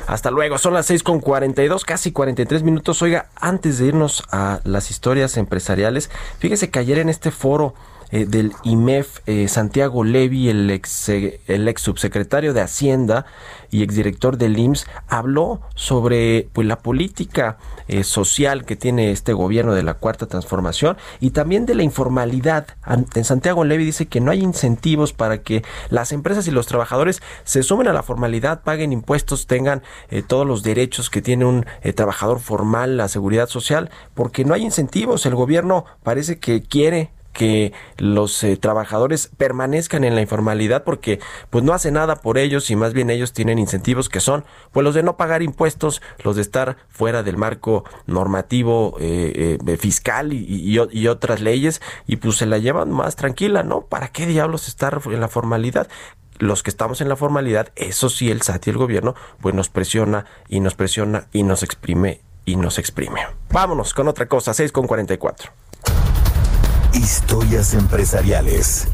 Hasta 0.08 0.32
luego, 0.32 0.58
son 0.58 0.74
las 0.74 0.86
6 0.88 1.04
con 1.04 1.20
42, 1.20 1.86
casi 1.86 2.12
43 2.12 2.64
minutos. 2.64 3.02
Oiga, 3.02 3.30
antes 3.36 3.78
de 3.78 3.88
irnos 3.88 4.24
a 4.32 4.60
las 4.64 4.92
historias 4.92 5.38
empresariales, 5.38 6.10
fíjese 6.40 6.70
que 6.70 6.80
ayer 6.80 7.00
en 7.00 7.10
este 7.10 7.32
foro 7.32 7.74
eh, 8.12 8.26
del 8.26 8.54
IMEF, 8.64 9.20
eh, 9.26 9.48
Santiago 9.48 10.04
Levi, 10.04 10.50
el 10.50 10.70
ex, 10.70 11.08
el 11.10 11.68
ex 11.68 11.82
subsecretario 11.82 12.54
de 12.54 12.60
Hacienda 12.60 13.26
y 13.70 13.84
exdirector 13.84 14.38
del 14.38 14.60
IMSS, 14.60 14.86
habló 15.08 15.62
sobre 15.76 16.50
pues, 16.52 16.68
la 16.68 16.80
política 16.80 17.58
eh, 17.88 18.04
social 18.04 18.66
que 18.66 18.76
tiene 18.76 19.12
este 19.12 19.32
gobierno 19.32 19.74
de 19.74 19.84
la 19.84 19.94
Cuarta 19.94 20.26
Transformación 20.26 20.98
y 21.22 21.30
también 21.32 21.66
de 21.66 21.76
la 21.76 21.84
informalidad. 21.84 22.68
En 23.16 23.24
Santiago 23.24 23.64
Levi 23.64 23.86
dice 23.86 24.08
que 24.08 24.20
no 24.20 24.32
hay 24.32 24.42
incentivos 24.42 25.14
para 25.14 25.42
que 25.42 25.64
las 25.90 26.12
empresas 26.12 26.48
y 26.48 26.52
los 26.52 26.68
trabajadores 26.68 27.22
se 27.46 27.64
sumen 27.64 27.88
a 27.88 27.94
la 27.94 28.04
formalidad, 28.04 28.64
paguen 28.64 28.92
impuestos, 28.92 29.48
tengan 29.48 29.84
todos 30.28 30.46
los 30.46 30.64
derechos 30.64 31.10
que 31.10 31.22
tiene 31.22 31.46
un 31.46 31.66
trabajador 31.96 32.40
formal, 32.42 32.98
la 32.98 33.08
seguridad 33.08 33.48
social, 33.48 33.90
porque 34.14 34.44
no 34.44 34.54
hay 34.54 34.64
incentivos. 34.64 35.26
El 35.26 35.36
gobierno 35.36 35.86
parece 36.04 36.40
que 36.40 36.62
quiere 36.62 37.12
que 37.34 37.74
los 37.98 38.44
eh, 38.44 38.58
trabajadores 38.58 39.30
permanezcan 39.38 40.04
en 40.04 40.16
la 40.16 40.22
informalidad 40.22 40.84
porque 40.84 41.20
pues 41.50 41.64
no 41.64 41.74
hace 41.74 41.92
nada 41.92 42.16
por 42.18 42.38
ellos 42.38 42.70
y 42.70 42.76
más 42.76 42.94
bien 42.94 43.10
ellos 43.10 43.34
tienen 43.34 43.60
incentivos 43.60 44.10
que 44.10 44.20
son 44.20 44.44
pues 44.72 44.84
los 44.84 44.96
de 44.96 45.04
no 45.04 45.18
pagar 45.18 45.42
impuestos, 45.42 46.02
los 46.24 46.36
de 46.36 46.42
estar 46.42 46.78
fuera 46.90 47.24
del 47.24 47.38
marco 47.38 47.84
normativo 48.06 48.98
eh, 49.00 49.58
eh, 49.66 49.78
fiscal 49.78 50.34
y, 50.34 50.78
y, 50.92 51.08
otras 51.08 51.42
leyes 51.42 51.82
y 52.08 52.18
pues 52.18 52.38
se 52.38 52.46
la 52.46 52.58
llevan 52.58 52.92
más 52.92 53.16
tranquila, 53.16 53.64
¿no? 53.64 53.82
¿Para 53.82 54.10
qué 54.10 54.26
diablos 54.26 54.68
estar 54.68 55.02
en 55.06 55.20
la 55.20 55.28
formalidad? 55.28 55.88
Los 56.40 56.64
que 56.64 56.70
estamos 56.70 57.02
en 57.02 57.10
la 57.10 57.16
formalidad, 57.16 57.70
eso 57.76 58.10
sí, 58.10 58.32
el 58.32 58.42
SAT 58.42 58.68
y 58.68 58.70
el 58.72 58.78
gobierno, 58.78 59.16
pues 59.42 59.54
nos 59.54 59.70
presiona 59.70 60.26
y 60.48 60.60
nos 60.60 60.76
presiona 60.76 61.28
y 61.32 61.44
nos 61.44 61.64
exprime 61.64 62.22
y 62.46 62.56
nos 62.56 62.80
exprime. 62.80 63.22
Vámonos 63.52 63.94
con 63.94 64.08
otra 64.08 64.28
cosa, 64.28 64.54
6 64.54 64.72
con 64.72 64.88
44. 64.88 65.52
Historias 66.94 67.74
empresariales. 67.74 68.88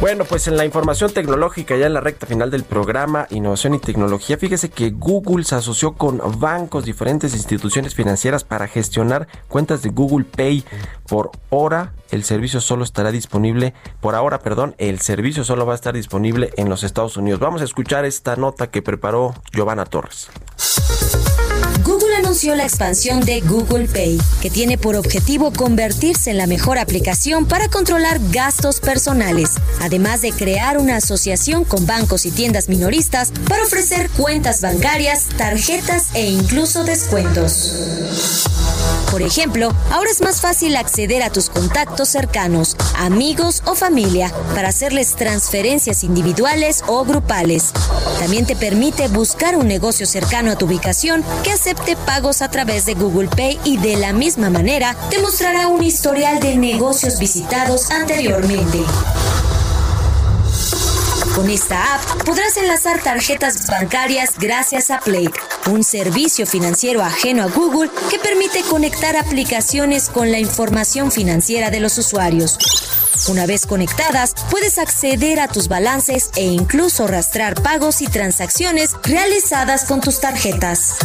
Bueno, 0.00 0.24
pues 0.24 0.48
en 0.48 0.56
la 0.56 0.64
información 0.64 1.12
tecnológica, 1.12 1.76
ya 1.76 1.86
en 1.86 1.92
la 1.92 2.00
recta 2.00 2.26
final 2.26 2.50
del 2.50 2.64
programa 2.64 3.26
Innovación 3.28 3.74
y 3.74 3.80
Tecnología, 3.80 4.38
fíjese 4.38 4.70
que 4.70 4.90
Google 4.90 5.44
se 5.44 5.56
asoció 5.56 5.92
con 5.92 6.22
bancos, 6.40 6.86
diferentes 6.86 7.34
instituciones 7.34 7.94
financieras 7.94 8.42
para 8.42 8.66
gestionar 8.66 9.28
cuentas 9.48 9.82
de 9.82 9.90
Google 9.90 10.24
Pay. 10.24 10.64
Por 11.06 11.32
hora, 11.50 11.92
el 12.10 12.24
servicio 12.24 12.62
solo 12.62 12.84
estará 12.84 13.10
disponible, 13.10 13.74
por 14.00 14.14
ahora, 14.14 14.38
perdón, 14.38 14.74
el 14.78 15.00
servicio 15.00 15.44
solo 15.44 15.66
va 15.66 15.72
a 15.72 15.76
estar 15.76 15.92
disponible 15.92 16.50
en 16.56 16.70
los 16.70 16.82
Estados 16.82 17.18
Unidos. 17.18 17.40
Vamos 17.40 17.60
a 17.60 17.64
escuchar 17.64 18.06
esta 18.06 18.36
nota 18.36 18.70
que 18.70 18.80
preparó 18.80 19.34
Giovanna 19.52 19.84
Torres. 19.84 20.30
Google 21.84 22.14
anunció 22.16 22.54
la 22.54 22.64
expansión 22.64 23.20
de 23.20 23.40
Google 23.40 23.88
Pay, 23.88 24.20
que 24.42 24.50
tiene 24.50 24.76
por 24.76 24.96
objetivo 24.96 25.50
convertirse 25.52 26.30
en 26.30 26.36
la 26.36 26.46
mejor 26.46 26.78
aplicación 26.78 27.46
para 27.46 27.68
controlar 27.68 28.20
gastos 28.30 28.80
personales, 28.80 29.52
además 29.80 30.20
de 30.20 30.32
crear 30.32 30.78
una 30.78 30.96
asociación 30.96 31.64
con 31.64 31.86
bancos 31.86 32.26
y 32.26 32.30
tiendas 32.30 32.68
minoristas 32.68 33.32
para 33.48 33.64
ofrecer 33.64 34.10
cuentas 34.10 34.60
bancarias, 34.60 35.26
tarjetas 35.38 36.08
e 36.14 36.28
incluso 36.28 36.84
descuentos. 36.84 38.46
Por 39.10 39.22
ejemplo, 39.22 39.74
ahora 39.90 40.08
es 40.08 40.20
más 40.20 40.40
fácil 40.40 40.76
acceder 40.76 41.24
a 41.24 41.30
tus 41.30 41.50
contactos 41.50 42.08
cercanos, 42.08 42.76
amigos 42.96 43.60
o 43.66 43.74
familia 43.74 44.32
para 44.54 44.68
hacerles 44.68 45.16
transferencias 45.16 46.04
individuales 46.04 46.84
o 46.86 47.04
grupales. 47.04 47.72
También 48.20 48.46
te 48.46 48.54
permite 48.54 49.08
buscar 49.08 49.56
un 49.56 49.66
negocio 49.66 50.06
cercano 50.06 50.52
a 50.52 50.56
tu 50.56 50.66
ubicación 50.66 51.24
que 51.42 51.50
acepte 51.50 51.79
pagos 52.06 52.42
a 52.42 52.50
través 52.50 52.86
de 52.86 52.94
Google 52.94 53.28
Pay 53.28 53.58
y 53.64 53.76
de 53.78 53.96
la 53.96 54.12
misma 54.12 54.50
manera 54.50 54.96
te 55.10 55.18
mostrará 55.18 55.66
un 55.66 55.82
historial 55.82 56.40
de 56.40 56.56
negocios 56.56 57.18
visitados 57.18 57.90
anteriormente. 57.90 58.84
Con 61.34 61.48
esta 61.48 61.94
app 61.94 62.24
podrás 62.24 62.56
enlazar 62.56 63.02
tarjetas 63.02 63.66
bancarias 63.66 64.30
gracias 64.38 64.90
a 64.90 65.00
Play, 65.00 65.28
un 65.70 65.84
servicio 65.84 66.46
financiero 66.46 67.02
ajeno 67.02 67.44
a 67.44 67.46
Google 67.46 67.90
que 68.10 68.18
permite 68.18 68.62
conectar 68.62 69.16
aplicaciones 69.16 70.08
con 70.08 70.30
la 70.30 70.38
información 70.38 71.10
financiera 71.10 71.70
de 71.70 71.80
los 71.80 71.96
usuarios. 71.98 72.58
Una 73.28 73.46
vez 73.46 73.66
conectadas, 73.66 74.34
puedes 74.50 74.78
acceder 74.78 75.40
a 75.40 75.48
tus 75.48 75.68
balances 75.68 76.30
e 76.36 76.44
incluso 76.44 77.06
rastrear 77.06 77.60
pagos 77.62 78.00
y 78.00 78.06
transacciones 78.06 78.92
realizadas 79.02 79.84
con 79.84 80.00
tus 80.00 80.20
tarjetas. 80.20 80.96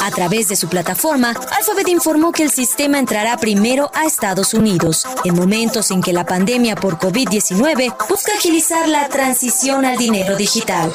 A 0.00 0.10
través 0.10 0.48
de 0.48 0.56
su 0.56 0.68
plataforma, 0.68 1.34
Alphabet 1.56 1.88
informó 1.88 2.32
que 2.32 2.42
el 2.42 2.50
sistema 2.50 2.98
entrará 2.98 3.36
primero 3.36 3.90
a 3.94 4.04
Estados 4.04 4.54
Unidos, 4.54 5.06
en 5.24 5.34
momentos 5.34 5.90
en 5.90 6.02
que 6.02 6.12
la 6.12 6.24
pandemia 6.24 6.76
por 6.76 6.98
COVID-19 6.98 7.94
busca 8.08 8.32
agilizar 8.32 8.88
la 8.88 9.08
transición 9.08 9.84
al 9.84 9.98
dinero 9.98 10.36
digital. 10.36 10.92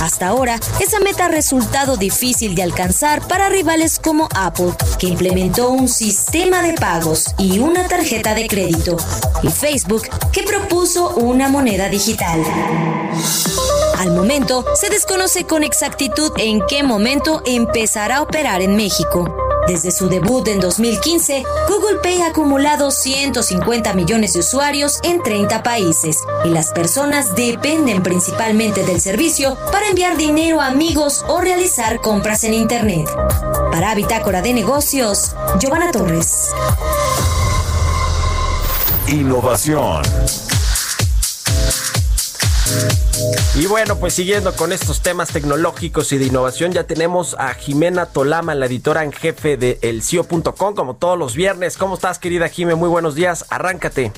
Hasta 0.00 0.28
ahora, 0.28 0.60
esa 0.80 1.00
meta 1.00 1.26
ha 1.26 1.28
resultado 1.28 1.96
difícil 1.96 2.54
de 2.54 2.62
alcanzar 2.62 3.26
para 3.26 3.48
rivales 3.48 3.98
como 3.98 4.28
Apple, 4.34 4.72
que 4.98 5.06
implementó 5.06 5.70
un 5.70 5.88
sistema 5.88 6.62
de 6.62 6.74
pagos 6.74 7.34
y 7.38 7.58
una 7.58 7.88
tarjeta 7.88 8.34
de 8.34 8.46
crédito, 8.46 8.96
y 9.42 9.48
Facebook, 9.48 10.02
que 10.30 10.42
propuso 10.42 11.10
una 11.16 11.48
moneda 11.48 11.88
digital. 11.88 12.42
Al 14.04 14.10
momento, 14.10 14.66
se 14.74 14.90
desconoce 14.90 15.46
con 15.46 15.64
exactitud 15.64 16.30
en 16.36 16.60
qué 16.68 16.82
momento 16.82 17.40
empezará 17.46 18.18
a 18.18 18.20
operar 18.22 18.60
en 18.60 18.76
México. 18.76 19.34
Desde 19.66 19.90
su 19.92 20.10
debut 20.10 20.46
en 20.48 20.60
2015, 20.60 21.42
Google 21.70 22.00
Pay 22.02 22.20
ha 22.20 22.26
acumulado 22.26 22.90
150 22.90 23.94
millones 23.94 24.34
de 24.34 24.40
usuarios 24.40 25.00
en 25.04 25.22
30 25.22 25.62
países 25.62 26.18
y 26.44 26.50
las 26.50 26.70
personas 26.72 27.34
dependen 27.34 28.02
principalmente 28.02 28.84
del 28.84 29.00
servicio 29.00 29.56
para 29.72 29.88
enviar 29.88 30.18
dinero 30.18 30.60
a 30.60 30.66
amigos 30.66 31.24
o 31.26 31.40
realizar 31.40 32.02
compras 32.02 32.44
en 32.44 32.52
Internet. 32.52 33.08
Para 33.72 33.94
Bitácora 33.94 34.42
de 34.42 34.52
Negocios, 34.52 35.34
Giovanna 35.58 35.90
Torres. 35.90 36.50
Innovación. 39.08 40.02
Y 43.56 43.66
bueno, 43.66 43.96
pues 43.96 44.14
siguiendo 44.14 44.52
con 44.54 44.72
estos 44.72 45.00
temas 45.00 45.28
tecnológicos 45.28 46.12
y 46.12 46.18
de 46.18 46.26
innovación, 46.26 46.72
ya 46.72 46.84
tenemos 46.84 47.36
a 47.38 47.54
Jimena 47.54 48.06
Tolama, 48.06 48.54
la 48.54 48.66
editora 48.66 49.04
en 49.04 49.12
jefe 49.12 49.56
de 49.56 49.78
elcio.com, 49.80 50.74
como 50.74 50.96
todos 50.96 51.18
los 51.18 51.36
viernes. 51.36 51.76
¿Cómo 51.76 51.94
estás, 51.94 52.18
querida 52.18 52.48
Jime? 52.48 52.74
Muy 52.74 52.88
buenos 52.88 53.14
días. 53.14 53.46
Arráncate. 53.50 54.12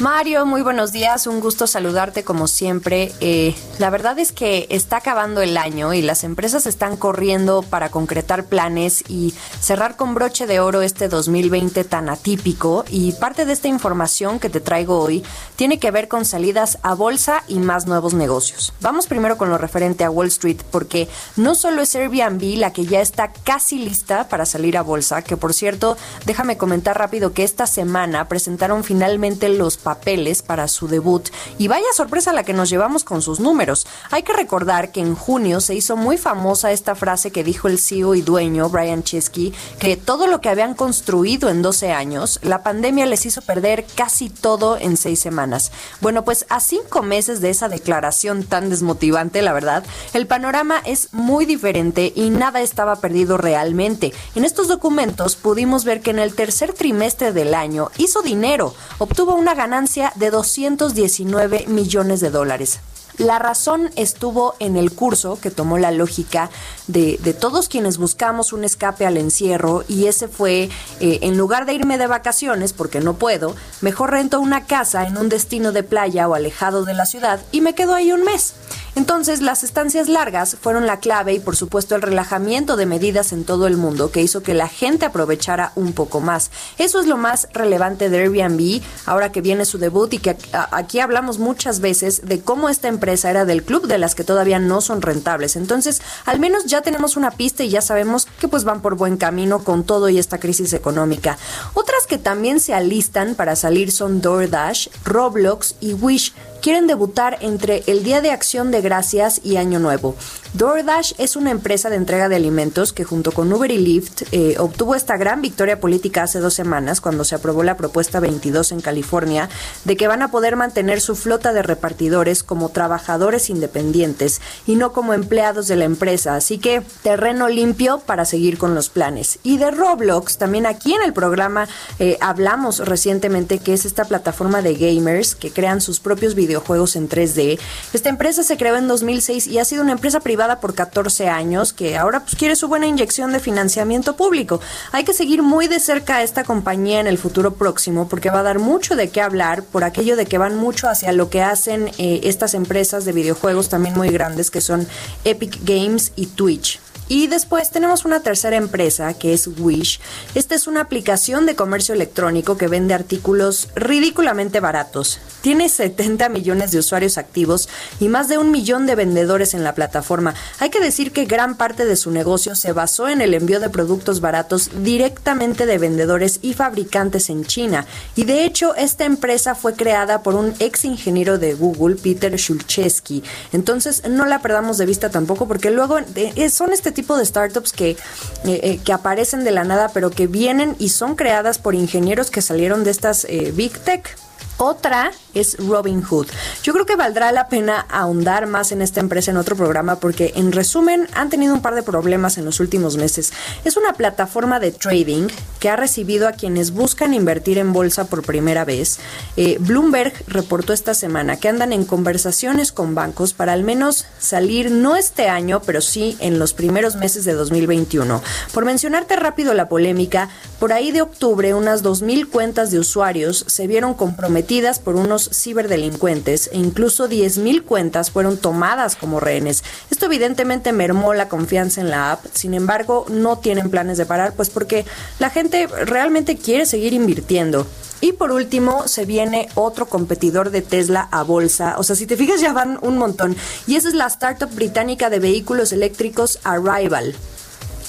Mario, 0.00 0.46
muy 0.46 0.62
buenos 0.62 0.92
días, 0.92 1.26
un 1.26 1.40
gusto 1.40 1.66
saludarte 1.66 2.24
como 2.24 2.48
siempre. 2.48 3.12
Eh, 3.20 3.54
la 3.78 3.90
verdad 3.90 4.18
es 4.18 4.32
que 4.32 4.66
está 4.70 4.96
acabando 4.96 5.42
el 5.42 5.58
año 5.58 5.92
y 5.92 6.00
las 6.00 6.24
empresas 6.24 6.66
están 6.66 6.96
corriendo 6.96 7.60
para 7.60 7.90
concretar 7.90 8.46
planes 8.46 9.04
y 9.08 9.34
cerrar 9.60 9.96
con 9.96 10.14
broche 10.14 10.46
de 10.46 10.58
oro 10.58 10.80
este 10.80 11.08
2020 11.08 11.84
tan 11.84 12.08
atípico 12.08 12.86
y 12.88 13.12
parte 13.12 13.44
de 13.44 13.52
esta 13.52 13.68
información 13.68 14.40
que 14.40 14.48
te 14.48 14.60
traigo 14.60 14.98
hoy 15.00 15.22
tiene 15.56 15.78
que 15.78 15.90
ver 15.90 16.08
con 16.08 16.24
salidas 16.24 16.78
a 16.80 16.94
bolsa 16.94 17.44
y 17.46 17.58
más 17.58 17.86
nuevos 17.86 18.14
negocios. 18.14 18.72
Vamos 18.80 19.06
primero 19.06 19.36
con 19.36 19.50
lo 19.50 19.58
referente 19.58 20.04
a 20.04 20.10
Wall 20.10 20.28
Street 20.28 20.62
porque 20.70 21.10
no 21.36 21.54
solo 21.54 21.82
es 21.82 21.94
Airbnb 21.94 22.56
la 22.56 22.72
que 22.72 22.86
ya 22.86 23.02
está 23.02 23.34
casi 23.44 23.78
lista 23.78 24.30
para 24.30 24.46
salir 24.46 24.78
a 24.78 24.82
bolsa, 24.82 25.20
que 25.20 25.36
por 25.36 25.52
cierto, 25.52 25.98
déjame 26.24 26.56
comentar 26.56 26.96
rápido 26.96 27.34
que 27.34 27.44
esta 27.44 27.66
semana 27.66 28.28
presentaron 28.28 28.82
finalmente 28.82 29.50
los 29.50 29.76
papeles 29.90 30.42
para 30.42 30.68
su 30.68 30.86
debut 30.86 31.30
y 31.58 31.66
vaya 31.66 31.86
sorpresa 31.96 32.32
la 32.32 32.44
que 32.44 32.52
nos 32.52 32.70
llevamos 32.70 33.02
con 33.02 33.22
sus 33.22 33.40
números. 33.40 33.88
Hay 34.12 34.22
que 34.22 34.32
recordar 34.32 34.92
que 34.92 35.00
en 35.00 35.16
junio 35.16 35.60
se 35.60 35.74
hizo 35.74 35.96
muy 35.96 36.16
famosa 36.16 36.70
esta 36.70 36.94
frase 36.94 37.32
que 37.32 37.42
dijo 37.42 37.66
el 37.66 37.80
CEO 37.80 38.14
y 38.14 38.22
dueño 38.22 38.68
Brian 38.68 39.02
Chesky, 39.02 39.52
que 39.80 39.96
todo 39.96 40.28
lo 40.28 40.40
que 40.40 40.48
habían 40.48 40.74
construido 40.74 41.48
en 41.48 41.60
12 41.60 41.90
años, 41.90 42.38
la 42.42 42.62
pandemia 42.62 43.04
les 43.04 43.26
hizo 43.26 43.42
perder 43.42 43.84
casi 43.96 44.30
todo 44.30 44.76
en 44.76 44.96
seis 44.96 45.18
semanas. 45.18 45.72
Bueno, 46.00 46.24
pues 46.24 46.46
a 46.50 46.60
cinco 46.60 47.02
meses 47.02 47.40
de 47.40 47.50
esa 47.50 47.68
declaración 47.68 48.44
tan 48.44 48.70
desmotivante, 48.70 49.42
la 49.42 49.52
verdad, 49.52 49.82
el 50.14 50.28
panorama 50.28 50.80
es 50.84 51.12
muy 51.12 51.46
diferente 51.46 52.12
y 52.14 52.30
nada 52.30 52.60
estaba 52.60 52.94
perdido 53.00 53.38
realmente. 53.38 54.12
En 54.36 54.44
estos 54.44 54.68
documentos 54.68 55.34
pudimos 55.34 55.84
ver 55.84 56.00
que 56.00 56.10
en 56.10 56.20
el 56.20 56.36
tercer 56.36 56.74
trimestre 56.74 57.32
del 57.32 57.54
año 57.54 57.90
hizo 57.98 58.22
dinero, 58.22 58.72
obtuvo 58.98 59.34
una 59.34 59.54
ganancia 59.54 59.69
de 60.16 60.30
219 60.30 61.66
millones 61.68 62.20
de 62.20 62.30
dólares. 62.30 62.80
La 63.18 63.38
razón 63.38 63.90
estuvo 63.96 64.54
en 64.58 64.76
el 64.76 64.92
curso 64.92 65.38
que 65.40 65.50
tomó 65.50 65.78
la 65.78 65.90
lógica 65.92 66.50
de, 66.92 67.34
todos 67.38 67.68
quienes 67.68 67.98
buscamos 67.98 68.52
un 68.52 68.64
escape 68.64 69.06
al 69.06 69.16
encierro 69.16 69.84
y 69.88 70.06
ese 70.06 70.28
fue, 70.28 70.68
eh, 71.00 71.18
en 71.22 71.38
lugar 71.38 71.66
de 71.66 71.74
irme 71.74 71.98
de 71.98 72.06
vacaciones, 72.06 72.72
porque 72.72 73.00
no 73.00 73.14
puedo, 73.14 73.54
mejor 73.80 74.10
rento 74.10 74.40
una 74.40 74.66
casa 74.66 75.06
en 75.06 75.16
un 75.16 75.28
destino 75.28 75.72
de 75.72 75.82
playa 75.82 76.28
o 76.28 76.34
alejado 76.34 76.84
de 76.84 76.94
la 76.94 77.06
ciudad 77.06 77.40
y 77.52 77.60
me 77.60 77.74
quedo 77.74 77.94
ahí 77.94 78.12
un 78.12 78.24
mes. 78.24 78.54
Entonces, 78.96 79.40
las 79.40 79.62
estancias 79.62 80.08
largas 80.08 80.56
fueron 80.60 80.86
la 80.86 80.98
clave 80.98 81.32
y, 81.32 81.38
por 81.38 81.56
supuesto, 81.56 81.94
el 81.94 82.02
relajamiento 82.02 82.76
de 82.76 82.86
medidas 82.86 83.32
en 83.32 83.44
todo 83.44 83.66
el 83.66 83.76
mundo 83.76 84.10
que 84.10 84.20
hizo 84.20 84.42
que 84.42 84.52
la 84.52 84.68
gente 84.68 85.06
aprovechara 85.06 85.72
un 85.76 85.92
poco 85.92 86.20
más. 86.20 86.50
Eso 86.76 87.00
es 87.00 87.06
lo 87.06 87.16
más 87.16 87.48
relevante 87.52 88.10
de 88.10 88.18
Airbnb, 88.18 88.82
ahora 89.06 89.30
que 89.32 89.40
viene 89.40 89.64
su 89.64 89.78
debut 89.78 90.12
y 90.12 90.18
que 90.18 90.36
aquí 90.72 90.98
hablamos 90.98 91.38
muchas 91.38 91.80
veces 91.80 92.22
de 92.24 92.40
cómo 92.40 92.68
esta 92.68 92.88
empresa 92.88 93.30
era 93.30 93.44
del 93.44 93.62
club 93.62 93.86
de 93.86 93.98
las 93.98 94.14
que 94.14 94.24
todavía 94.24 94.58
no 94.58 94.80
son 94.80 95.02
rentables. 95.02 95.56
Entonces, 95.56 96.02
al 96.26 96.40
menos 96.40 96.64
ya 96.66 96.79
tenemos 96.82 97.16
una 97.16 97.30
pista 97.30 97.64
y 97.64 97.70
ya 97.70 97.80
sabemos 97.80 98.26
que 98.38 98.48
pues 98.48 98.64
van 98.64 98.80
por 98.82 98.96
buen 98.96 99.16
camino 99.16 99.64
con 99.64 99.84
todo 99.84 100.08
y 100.08 100.18
esta 100.18 100.38
crisis 100.38 100.72
económica. 100.72 101.38
Otras 101.74 102.06
que 102.06 102.18
también 102.18 102.60
se 102.60 102.74
alistan 102.74 103.34
para 103.34 103.56
salir 103.56 103.92
son 103.92 104.20
DoorDash, 104.20 104.88
Roblox 105.04 105.76
y 105.80 105.94
Wish 105.94 106.32
quieren 106.60 106.86
debutar 106.86 107.38
entre 107.40 107.82
el 107.86 108.02
Día 108.04 108.20
de 108.20 108.30
Acción 108.30 108.70
de 108.70 108.80
Gracias 108.80 109.40
y 109.42 109.56
Año 109.56 109.78
Nuevo. 109.78 110.14
DoorDash 110.52 111.12
es 111.18 111.36
una 111.36 111.52
empresa 111.52 111.90
de 111.90 111.96
entrega 111.96 112.28
de 112.28 112.34
alimentos 112.34 112.92
que 112.92 113.04
junto 113.04 113.30
con 113.30 113.52
Uber 113.52 113.70
y 113.70 113.78
Lyft 113.78 114.22
eh, 114.32 114.56
obtuvo 114.58 114.96
esta 114.96 115.16
gran 115.16 115.42
victoria 115.42 115.78
política 115.78 116.24
hace 116.24 116.40
dos 116.40 116.54
semanas 116.54 117.00
cuando 117.00 117.22
se 117.22 117.36
aprobó 117.36 117.62
la 117.62 117.76
propuesta 117.76 118.18
22 118.18 118.72
en 118.72 118.80
California 118.80 119.48
de 119.84 119.96
que 119.96 120.08
van 120.08 120.22
a 120.22 120.32
poder 120.32 120.56
mantener 120.56 121.00
su 121.00 121.14
flota 121.14 121.52
de 121.52 121.62
repartidores 121.62 122.42
como 122.42 122.70
trabajadores 122.70 123.48
independientes 123.48 124.40
y 124.66 124.74
no 124.74 124.92
como 124.92 125.14
empleados 125.14 125.68
de 125.68 125.76
la 125.76 125.84
empresa. 125.84 126.34
Así 126.34 126.58
que 126.58 126.82
terreno 127.04 127.48
limpio 127.48 128.00
para 128.00 128.24
seguir 128.24 128.58
con 128.58 128.74
los 128.74 128.88
planes. 128.88 129.38
Y 129.44 129.58
de 129.58 129.70
Roblox, 129.70 130.36
también 130.36 130.66
aquí 130.66 130.94
en 130.94 131.02
el 131.02 131.12
programa 131.12 131.68
eh, 132.00 132.18
hablamos 132.20 132.80
recientemente 132.80 133.60
que 133.60 133.72
es 133.72 133.84
esta 133.84 134.04
plataforma 134.04 134.62
de 134.62 134.74
gamers 134.74 135.36
que 135.36 135.52
crean 135.52 135.80
sus 135.80 136.00
propios 136.00 136.34
videojuegos 136.34 136.96
en 136.96 137.08
3D. 137.08 137.60
Esta 137.92 138.08
empresa 138.08 138.42
se 138.42 138.56
creó 138.56 138.74
en 138.74 138.88
2006 138.88 139.46
y 139.46 139.60
ha 139.60 139.64
sido 139.64 139.82
una 139.82 139.92
empresa 139.92 140.18
privada 140.18 140.39
por 140.60 140.74
14 140.74 141.28
años 141.28 141.72
que 141.72 141.98
ahora 141.98 142.20
pues, 142.20 142.34
quiere 142.34 142.56
su 142.56 142.68
buena 142.68 142.86
inyección 142.86 143.32
de 143.32 143.40
financiamiento 143.40 144.16
público. 144.16 144.60
Hay 144.92 145.04
que 145.04 145.12
seguir 145.12 145.42
muy 145.42 145.68
de 145.68 145.80
cerca 145.80 146.16
a 146.16 146.22
esta 146.22 146.44
compañía 146.44 147.00
en 147.00 147.06
el 147.06 147.18
futuro 147.18 147.54
próximo 147.54 148.08
porque 148.08 148.30
va 148.30 148.40
a 148.40 148.44
dar 148.44 148.58
mucho 148.58 148.96
de 148.96 149.10
qué 149.10 149.20
hablar 149.20 149.62
por 149.62 149.84
aquello 149.84 150.16
de 150.16 150.26
que 150.26 150.38
van 150.38 150.56
mucho 150.56 150.88
hacia 150.88 151.12
lo 151.12 151.28
que 151.28 151.42
hacen 151.42 151.90
eh, 151.98 152.20
estas 152.24 152.54
empresas 152.54 153.04
de 153.04 153.12
videojuegos 153.12 153.68
también 153.68 153.94
muy 153.94 154.08
grandes 154.08 154.50
que 154.50 154.60
son 154.60 154.86
Epic 155.24 155.60
Games 155.64 156.12
y 156.16 156.26
Twitch. 156.26 156.80
Y 157.10 157.26
después 157.26 157.72
tenemos 157.72 158.04
una 158.04 158.20
tercera 158.20 158.54
empresa 158.54 159.14
que 159.14 159.32
es 159.32 159.48
Wish. 159.58 159.98
Esta 160.36 160.54
es 160.54 160.68
una 160.68 160.82
aplicación 160.82 161.44
de 161.44 161.56
comercio 161.56 161.92
electrónico 161.92 162.56
que 162.56 162.68
vende 162.68 162.94
artículos 162.94 163.68
ridículamente 163.74 164.60
baratos. 164.60 165.18
Tiene 165.40 165.68
70 165.68 166.28
millones 166.28 166.70
de 166.70 166.78
usuarios 166.78 167.18
activos 167.18 167.68
y 167.98 168.06
más 168.06 168.28
de 168.28 168.38
un 168.38 168.52
millón 168.52 168.86
de 168.86 168.94
vendedores 168.94 169.54
en 169.54 169.64
la 169.64 169.74
plataforma. 169.74 170.36
Hay 170.60 170.70
que 170.70 170.78
decir 170.78 171.10
que 171.10 171.24
gran 171.24 171.56
parte 171.56 171.84
de 171.84 171.96
su 171.96 172.12
negocio 172.12 172.54
se 172.54 172.72
basó 172.72 173.08
en 173.08 173.22
el 173.22 173.34
envío 173.34 173.58
de 173.58 173.70
productos 173.70 174.20
baratos 174.20 174.70
directamente 174.84 175.66
de 175.66 175.78
vendedores 175.78 176.38
y 176.42 176.52
fabricantes 176.52 177.28
en 177.28 177.44
China. 177.44 177.86
Y 178.14 178.22
de 178.22 178.44
hecho, 178.44 178.76
esta 178.76 179.04
empresa 179.04 179.56
fue 179.56 179.74
creada 179.74 180.22
por 180.22 180.36
un 180.36 180.54
ex 180.60 180.84
ingeniero 180.84 181.38
de 181.38 181.54
Google, 181.54 181.96
Peter 181.96 182.36
Shulchesky. 182.36 183.24
Entonces, 183.52 184.04
no 184.08 184.26
la 184.26 184.42
perdamos 184.42 184.78
de 184.78 184.86
vista 184.86 185.10
tampoco 185.10 185.48
porque 185.48 185.72
luego 185.72 185.98
eh, 186.14 186.50
son 186.50 186.72
este 186.72 186.92
tipo 186.92 186.99
de 187.08 187.24
startups 187.24 187.72
que, 187.72 187.90
eh, 187.90 187.96
eh, 188.44 188.80
que 188.84 188.92
aparecen 188.92 189.44
de 189.44 189.50
la 189.50 189.64
nada, 189.64 189.90
pero 189.92 190.10
que 190.10 190.26
vienen 190.26 190.76
y 190.78 190.90
son 190.90 191.16
creadas 191.16 191.58
por 191.58 191.74
ingenieros 191.74 192.30
que 192.30 192.42
salieron 192.42 192.84
de 192.84 192.90
estas 192.90 193.26
Big 193.54 193.78
Tech. 193.80 194.16
Otra 194.62 195.10
es 195.32 195.56
Robin 195.56 196.02
Hood. 196.02 196.26
Yo 196.62 196.74
creo 196.74 196.84
que 196.84 196.94
valdrá 196.94 197.32
la 197.32 197.48
pena 197.48 197.86
ahondar 197.88 198.46
más 198.46 198.72
en 198.72 198.82
esta 198.82 199.00
empresa 199.00 199.30
en 199.30 199.38
otro 199.38 199.56
programa 199.56 199.96
porque 199.96 200.34
en 200.36 200.52
resumen 200.52 201.08
han 201.14 201.30
tenido 201.30 201.54
un 201.54 201.62
par 201.62 201.74
de 201.74 201.82
problemas 201.82 202.36
en 202.36 202.44
los 202.44 202.60
últimos 202.60 202.98
meses. 202.98 203.32
Es 203.64 203.78
una 203.78 203.94
plataforma 203.94 204.60
de 204.60 204.70
trading 204.70 205.28
que 205.60 205.68
ha 205.68 205.76
recibido 205.76 206.26
a 206.26 206.32
quienes 206.32 206.72
buscan 206.72 207.14
invertir 207.14 207.58
en 207.58 207.72
bolsa 207.72 208.06
por 208.06 208.22
primera 208.22 208.64
vez. 208.64 208.98
Eh, 209.36 209.58
Bloomberg 209.60 210.12
reportó 210.26 210.72
esta 210.72 210.94
semana 210.94 211.36
que 211.36 211.48
andan 211.48 211.72
en 211.72 211.84
conversaciones 211.84 212.72
con 212.72 212.94
bancos 212.94 213.34
para 213.34 213.52
al 213.52 213.62
menos 213.62 214.06
salir 214.18 214.70
no 214.70 214.96
este 214.96 215.28
año, 215.28 215.60
pero 215.64 215.80
sí 215.80 216.16
en 216.20 216.38
los 216.38 216.54
primeros 216.54 216.96
meses 216.96 217.24
de 217.24 217.34
2021. 217.34 218.22
Por 218.52 218.64
mencionarte 218.64 219.16
rápido 219.16 219.54
la 219.54 219.68
polémica, 219.68 220.30
por 220.58 220.72
ahí 220.72 220.90
de 220.90 221.02
octubre 221.02 221.54
unas 221.54 221.84
2.000 221.84 222.28
cuentas 222.28 222.70
de 222.70 222.78
usuarios 222.78 223.44
se 223.46 223.66
vieron 223.66 223.94
comprometidas 223.94 224.78
por 224.78 224.96
unos 224.96 225.28
ciberdelincuentes 225.32 226.48
e 226.52 226.58
incluso 226.58 227.08
10.000 227.08 227.64
cuentas 227.64 228.10
fueron 228.10 228.38
tomadas 228.38 228.96
como 228.96 229.20
rehenes. 229.20 229.62
Esto 229.90 230.06
evidentemente 230.06 230.72
mermó 230.72 231.12
la 231.12 231.28
confianza 231.28 231.82
en 231.82 231.90
la 231.90 232.12
app, 232.12 232.24
sin 232.32 232.54
embargo 232.54 233.04
no 233.10 233.38
tienen 233.38 233.70
planes 233.70 233.98
de 233.98 234.06
parar 234.06 234.32
pues 234.34 234.48
porque 234.48 234.86
la 235.18 235.28
gente 235.28 235.49
realmente 235.66 236.36
quiere 236.36 236.66
seguir 236.66 236.92
invirtiendo. 236.92 237.66
Y 238.00 238.12
por 238.12 238.32
último, 238.32 238.88
se 238.88 239.04
viene 239.04 239.48
otro 239.54 239.86
competidor 239.86 240.50
de 240.50 240.62
Tesla 240.62 241.08
a 241.10 241.22
bolsa. 241.22 241.74
O 241.78 241.82
sea, 241.82 241.96
si 241.96 242.06
te 242.06 242.16
fijas, 242.16 242.40
ya 242.40 242.52
van 242.52 242.78
un 242.80 242.96
montón. 242.96 243.36
Y 243.66 243.76
esa 243.76 243.88
es 243.88 243.94
la 243.94 244.06
startup 244.06 244.50
británica 244.54 245.10
de 245.10 245.18
vehículos 245.18 245.72
eléctricos 245.72 246.38
Arrival. 246.44 247.14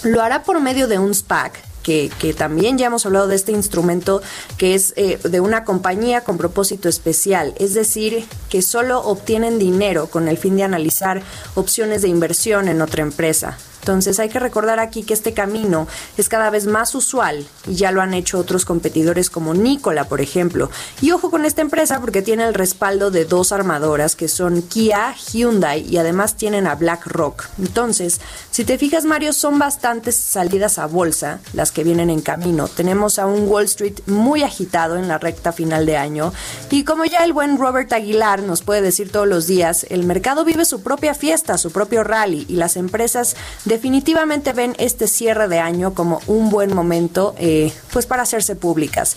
Lo 0.04 0.22
hará 0.22 0.44
por 0.44 0.60
medio 0.60 0.88
de 0.88 1.00
un 1.00 1.14
SPAC 1.14 1.72
que, 1.84 2.36
también 2.38 2.78
ya 2.78 2.88
hemos 2.88 3.06
hablado 3.06 3.28
de 3.28 3.36
este 3.36 3.52
instrumento 3.52 4.22
que 4.58 4.76
es 4.76 4.94
eh, 4.98 5.18
de 5.24 5.40
una 5.40 5.64
compañía 5.64 6.22
con 6.22 6.38
propósito 6.38 6.90
especial, 6.90 7.54
es 7.58 7.74
decir, 7.74 8.26
que 8.50 8.62
solo 8.62 9.00
obtienen 9.00 9.60
dinero 9.60 10.08
con 10.08 10.28
el 10.28 10.38
fin 10.38 10.58
de 10.58 10.64
analizar 10.64 11.24
opciones 11.56 12.02
de 12.02 12.10
inversión 12.10 12.68
en 12.68 12.82
otra 12.82 13.02
empresa. 13.02 13.58
Entonces 13.82 14.20
hay 14.20 14.30
que 14.30 14.40
recordar 14.40 14.80
aquí 14.80 15.02
que 15.02 15.16
este 15.16 15.34
camino 15.34 15.88
es 16.18 16.30
cada 16.30 16.52
vez 16.52 16.68
más 16.68 16.94
usual 16.94 17.48
y 17.68 17.76
ya 17.76 17.92
lo 17.92 18.02
han 18.02 18.14
hecho 18.14 18.38
otros 18.38 18.64
competidores 18.64 19.32
como 19.32 19.56
Nikola, 19.56 20.06
por 20.06 20.22
ejemplo. 20.22 20.70
Y 21.02 21.12
ojo 21.12 21.32
con 21.32 21.46
esta 21.46 21.62
empresa 21.62 22.00
porque 22.00 22.22
tiene 22.22 22.44
el 22.44 22.54
respaldo 22.54 23.10
de 23.10 23.26
dos 23.26 23.52
armadoras 23.52 24.16
que 24.16 24.28
son 24.28 24.62
Kia, 24.62 25.16
Hyundai 25.16 25.84
y 25.90 25.98
además 25.98 26.38
tienen 26.38 26.68
a 26.68 26.76
BlackRock. 26.76 27.46
Entonces, 27.58 28.22
si 28.52 28.66
te 28.66 28.78
fijas 28.78 29.06
Mario, 29.06 29.34
son 29.34 29.58
bastantes 29.58 30.16
salidas 30.16 30.78
a 30.78 30.86
bolsa 30.86 31.40
las 31.54 31.72
que 31.72 31.84
vienen 31.84 32.12
en 32.12 32.22
camino. 32.22 32.68
Tenemos 32.68 33.18
a 33.18 33.26
un 33.26 33.48
Wall 33.48 33.66
Street 33.66 34.00
muy 34.06 34.44
agitado 34.44 34.96
en 34.98 35.08
la 35.08 35.18
recta 35.18 35.52
final 35.52 35.88
de 35.88 35.98
año 35.98 36.34
y 36.70 36.84
como 36.84 37.06
ya 37.06 37.24
el 37.24 37.34
buen 37.34 37.58
Robert 37.58 37.92
Aguilar 37.94 38.44
nos 38.44 38.62
puede 38.62 38.82
decir 38.82 39.12
todos 39.12 39.28
los 39.28 39.48
días, 39.48 39.88
el 39.90 40.04
mercado 40.04 40.46
vive 40.46 40.66
su 40.66 40.84
propia 40.84 41.16
fiesta, 41.16 41.58
su 41.58 41.72
propio 41.72 42.04
rally 42.04 42.46
y 42.48 42.58
las 42.58 42.78
empresas 42.78 43.36
definitivamente 43.72 44.52
ven 44.52 44.76
este 44.80 45.08
cierre 45.08 45.48
de 45.48 45.60
año 45.60 45.94
como 45.94 46.20
un 46.28 46.50
buen 46.50 46.76
momento 46.76 47.34
eh, 47.38 47.72
pues 47.94 48.06
para 48.06 48.24
hacerse 48.24 48.58
públicas. 48.58 49.16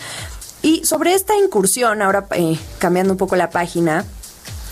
Y 0.63 0.85
sobre 0.85 1.15
esta 1.15 1.37
incursión, 1.37 2.01
ahora 2.01 2.29
eh, 2.31 2.57
cambiando 2.79 3.15
un 3.15 3.19
poco 3.19 3.35
la 3.35 3.51
página, 3.51 4.05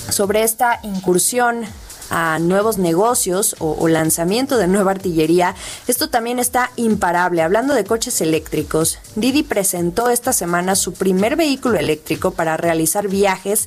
sobre 0.08 0.44
esta 0.44 0.78
incursión 0.84 1.64
a 2.10 2.38
nuevos 2.38 2.78
negocios 2.78 3.56
o, 3.58 3.88
lanzamiento 3.88 4.56
de 4.56 4.68
nueva 4.68 4.92
artillería, 4.92 5.56
esto 5.88 6.08
también 6.10 6.38
está 6.38 6.70
imparable. 6.76 7.42
Hablando 7.42 7.74
de 7.74 7.84
coches 7.84 8.20
eléctricos, 8.20 9.00
Didi 9.16 9.42
presentó 9.42 10.10
esta 10.10 10.32
semana 10.32 10.76
su 10.76 10.92
primer 10.92 11.34
vehículo 11.34 11.76
eléctrico 11.76 12.30
para 12.30 12.56
realizar 12.56 13.08
viajes 13.08 13.66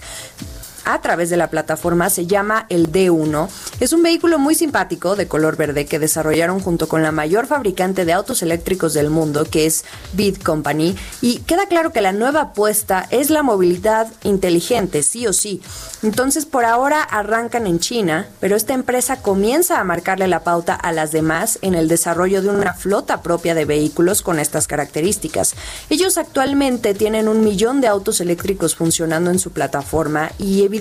a 0.86 1.02
través 1.02 1.30
de 1.30 1.38
la 1.38 1.50
plataforma 1.50 2.10
se 2.10 2.28
llama 2.28 2.66
el 2.70 2.92
D1. 2.92 3.50
Es 3.80 3.92
un 3.92 4.04
vehículo 4.04 4.40
muy 4.40 4.56
simpático 4.56 5.16
de 5.16 5.28
color 5.28 5.58
verde 5.58 5.86
que 5.86 6.00
desarrollaron 6.00 6.60
junto 6.60 6.88
con 6.88 7.04
la 7.04 7.12
mayor 7.12 7.48
fabricante 7.48 8.06
de 8.06 8.14
autos 8.14 8.42
eléctricos 8.42 8.94
del 8.94 9.10
mundo, 9.10 9.46
que 9.46 9.66
es 9.66 9.84
Bid 10.14 10.38
Company. 10.38 10.96
Y 11.22 11.40
queda 11.40 11.66
claro 11.66 11.92
que 11.92 12.02
la 12.02 12.12
nueva 12.14 12.42
apuesta 12.42 13.08
es 13.10 13.30
la 13.30 13.44
movilidad 13.44 14.08
inteligente, 14.24 15.04
sí 15.04 15.28
o 15.28 15.34
sí. 15.34 15.62
Entonces 16.04 16.46
por 16.46 16.66
ahora 16.66 17.02
arrancan 17.02 17.68
en 17.68 17.80
China, 17.80 18.28
pero 18.40 18.56
esta 18.56 18.74
empresa 18.74 19.22
comienza 19.22 19.80
a 19.80 19.84
marcarle 19.84 20.28
la 20.28 20.44
pauta 20.44 20.76
a 20.76 20.92
las 20.92 21.12
demás 21.12 21.60
en 21.62 21.74
el 21.76 21.88
desarrollo 21.88 22.42
de 22.42 22.50
una 22.50 22.74
flota 22.74 23.22
propia 23.22 23.56
de 23.56 23.66
vehículos 23.66 24.22
con 24.22 24.40
estas 24.40 24.68
características. 24.68 25.56
Ellos 25.90 26.18
actualmente 26.18 26.94
tienen 26.94 27.28
un 27.28 27.44
millón 27.44 27.82
de 27.82 27.88
autos 27.88 28.22
eléctricos 28.22 28.76
funcionando 28.76 29.32
en 29.32 29.40
su 29.40 29.52
plataforma 29.52 30.32
y 30.38 30.64
evidentemente 30.64 30.75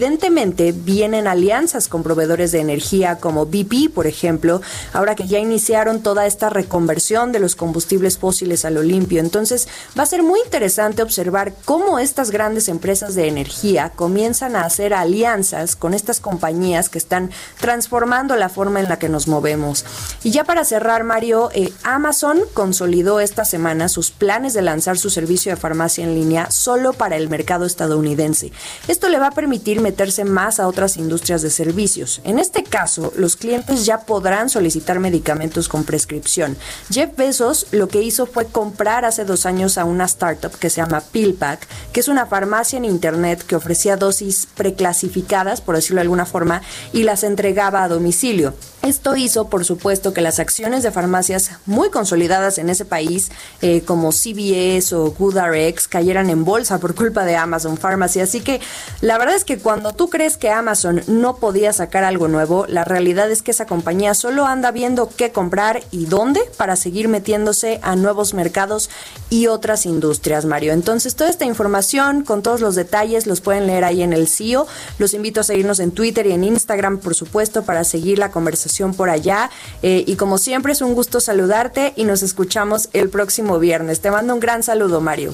vienen 0.72 1.26
alianzas 1.26 1.88
con 1.88 2.02
proveedores 2.02 2.52
de 2.52 2.60
energía 2.60 3.16
como 3.16 3.46
BP, 3.46 3.92
por 3.94 4.06
ejemplo, 4.06 4.60
ahora 4.92 5.14
que 5.14 5.26
ya 5.26 5.38
iniciaron 5.38 6.02
toda 6.02 6.26
esta 6.26 6.50
reconversión 6.50 7.32
de 7.32 7.40
los 7.40 7.56
combustibles 7.56 8.18
fósiles 8.18 8.64
a 8.64 8.70
lo 8.70 8.82
limpio. 8.82 9.20
Entonces, 9.20 9.68
va 9.98 10.02
a 10.02 10.06
ser 10.06 10.22
muy 10.22 10.40
interesante 10.44 11.02
observar 11.02 11.54
cómo 11.64 11.98
estas 11.98 12.30
grandes 12.30 12.68
empresas 12.68 13.14
de 13.14 13.28
energía 13.28 13.90
comienzan 13.94 14.56
a 14.56 14.64
hacer 14.64 14.94
alianzas 14.94 15.76
con 15.76 15.94
estas 15.94 16.20
compañías 16.20 16.88
que 16.88 16.98
están 16.98 17.30
transformando 17.60 18.36
la 18.36 18.48
forma 18.48 18.80
en 18.80 18.88
la 18.88 18.98
que 18.98 19.08
nos 19.08 19.28
movemos. 19.28 19.84
Y 20.22 20.30
ya 20.30 20.44
para 20.44 20.64
cerrar, 20.64 21.04
Mario, 21.04 21.50
eh, 21.54 21.72
Amazon 21.82 22.40
consolidó 22.52 23.20
esta 23.20 23.44
semana 23.44 23.88
sus 23.88 24.10
planes 24.10 24.54
de 24.54 24.62
lanzar 24.62 24.98
su 24.98 25.10
servicio 25.10 25.52
de 25.52 25.56
farmacia 25.56 26.04
en 26.04 26.14
línea 26.14 26.50
solo 26.50 26.92
para 26.92 27.16
el 27.16 27.28
mercado 27.28 27.64
estadounidense. 27.64 28.52
Esto 28.88 29.08
le 29.08 29.18
va 29.18 29.28
a 29.28 29.32
permitir 29.32 29.80
meterse 29.84 30.24
más 30.24 30.58
a 30.58 30.66
otras 30.66 30.96
industrias 30.96 31.42
de 31.42 31.50
servicios. 31.50 32.20
En 32.24 32.40
este 32.40 32.64
caso, 32.64 33.12
los 33.16 33.36
clientes 33.36 33.86
ya 33.86 34.00
podrán 34.00 34.48
solicitar 34.48 34.98
medicamentos 34.98 35.68
con 35.68 35.84
prescripción. 35.84 36.56
Jeff 36.90 37.14
Bezos 37.16 37.68
lo 37.70 37.86
que 37.86 38.02
hizo 38.02 38.26
fue 38.26 38.46
comprar 38.46 39.04
hace 39.04 39.24
dos 39.24 39.46
años 39.46 39.78
a 39.78 39.84
una 39.84 40.06
startup 40.06 40.50
que 40.58 40.70
se 40.70 40.80
llama 40.80 41.02
PillPack, 41.02 41.68
que 41.92 42.00
es 42.00 42.08
una 42.08 42.26
farmacia 42.26 42.78
en 42.78 42.84
Internet 42.84 43.44
que 43.46 43.54
ofrecía 43.54 43.96
dosis 43.96 44.48
preclasificadas, 44.56 45.60
por 45.60 45.76
decirlo 45.76 45.96
de 45.96 46.02
alguna 46.02 46.26
forma, 46.26 46.62
y 46.92 47.04
las 47.04 47.22
entregaba 47.22 47.84
a 47.84 47.88
domicilio. 47.88 48.54
Esto 48.84 49.16
hizo, 49.16 49.48
por 49.48 49.64
supuesto, 49.64 50.12
que 50.12 50.20
las 50.20 50.38
acciones 50.38 50.82
de 50.82 50.90
farmacias 50.90 51.52
muy 51.64 51.88
consolidadas 51.88 52.58
en 52.58 52.68
ese 52.68 52.84
país, 52.84 53.30
eh, 53.62 53.80
como 53.80 54.12
CVS 54.12 54.92
o 54.92 55.10
GoodRx, 55.12 55.88
cayeran 55.88 56.28
en 56.28 56.44
bolsa 56.44 56.78
por 56.78 56.94
culpa 56.94 57.24
de 57.24 57.34
Amazon 57.34 57.78
Pharmacy. 57.78 58.20
Así 58.20 58.42
que 58.42 58.60
la 59.00 59.16
verdad 59.16 59.36
es 59.36 59.44
que 59.44 59.56
cuando 59.56 59.94
tú 59.94 60.10
crees 60.10 60.36
que 60.36 60.50
Amazon 60.50 61.02
no 61.06 61.36
podía 61.36 61.72
sacar 61.72 62.04
algo 62.04 62.28
nuevo, 62.28 62.66
la 62.68 62.84
realidad 62.84 63.30
es 63.30 63.40
que 63.40 63.52
esa 63.52 63.64
compañía 63.64 64.12
solo 64.12 64.44
anda 64.44 64.70
viendo 64.70 65.08
qué 65.08 65.32
comprar 65.32 65.82
y 65.90 66.04
dónde 66.04 66.42
para 66.58 66.76
seguir 66.76 67.08
metiéndose 67.08 67.80
a 67.82 67.96
nuevos 67.96 68.34
mercados 68.34 68.90
y 69.30 69.46
otras 69.46 69.86
industrias, 69.86 70.44
Mario. 70.44 70.74
Entonces, 70.74 71.14
toda 71.14 71.30
esta 71.30 71.46
información 71.46 72.22
con 72.22 72.42
todos 72.42 72.60
los 72.60 72.74
detalles 72.74 73.26
los 73.26 73.40
pueden 73.40 73.66
leer 73.66 73.84
ahí 73.84 74.02
en 74.02 74.12
el 74.12 74.28
CEO. 74.28 74.66
Los 74.98 75.14
invito 75.14 75.40
a 75.40 75.44
seguirnos 75.44 75.80
en 75.80 75.90
Twitter 75.90 76.26
y 76.26 76.32
en 76.32 76.44
Instagram, 76.44 76.98
por 76.98 77.14
supuesto, 77.14 77.62
para 77.62 77.82
seguir 77.84 78.18
la 78.18 78.30
conversación 78.30 78.73
por 78.94 79.10
allá. 79.10 79.50
Eh, 79.82 80.04
y 80.06 80.16
como 80.16 80.38
siempre 80.38 80.72
es 80.72 80.82
un 80.82 80.94
gusto 80.94 81.20
saludarte 81.20 81.92
y 81.96 82.04
nos 82.04 82.22
escuchamos 82.22 82.88
el 82.92 83.08
próximo 83.08 83.58
viernes. 83.58 84.00
Te 84.00 84.10
mando 84.10 84.34
un 84.34 84.40
gran 84.40 84.62
saludo, 84.62 85.00
Mario. 85.00 85.32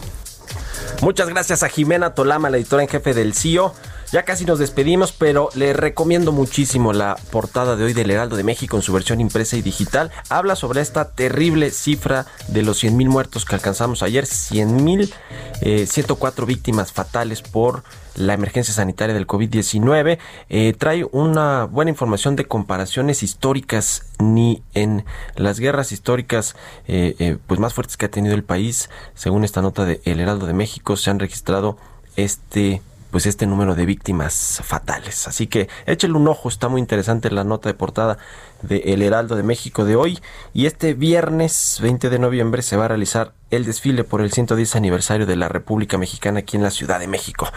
Muchas 1.01 1.29
gracias 1.29 1.63
a 1.63 1.69
Jimena 1.69 2.15
Tolama, 2.15 2.51
la 2.51 2.59
editora 2.59 2.83
en 2.83 2.89
jefe 2.89 3.15
del 3.15 3.35
CIO. 3.35 3.73
Ya 4.13 4.25
casi 4.25 4.45
nos 4.45 4.59
despedimos, 4.59 5.13
pero 5.13 5.51
le 5.55 5.73
recomiendo 5.73 6.33
muchísimo 6.33 6.93
la 6.93 7.17
portada 7.31 7.77
de 7.77 7.85
hoy 7.85 7.93
del 7.93 8.11
Heraldo 8.11 8.37
de 8.37 8.43
México 8.43 8.77
en 8.77 8.83
su 8.83 8.93
versión 8.93 9.21
impresa 9.21 9.57
y 9.57 9.63
digital. 9.63 10.11
Habla 10.29 10.57
sobre 10.57 10.81
esta 10.81 11.11
terrible 11.11 11.71
cifra 11.71 12.27
de 12.49 12.63
los 12.63 12.83
100.000 12.83 13.09
muertos 13.09 13.45
que 13.45 13.55
alcanzamos 13.55 14.03
ayer, 14.03 14.25
100.000, 14.25 15.13
eh, 15.61 15.87
104 15.87 16.45
víctimas 16.45 16.93
fatales 16.93 17.41
por 17.41 17.85
la 18.15 18.35
emergencia 18.35 18.75
sanitaria 18.75 19.15
del 19.15 19.27
COVID-19. 19.27 20.19
Eh, 20.49 20.75
trae 20.77 21.07
una 21.13 21.65
buena 21.65 21.91
información 21.91 22.37
de 22.37 22.47
comparaciones 22.47 23.23
históricas 23.23 24.07
ni 24.19 24.63
en 24.75 25.05
las 25.37 25.61
guerras 25.61 25.93
históricas 25.93 26.57
eh, 26.87 27.15
eh, 27.19 27.39
pues 27.47 27.61
más 27.61 27.75
fuertes 27.75 27.97
que 27.97 28.07
ha 28.07 28.11
tenido 28.11 28.35
el 28.35 28.45
país, 28.45 28.91
según 29.15 29.45
esta 29.45 29.63
nota 29.63 29.85
de 29.85 30.01
El 30.05 30.21
Heraldo 30.21 30.47
de 30.47 30.55
México, 30.55 30.97
se 30.97 31.11
han 31.11 31.19
registrado 31.19 31.77
este 32.17 32.83
pues 33.11 33.27
este 33.27 33.47
número 33.47 33.75
de 33.75 33.87
víctimas 33.87 34.61
fatales. 34.65 35.27
Así 35.29 35.47
que 35.47 35.69
échale 35.87 36.15
un 36.15 36.29
ojo, 36.29 36.49
está 36.49 36.69
muy 36.69 36.81
interesante 36.81 37.31
la 37.31 37.45
nota 37.45 37.69
de 37.69 37.75
portada 37.75 38.19
de 38.63 38.79
El 38.87 39.03
Heraldo 39.03 39.37
de 39.37 39.43
México 39.43 39.85
de 39.85 39.97
hoy. 39.97 40.19
Y 40.53 40.67
este 40.67 40.95
viernes 40.95 41.79
20 41.83 42.11
de 42.11 42.19
noviembre 42.19 42.63
se 42.63 42.77
va 42.77 42.87
a 42.87 42.89
realizar 42.89 43.33
el 43.51 43.65
desfile 43.65 44.05
por 44.05 44.21
el 44.21 44.33
110 44.33 44.77
aniversario 44.77 45.27
de 45.27 45.37
la 45.37 45.49
República 45.49 45.99
Mexicana 45.99 46.41
aquí 46.41 46.57
en 46.57 46.63
la 46.63 46.71
Ciudad 46.71 47.01
de 47.01 47.09
México. 47.09 47.49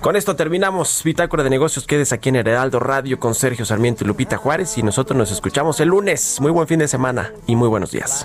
Con 0.00 0.14
esto 0.14 0.36
terminamos 0.36 1.02
Bitácora 1.04 1.42
de 1.42 1.50
Negocios. 1.50 1.86
Quedes 1.86 2.12
aquí 2.12 2.28
en 2.28 2.36
Heraldo 2.36 2.78
Radio 2.78 3.18
con 3.18 3.34
Sergio 3.34 3.64
Sarmiento 3.64 4.04
y 4.04 4.06
Lupita 4.06 4.36
Juárez 4.36 4.78
y 4.78 4.82
nosotros 4.82 5.16
nos 5.16 5.32
escuchamos 5.32 5.80
el 5.80 5.88
lunes. 5.88 6.38
Muy 6.40 6.52
buen 6.52 6.68
fin 6.68 6.78
de 6.78 6.86
semana 6.86 7.32
y 7.46 7.56
muy 7.56 7.68
buenos 7.68 7.90
días. 7.90 8.24